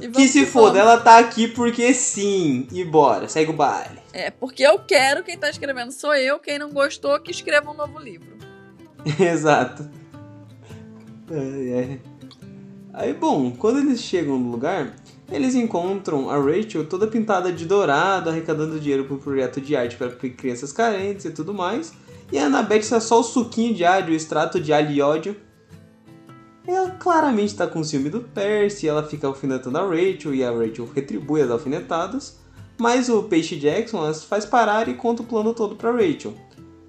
[0.00, 2.68] E Que se foda, ela tá aqui porque sim.
[2.70, 3.98] E bora, segue o baile.
[4.12, 6.38] É, porque eu quero, quem tá escrevendo sou eu.
[6.38, 8.36] Quem não gostou, que escreva um novo livro.
[9.18, 9.88] Exato.
[11.30, 12.00] Ai, ai.
[12.92, 14.94] Aí, bom, quando eles chegam no lugar,
[15.30, 19.96] eles encontram a Rachel toda pintada de dourado, arrecadando dinheiro para um projeto de arte
[19.96, 21.92] para crianças carentes e tudo mais.
[22.30, 25.36] E a Annabeth está só o suquinho de alho, o extrato de alho e ódio.
[26.66, 30.88] Ela claramente está com ciúme do Percy, ela fica alfinetando a Rachel e a Rachel
[30.92, 32.38] retribui as alfinetadas.
[32.78, 36.34] Mas o Peixe Jackson as faz parar e conta o plano todo para Rachel.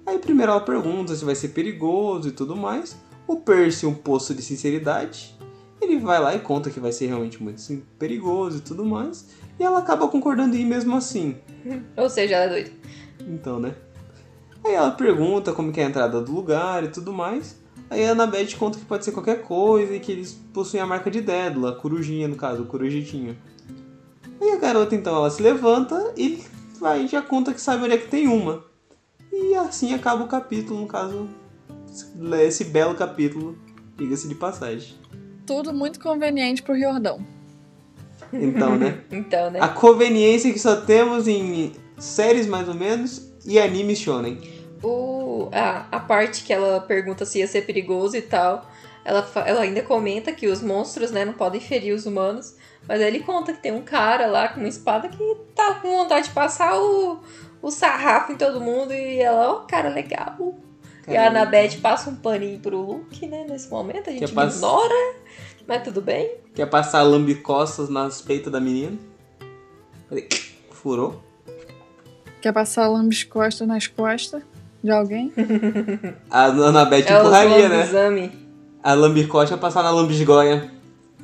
[0.06, 2.96] Aí primeiro ela pergunta se vai ser perigoso e tudo mais.
[3.26, 5.36] O Percy, um poço de sinceridade,
[5.80, 9.26] ele vai lá e conta que vai ser realmente muito sim, perigoso e tudo mais.
[9.58, 11.36] E ela acaba concordando em ir mesmo assim.
[11.96, 12.70] Ou seja, ela é doida.
[13.26, 13.74] Então, né?
[14.64, 17.56] Aí ela pergunta como que é a entrada do lugar e tudo mais.
[17.90, 21.10] Aí a Annabeth conta que pode ser qualquer coisa e que eles possuem a marca
[21.10, 23.36] de Dédala, a corujinha no caso, o corujitinho.
[24.40, 26.44] Aí a garota então ela se levanta e
[26.78, 28.64] vai já conta que sabe onde é que tem uma.
[29.32, 31.28] E assim acaba o capítulo, no caso,
[32.42, 33.56] esse belo capítulo,
[33.96, 34.96] diga-se de passagem.
[35.48, 37.26] Tudo muito conveniente pro Riordão.
[38.32, 39.00] Então, né?
[39.10, 39.58] Então, né?
[39.60, 44.38] A conveniência que só temos em séries mais ou menos e animes shonen.
[44.82, 48.70] o, a, a parte que ela pergunta se ia ser perigoso e tal,
[49.04, 52.54] ela, ela ainda comenta que os monstros, né, não podem ferir os humanos.
[52.86, 55.90] Mas aí ele conta que tem um cara lá com uma espada que tá com
[55.90, 57.20] vontade de passar o,
[57.62, 58.92] o sarrafo em todo mundo.
[58.92, 60.36] E ela, ó, cara, legal.
[61.08, 61.28] E a.
[61.28, 64.08] Anabeth passa um paninho pro Luke, né, nesse momento.
[64.08, 65.14] A gente pass- ignora,
[65.66, 66.30] mas tudo bem.
[66.54, 68.96] Quer passar lambicostas nas peitas da menina?
[70.70, 71.22] Furou?
[72.40, 74.42] Quer passar lambiscosta nas costas
[74.82, 75.32] de alguém?
[76.30, 77.82] A Anabeth É empurraria, né?
[77.82, 78.32] exame.
[78.82, 80.70] A lambicote ia passar na lambisgoia.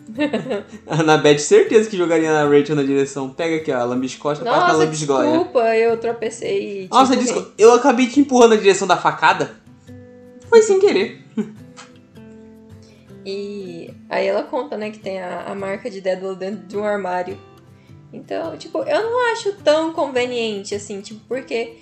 [0.86, 3.30] a Anabeth, certeza que jogaria na Rachel na direção.
[3.30, 5.30] Pega aqui, ó, a lambiscote passa na Nossa, lambisgoia.
[5.30, 6.84] desculpa, eu tropecei.
[6.84, 7.24] e Nossa, empurrei.
[7.24, 9.52] desculpa, eu acabei te empurrando na direção da facada.
[10.54, 11.20] Foi sem querer.
[13.26, 16.84] E aí ela conta, né, que tem a, a marca de Dédalo dentro de um
[16.84, 17.38] armário.
[18.12, 21.78] Então, tipo, eu não acho tão conveniente, assim, tipo, porque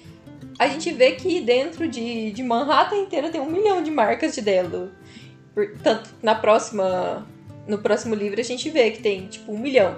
[0.57, 4.40] a gente vê que dentro de, de Manhattan inteira tem um milhão de marcas de
[4.40, 4.93] Dédalo.
[5.53, 7.27] Por- Tanto na próxima.
[7.66, 9.97] No próximo livro a gente vê que tem, tipo, um milhão.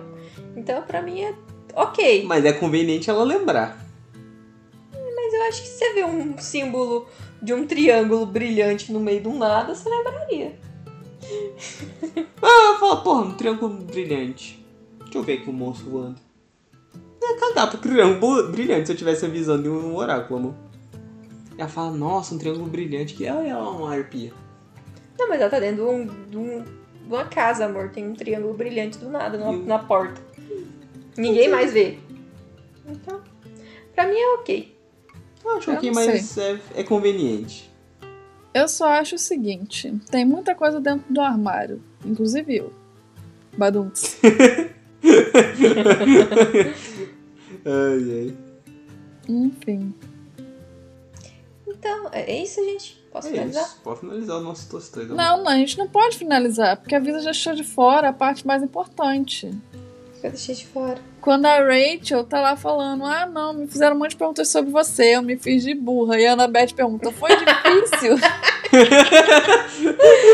[0.57, 1.35] Então, pra mim é
[1.75, 2.25] ok.
[2.25, 3.85] Mas é conveniente ela lembrar.
[4.95, 7.07] Mas eu acho que você vê um símbolo
[7.43, 10.59] de um triângulo brilhante no meio do nada, você lembraria.
[12.47, 14.63] Ah, fala, porra, um triângulo brilhante.
[15.01, 16.21] Deixa eu ver aqui o monstro voando.
[17.23, 20.55] É cagar pro triângulo brilhante se eu tivesse a visão de um oráculo, amor.
[21.57, 23.15] Ela fala, nossa, um triângulo brilhante.
[23.15, 24.31] Que é uma arpia.
[25.19, 27.89] Não, mas ela tá dentro de, um, de, um- de uma casa, amor.
[27.91, 30.21] Tem um triângulo brilhante do nada na, na porta.
[31.17, 31.97] Ninguém mais vê.
[32.87, 33.23] Então,
[33.95, 34.74] pra mim é ok.
[35.45, 37.71] Eu acho Eu não mas é, é conveniente.
[38.53, 42.73] Eu só acho o seguinte: tem muita coisa dentro do armário, inclusive eu.
[43.57, 44.19] Badunts.
[47.67, 48.37] Ai, ai.
[49.29, 49.95] Enfim.
[51.67, 53.03] Então, é isso, gente.
[53.11, 53.65] Posso É finalizar?
[53.65, 53.81] isso.
[53.83, 55.05] Pode finalizar o nosso tostão.
[55.07, 58.13] Não, não, a gente não pode finalizar, porque a vida já deixou de fora a
[58.13, 59.51] parte mais importante.
[60.25, 60.97] Eu deixei de fora.
[61.21, 64.71] Quando a Rachel tá lá falando, ah, não, me fizeram um monte de perguntas sobre
[64.71, 66.19] você, eu me fiz de burra.
[66.19, 68.17] E a Annabeth pergunta, foi difícil?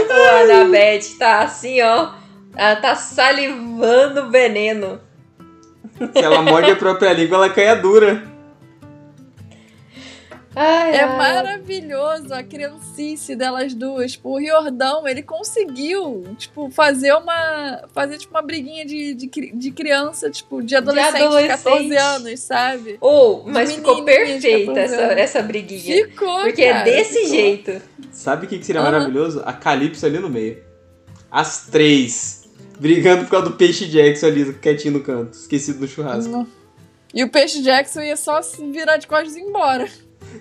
[0.08, 2.12] O Anabeth tá assim, ó.
[2.56, 5.00] Ela tá salivando veneno.
[5.98, 8.29] Se ela morde a própria língua, ela caia dura.
[10.62, 11.16] Ai, É ai.
[11.16, 14.12] maravilhoso a criancice delas duas.
[14.12, 17.84] Tipo, o Riordão, ele conseguiu, tipo, fazer uma.
[17.94, 21.62] Fazer, tipo, uma briguinha de, de, de criança, tipo, de adolescente, de adolescente.
[21.64, 22.98] 14 anos, sabe?
[23.00, 26.04] Ou, mas ficou menininha de perfeita 14 essa, essa briguinha.
[26.06, 27.28] Ficou, Porque é cara, desse ficou.
[27.30, 27.82] jeito.
[28.12, 28.90] Sabe o que, que seria Aham.
[28.90, 29.42] maravilhoso?
[29.46, 30.62] A Calypso ali no meio.
[31.30, 32.44] As três.
[32.78, 35.32] Brigando por causa do peixe Jackson ali, quietinho no canto.
[35.34, 36.30] Esquecido no churrasco.
[36.30, 36.46] Não.
[37.12, 39.88] E o Peixe Jackson ia só se virar de costas e ir embora.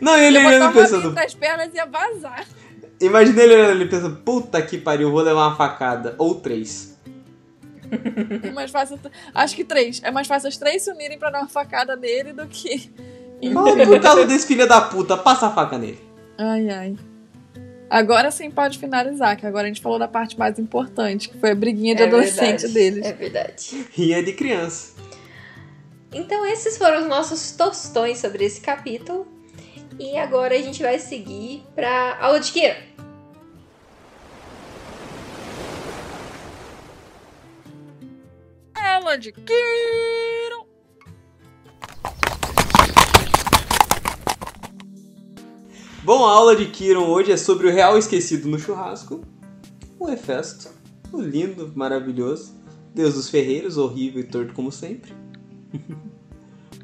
[0.01, 1.15] Não, ele Ia olhando e pensando.
[1.39, 2.45] pernas e ia vazar.
[3.01, 6.15] Imagina ele olhando ali e pensando, puta que pariu, vou levar uma facada.
[6.17, 6.97] Ou três.
[8.43, 8.99] É mais fácil.
[9.33, 10.01] Acho que três.
[10.03, 12.91] É mais fácil as três se unirem pra dar uma facada nele do que.
[13.55, 15.99] Ah, por causa desse filho da puta, passa a faca nele.
[16.37, 16.95] Ai, ai.
[17.89, 21.51] Agora sim pode finalizar, que agora a gente falou da parte mais importante, que foi
[21.51, 23.05] a briguinha de É adolescente verdade, deles.
[23.05, 23.87] É verdade.
[23.93, 24.93] Rinha de criança.
[26.13, 29.25] Então, esses foram os nossos tostões sobre esse capítulo.
[29.99, 32.77] E agora a gente vai seguir pra aula de Kira.
[38.73, 40.65] Aula de Kiro!
[46.01, 49.21] Bom, a aula de Kiron hoje é sobre o real esquecido no churrasco.
[49.99, 50.69] O Hefesto.
[51.11, 52.55] O lindo, maravilhoso.
[52.95, 55.13] Deus dos ferreiros, horrível e torto como sempre.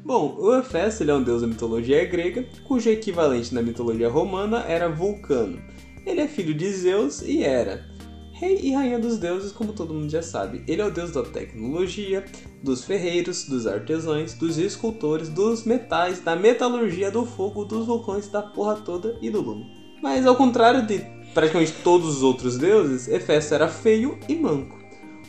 [0.06, 4.88] Bom, o Hefesto é um deus da mitologia grega, cujo equivalente na mitologia romana era
[4.88, 5.60] Vulcano.
[6.06, 7.84] Ele é filho de Zeus e Hera,
[8.32, 10.62] rei e rainha dos deuses, como todo mundo já sabe.
[10.68, 12.24] Ele é o deus da tecnologia,
[12.62, 18.42] dos ferreiros, dos artesãos, dos escultores, dos metais, da metalurgia, do fogo, dos vulcões, da
[18.42, 19.66] porra toda e do lume.
[20.00, 21.00] Mas ao contrário de
[21.34, 24.78] praticamente todos os outros deuses, Hefesto era feio e manco,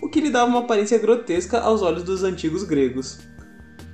[0.03, 3.17] o que lhe dava uma aparência grotesca aos olhos dos antigos gregos.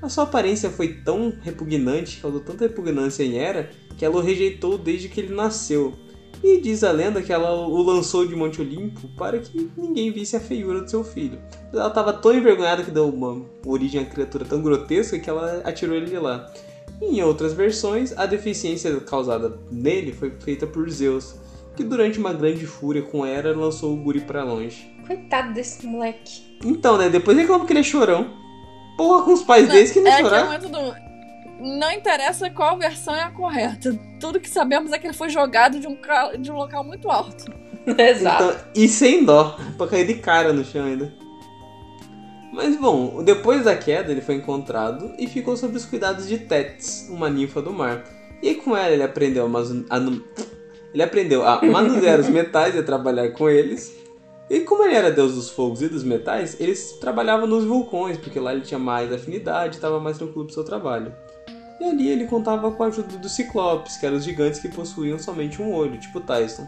[0.04, 4.78] A sua aparência foi tão repugnante, causou tanta repugnância em Hera, que ela o rejeitou
[4.78, 5.94] desde que ele nasceu.
[6.44, 10.36] E diz a lenda que ela o lançou de Monte Olimpo para que ninguém visse
[10.36, 11.40] a feiura do seu filho.
[11.72, 15.96] Ela estava tão envergonhada que deu uma origem à criatura tão grotesca que ela atirou
[15.96, 16.52] ele de lá.
[17.02, 21.36] Em outras versões, a deficiência causada nele foi feita por Zeus,
[21.78, 24.86] que durante uma grande fúria com Hera lançou o guri para longe.
[25.08, 26.58] Coitado desse moleque.
[26.62, 28.43] Então, né, depois reclama que ele é chorão.
[28.98, 30.46] Porra, com os pais deles que não é aquele chorar.
[30.46, 30.96] momento do.
[31.80, 33.98] não interessa qual versão é a correta.
[34.20, 37.10] Tudo que sabemos é que ele foi jogado de um, ca- de um local muito
[37.10, 37.46] alto.
[37.98, 38.44] Exato.
[38.44, 41.12] Então, e sem dó, pra cair de cara no chão ainda.
[42.54, 47.08] Mas bom, depois da queda ele foi encontrado e ficou sob os cuidados de Tétis,
[47.10, 48.04] uma ninfa do mar.
[48.44, 50.00] E com ela ele aprendeu a, a
[50.94, 53.92] ele aprendeu a manusear os metais e a trabalhar com eles.
[54.54, 58.40] E como ele era deus dos fogos e dos metais, ele trabalhava nos vulcões, porque
[58.40, 61.12] lá ele tinha mais afinidade estava mais tranquilo pro seu trabalho.
[61.82, 65.18] E ali ele contava com a ajuda dos ciclopes, que eram os gigantes que possuíam
[65.18, 66.68] somente um olho, tipo Tyson.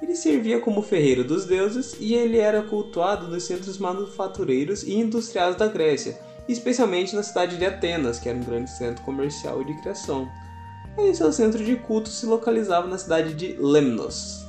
[0.00, 5.56] Ele servia como ferreiro dos deuses e ele era cultuado nos centros manufatureiros e industriais
[5.56, 9.78] da Grécia, especialmente na cidade de Atenas, que era um grande centro comercial e de
[9.82, 10.26] criação.
[10.96, 14.47] E seu centro de culto se localizava na cidade de Lemnos.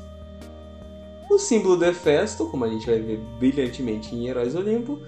[1.30, 5.00] O símbolo do Hefesto, como a gente vai ver brilhantemente em Heróis Olimpo,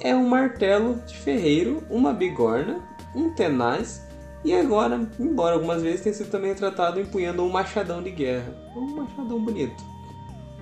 [0.00, 2.82] é um martelo de ferreiro, uma bigorna,
[3.14, 4.06] um tenaz
[4.42, 8.56] e agora, embora algumas vezes tenha sido também retratado empunhando um machadão de guerra.
[8.74, 9.84] Um machadão bonito.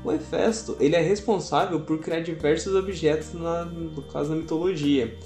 [0.04, 5.16] O Hefesto ele é responsável por criar diversos objetos na, no caso da mitologia.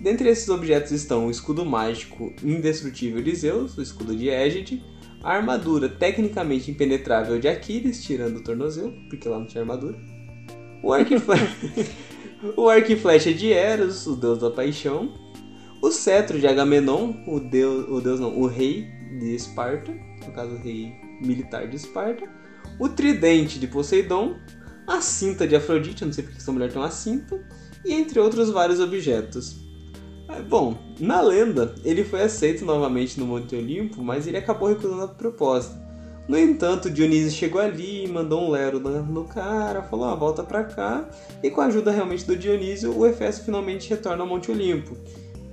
[0.00, 4.82] Dentre esses objetos estão o escudo mágico indestrutível de Zeus, o escudo de Égide,
[5.24, 9.96] a armadura tecnicamente impenetrável de Aquiles, tirando o tornozelo, porque lá não tinha armadura,
[10.82, 11.14] o arco
[12.54, 15.14] o e flecha de Eros, o deus da paixão,
[15.82, 18.86] o cetro de Agamenon, o deus, o deus não, o rei
[19.18, 19.92] de Esparta,
[20.26, 20.92] no caso o rei
[21.22, 22.28] militar de Esparta,
[22.78, 24.36] o tridente de Poseidon,
[24.86, 27.42] a cinta de Afrodite, eu não sei porque essa mulher tem uma cinta,
[27.82, 29.56] e entre outros vários objetos.
[30.42, 35.08] Bom, na lenda, ele foi aceito novamente no Monte Olimpo, mas ele acabou recusando a
[35.08, 35.82] proposta.
[36.26, 41.08] No entanto, Dionísio chegou ali, mandou um lero no, cara, falou: ah, volta pra cá,
[41.42, 44.96] e com a ajuda realmente do Dionísio, o Hefesto finalmente retorna ao Monte Olimpo.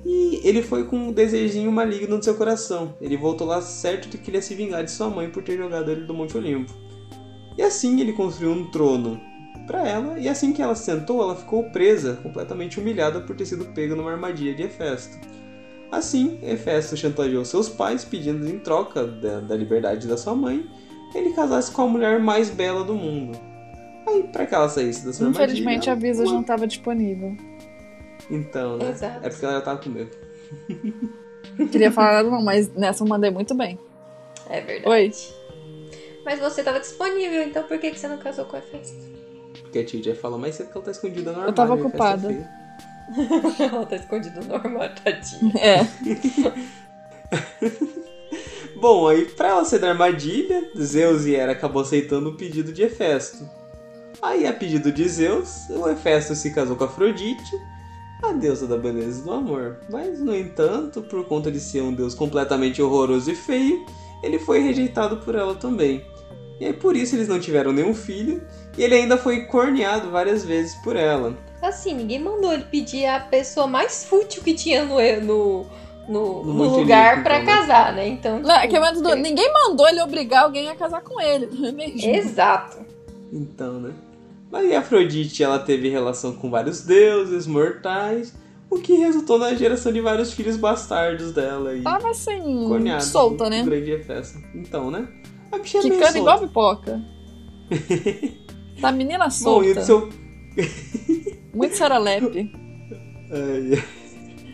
[0.06, 2.96] E ele foi com um desejinho maligno no seu coração.
[3.00, 5.58] Ele voltou lá certo de que ele ia se vingar de sua mãe por ter
[5.58, 6.74] jogado ele do Monte Olimpo.
[7.58, 9.22] E assim ele construiu um trono
[9.72, 13.46] para ela, e assim que ela se sentou, ela ficou presa, completamente humilhada por ter
[13.46, 15.18] sido pega numa armadilha de Hefesto.
[15.90, 20.66] Assim, Hefesto chantageou seus pais, pedindo em troca da, da liberdade da sua mãe,
[21.16, 23.38] ele casasse com a mulher mais bela do mundo.
[24.08, 27.36] Aí, para que ela saísse da sua Infelizmente a armadilha, Visa uma- não estava disponível.
[28.30, 28.90] Então, né?
[28.90, 29.26] Exato.
[29.26, 30.12] É porque ela já tava com medo.
[31.58, 33.78] Não queria falar nada não, mas nessa eu mandei muito bem.
[34.50, 34.90] É verdade.
[34.90, 35.12] Oi.
[36.26, 39.21] Mas você tava disponível, então por que, que você não casou com a festa?
[39.72, 41.52] Porque a tia já falou mais cedo que ela tá escondida no armário.
[41.52, 42.32] Eu tava festa ocupada.
[42.34, 42.62] é.
[43.64, 45.54] Ela tá escondida no armário, tadinha.
[45.58, 45.88] É.
[48.76, 52.84] Bom, aí pra ela sair da armadilha, Zeus e Hera acabou aceitando o pedido de
[52.84, 53.50] Hefesto.
[54.22, 57.52] Aí, a pedido de Zeus, o Hefesto se casou com Afrodite,
[58.24, 59.78] a deusa da beleza e do amor.
[59.90, 63.86] Mas, no entanto, por conta de ser um deus completamente horroroso e feio,
[64.22, 66.06] ele foi rejeitado por ela também.
[66.62, 68.40] E aí, por isso, eles não tiveram nenhum filho,
[68.78, 71.36] e ele ainda foi corneado várias vezes por ela.
[71.60, 75.66] Assim, ninguém mandou ele pedir a pessoa mais fútil que tinha no, no,
[76.08, 77.60] no, No no lugar pra então, né?
[77.62, 78.08] casar, né?
[78.08, 78.40] Então.
[78.42, 81.48] Não, é que tipo, é tudo- ninguém mandou ele obrigar alguém a casar com ele,
[81.52, 82.08] não é mesmo?
[82.08, 82.78] Exato.
[83.34, 83.94] Então, né?
[84.52, 88.36] Mas e Afrodite, ela teve relação com vários deuses mortais,
[88.70, 92.68] o que resultou na geração de vários filhos bastardos dela e Tava assim,
[93.02, 93.64] solta, né?
[93.64, 94.38] grande Hefesto.
[94.54, 95.08] Então, né?
[95.52, 97.02] A bicha é Quicando igual pipoca.
[98.82, 99.80] Da menina Bom, solta.
[99.80, 100.10] o seu...
[101.54, 102.52] Muito serelepe.
[103.32, 103.84] Ai,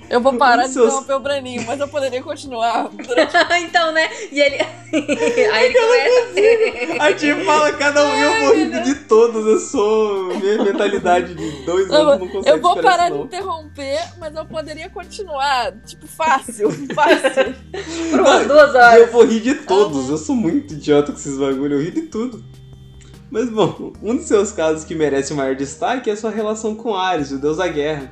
[0.09, 2.89] Eu vou parar Os de seus- interromper o Breninho, mas eu poderia continuar.
[2.89, 4.09] durante- então, né?
[4.31, 4.55] E ele.
[5.53, 7.03] Aí ele começa.
[7.03, 9.45] a tia fala cada um e eu vou rindo de todos.
[9.45, 10.27] Eu sou...
[10.37, 14.45] Minha mentalidade de dois Eu, anos não consegue eu vou parar de interromper, mas eu
[14.45, 15.73] poderia continuar.
[15.85, 17.55] Tipo, fácil, fácil.
[18.11, 18.99] Por umas duas E horas.
[19.01, 22.03] eu vou rir de todos, eu sou muito idiota com esses bagulho, eu rio de
[22.03, 22.43] tudo.
[23.29, 26.95] Mas bom, um dos seus casos que merece maior destaque é a sua relação com
[26.95, 28.09] Ares, o deus da guerra.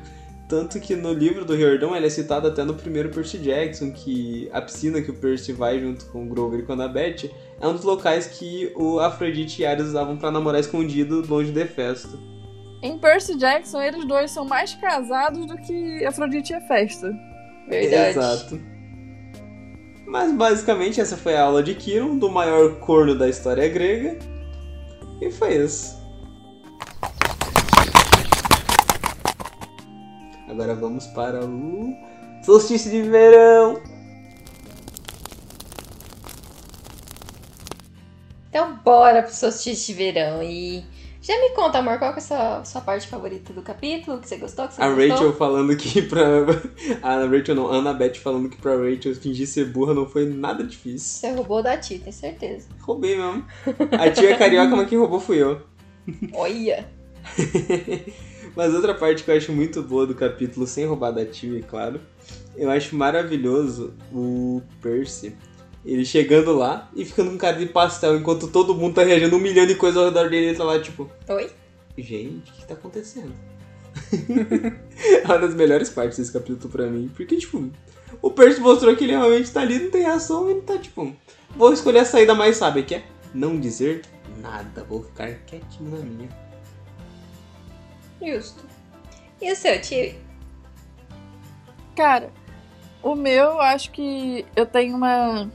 [0.47, 4.47] Tanto que no livro do Riordão ele é citado até no primeiro Percy Jackson, que
[4.53, 7.67] a piscina que o Percy vai junto com o Grover e com a Annabeth é
[7.67, 12.19] um dos locais que o Afrodite e Ares usavam pra namorar escondido longe de Hefesto.
[12.83, 17.11] Em Percy Jackson, eles dois são mais casados do que Afrodite e Festa.
[17.67, 18.09] Verdade.
[18.11, 18.61] Exato.
[20.05, 24.19] Mas basicamente essa foi a aula de Kiron, do maior corno da história grega.
[25.19, 25.94] E foi isso.
[30.55, 31.93] Agora vamos para o
[32.41, 33.77] solstício de verão.
[38.49, 40.41] Então, bora pro solstício de verão.
[40.41, 40.81] E
[41.21, 44.17] Já me conta, amor, qual que é a sua, sua parte favorita do capítulo?
[44.19, 44.65] Que você gostou?
[44.69, 45.09] Que você A gostou?
[45.09, 46.23] Rachel falando que pra.
[47.03, 50.63] A Rachel não, a Annabeth falando que pra Rachel fingir ser burra não foi nada
[50.63, 50.99] difícil.
[51.19, 52.69] Você roubou da tia, tenho certeza.
[52.79, 53.45] Roubei mesmo.
[53.99, 55.59] A tia é carioca, mas quem roubou fui eu.
[56.33, 56.87] Olha!
[58.55, 61.61] Mas outra parte que eu acho muito boa do capítulo, sem roubar da tia, é
[61.61, 61.99] claro,
[62.55, 65.35] eu acho maravilhoso o Percy.
[65.85, 69.39] Ele chegando lá e ficando um cara de pastel, enquanto todo mundo tá reagindo um
[69.39, 71.51] milhão de coisas ao redor dele, ele tá lá tipo, Oi?
[71.97, 73.33] gente, o que tá acontecendo?
[74.99, 77.69] é uma das melhores partes desse capítulo pra mim, porque tipo,
[78.21, 81.15] o Percy mostrou que ele realmente tá ali, não tem reação, ele tá tipo,
[81.55, 83.03] vou escolher a saída mais sábia, que é
[83.33, 84.01] não dizer
[84.41, 86.44] nada, vou ficar quietinho na minha.
[88.25, 88.63] Justo.
[89.41, 90.15] E o seu, tio?
[91.95, 92.31] Cara,
[93.03, 95.49] o meu, eu acho que eu tenho uma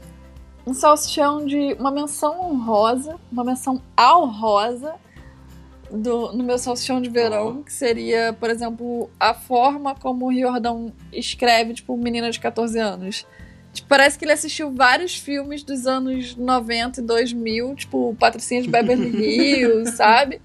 [0.65, 4.95] um salsichão de uma menção honrosa, uma menção ao rosa
[5.89, 10.93] do, no meu salsichão de verão, que seria, por exemplo, a forma como o Riordão
[11.11, 13.25] escreve, tipo, menina de 14 anos.
[13.73, 18.69] Tipo, parece que ele assistiu vários filmes dos anos 90 e 2000, tipo, Patricinha de
[18.69, 20.41] Beverly Hills, sabe?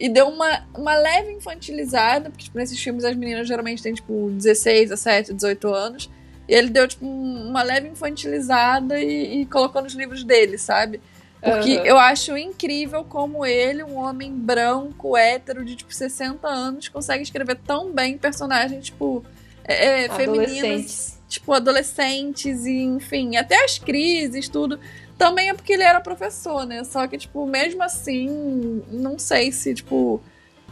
[0.00, 4.30] E deu uma, uma leve infantilizada, porque tipo, nesses filmes as meninas geralmente têm, tipo,
[4.30, 6.10] 16, 17, 18 anos.
[6.48, 11.00] E ele deu, tipo, um- uma leve infantilizada e, e colocou nos livros dele, sabe?
[11.42, 11.84] Porque Aham.
[11.86, 17.56] eu acho incrível como ele, um homem branco, hétero, de, tipo, 60 anos, consegue escrever
[17.66, 19.22] tão bem personagens, tipo,
[19.64, 24.80] é, é, femininos tipo, adolescentes e, enfim, até as crises, tudo.
[25.20, 26.82] Também é porque ele era professor, né?
[26.82, 30.18] Só que, tipo, mesmo assim, não sei se, tipo.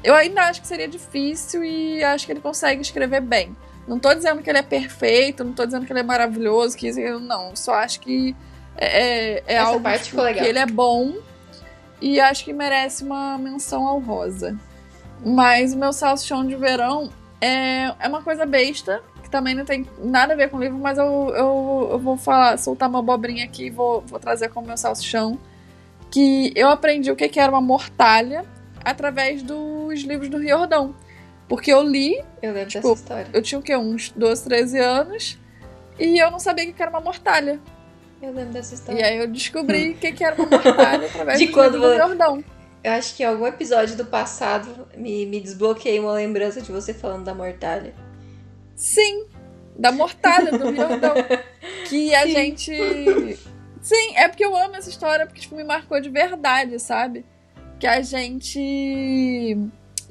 [0.02, 3.54] Eu ainda acho que seria difícil e acho que ele consegue escrever bem.
[3.86, 6.88] Não tô dizendo que ele é perfeito, não tô dizendo que ele é maravilhoso, que
[6.88, 7.54] isso, não.
[7.54, 8.34] Só acho que
[8.78, 11.16] é, é Essa algo parte tipo, que ele é bom
[12.00, 14.58] e acho que merece uma menção honrosa.
[15.22, 19.86] Mas o meu salsichão de verão é, é uma coisa besta, que também não tem
[19.98, 21.04] nada a ver com o livro, mas eu,
[21.36, 25.38] eu, eu vou falar, soltar uma abobrinha aqui e vou, vou trazer como meu salsichão.
[26.10, 28.44] Que eu aprendi o que, que era uma mortalha
[28.84, 30.94] através dos livros do Riordão.
[31.46, 33.26] Porque eu li, Eu lembro Tipo, dessa história.
[33.32, 33.76] eu tinha o quê?
[33.76, 35.38] Uns 12, 13 anos,
[35.98, 37.60] e eu não sabia o que era uma mortalha.
[38.22, 39.06] Eu lembro dessa E história.
[39.06, 41.96] aí eu descobri o que, que era uma mortalha através De dos quando livros do
[41.98, 42.44] você- Riordão.
[42.84, 46.94] Eu acho que em algum episódio do passado me, me desbloqueei uma lembrança de você
[46.94, 47.92] falando da mortalha.
[48.78, 49.26] Sim,
[49.76, 51.14] da mortalha do Riordão.
[51.90, 52.32] que a Sim.
[52.32, 53.38] gente.
[53.82, 57.26] Sim, é porque eu amo essa história, porque tipo, me marcou de verdade, sabe?
[57.80, 59.58] Que a gente.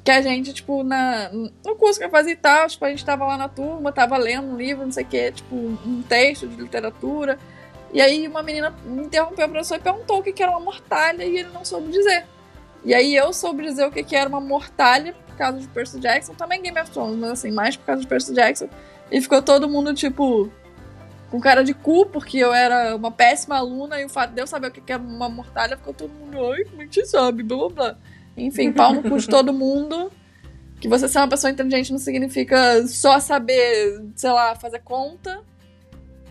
[0.04, 3.04] Que a gente, tipo, na, no curso que eu fazia e tal, tipo, a gente
[3.04, 6.46] tava lá na turma, tava lendo um livro, não sei o quê, tipo, um texto
[6.46, 7.38] de literatura.
[7.92, 10.60] E aí uma menina me interrompeu o professor e perguntou o que que era uma
[10.60, 12.26] mortalha e ele não soube dizer.
[12.84, 16.34] E aí eu soube dizer o que que era uma mortalha causa de Percy Jackson,
[16.34, 18.68] também Game of Thrones, mas assim, mais por causa de Percy Jackson.
[19.10, 20.50] E ficou todo mundo, tipo,
[21.30, 24.46] com cara de cu, porque eu era uma péssima aluna e o fato de eu
[24.46, 27.56] saber o que era uma mortalha, ficou todo mundo, ai, como é que sabe, blá
[27.56, 27.96] blá blá.
[28.36, 30.10] Enfim, pau no todo mundo.
[30.80, 35.40] Que você ser uma pessoa inteligente não significa só saber, sei lá, fazer conta.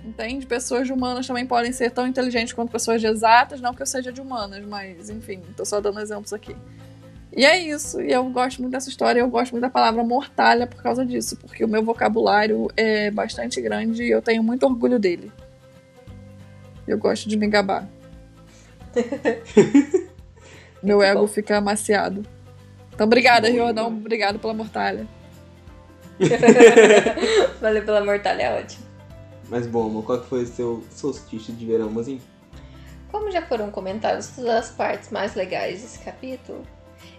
[0.06, 0.46] Entende?
[0.46, 3.86] Pessoas de humanas também podem ser tão inteligentes quanto pessoas de exatas, não que eu
[3.86, 6.56] seja de humanas, mas enfim, tô só dando exemplos aqui.
[7.36, 10.66] E é isso, e eu gosto muito dessa história, eu gosto muito da palavra mortalha
[10.66, 14.98] por causa disso, porque o meu vocabulário é bastante grande e eu tenho muito orgulho
[14.98, 15.32] dele.
[16.88, 17.88] Eu gosto de me gabar.
[20.82, 21.28] meu ego bom.
[21.28, 22.26] fica amaciado.
[22.94, 23.88] Então, obrigada, Riordão.
[23.88, 25.06] Obrigado pela mortalha.
[27.62, 28.88] Valeu pela mortalha, é ótimo.
[29.50, 32.22] Mas bom, amor, qual que foi o seu solstício de verão, mozinho?
[33.12, 36.64] Como já foram comentadas todas as partes mais legais desse capítulo,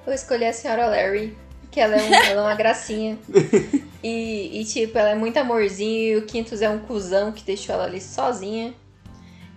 [0.09, 1.37] eu escolhi a senhora Larry,
[1.71, 3.19] que ela é, um- ela é uma gracinha.
[4.01, 7.75] E, e, tipo, ela é muito amorzinho, e o Quintus é um cuzão que deixou
[7.75, 8.73] ela ali sozinha.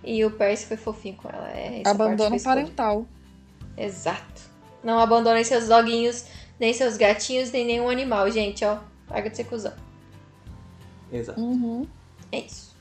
[0.02, 1.48] E o Percy foi fofinho com ela.
[1.50, 3.06] É Abandono parental.
[3.78, 4.42] Exato.
[4.82, 6.24] Não abandonem seus doguinhos,
[6.58, 8.78] nem seus gatinhos, nem nenhum animal, gente, ó.
[9.08, 9.74] Larga de ser cuzão.
[11.12, 11.40] Exato.
[11.40, 11.86] Uhum.
[12.32, 12.74] É isso.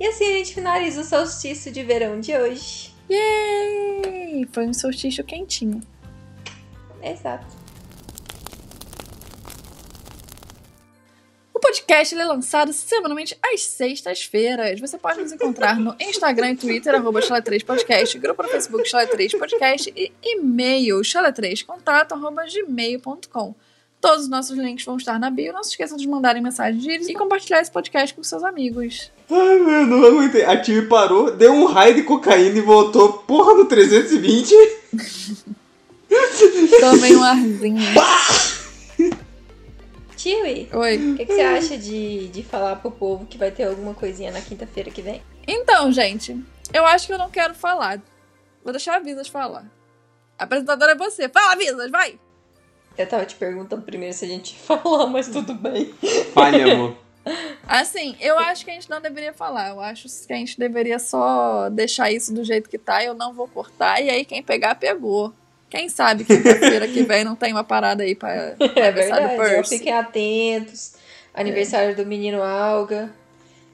[0.00, 2.94] E assim a gente finaliza o solstício de verão de hoje.
[3.10, 4.48] Yay!
[4.50, 5.82] Foi um solstício quentinho.
[7.02, 7.46] Exato.
[11.52, 14.80] O podcast ele é lançado semanalmente às sextas-feiras.
[14.80, 20.10] Você pode nos encontrar no Instagram e Twitter, arroba Chalé3podcast, grupo no Facebook Chalé3podcast e
[20.22, 23.54] e-mail chalé3contato, arroba gmail.com.
[24.00, 25.52] Todos os nossos links vão estar na bio.
[25.52, 29.12] Não se esqueçam de mandarem mensagem de íris e compartilhar esse podcast com seus amigos.
[29.30, 30.44] Ai, meu, não aguentei.
[30.44, 34.54] A time parou, deu um raio de cocaína e voltou, porra, no 320.
[36.80, 37.78] Tomei um arzinho.
[40.16, 41.12] Tiwi, Oi.
[41.12, 44.30] o que, que você acha de, de falar pro povo que vai ter alguma coisinha
[44.30, 45.22] na quinta-feira que vem?
[45.48, 46.38] Então, gente,
[46.74, 48.02] eu acho que eu não quero falar.
[48.62, 49.64] Vou deixar a Visas falar.
[50.38, 51.28] A apresentadora é você.
[51.28, 52.18] Fala, Visas, vai!
[52.98, 55.94] Eu tava te perguntando primeiro se a gente ia falar, mas tudo bem.
[56.34, 56.96] Fale, amor.
[57.66, 59.70] Assim, eu acho que a gente não deveria falar.
[59.70, 63.02] Eu acho que a gente deveria só deixar isso do jeito que tá.
[63.02, 64.02] Eu não vou cortar.
[64.02, 65.32] E aí, quem pegar, pegou.
[65.70, 69.36] Quem sabe quinta-feira que vem não tem uma parada aí pra É aniversário verdade.
[69.36, 69.78] Percy.
[69.78, 70.92] Fiquem atentos.
[71.32, 73.12] Aniversário do menino Alga.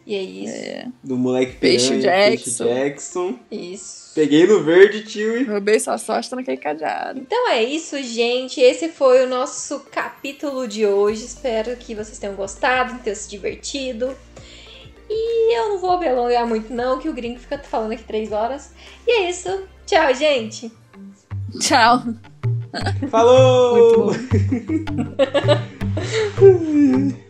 [0.07, 0.93] E é isso.
[1.03, 2.65] Do moleque Peixe piranha, Jackson.
[2.65, 3.39] Peixe Jackson.
[3.51, 4.13] Isso.
[4.15, 5.51] Peguei no verde, tio.
[5.51, 7.19] Roubei sua sorte, tranquei cadeado.
[7.19, 8.61] Então é isso, gente.
[8.61, 11.25] Esse foi o nosso capítulo de hoje.
[11.25, 14.17] Espero que vocês tenham gostado, tenham se divertido.
[15.11, 18.31] E eu não vou me alongar muito, não, que o gringo fica falando aqui três
[18.31, 18.71] horas.
[19.07, 19.67] E é isso.
[19.87, 20.71] Tchau, gente.
[21.61, 22.03] Tchau.
[23.11, 24.13] Falou!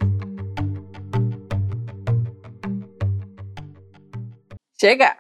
[4.79, 5.15] Chega!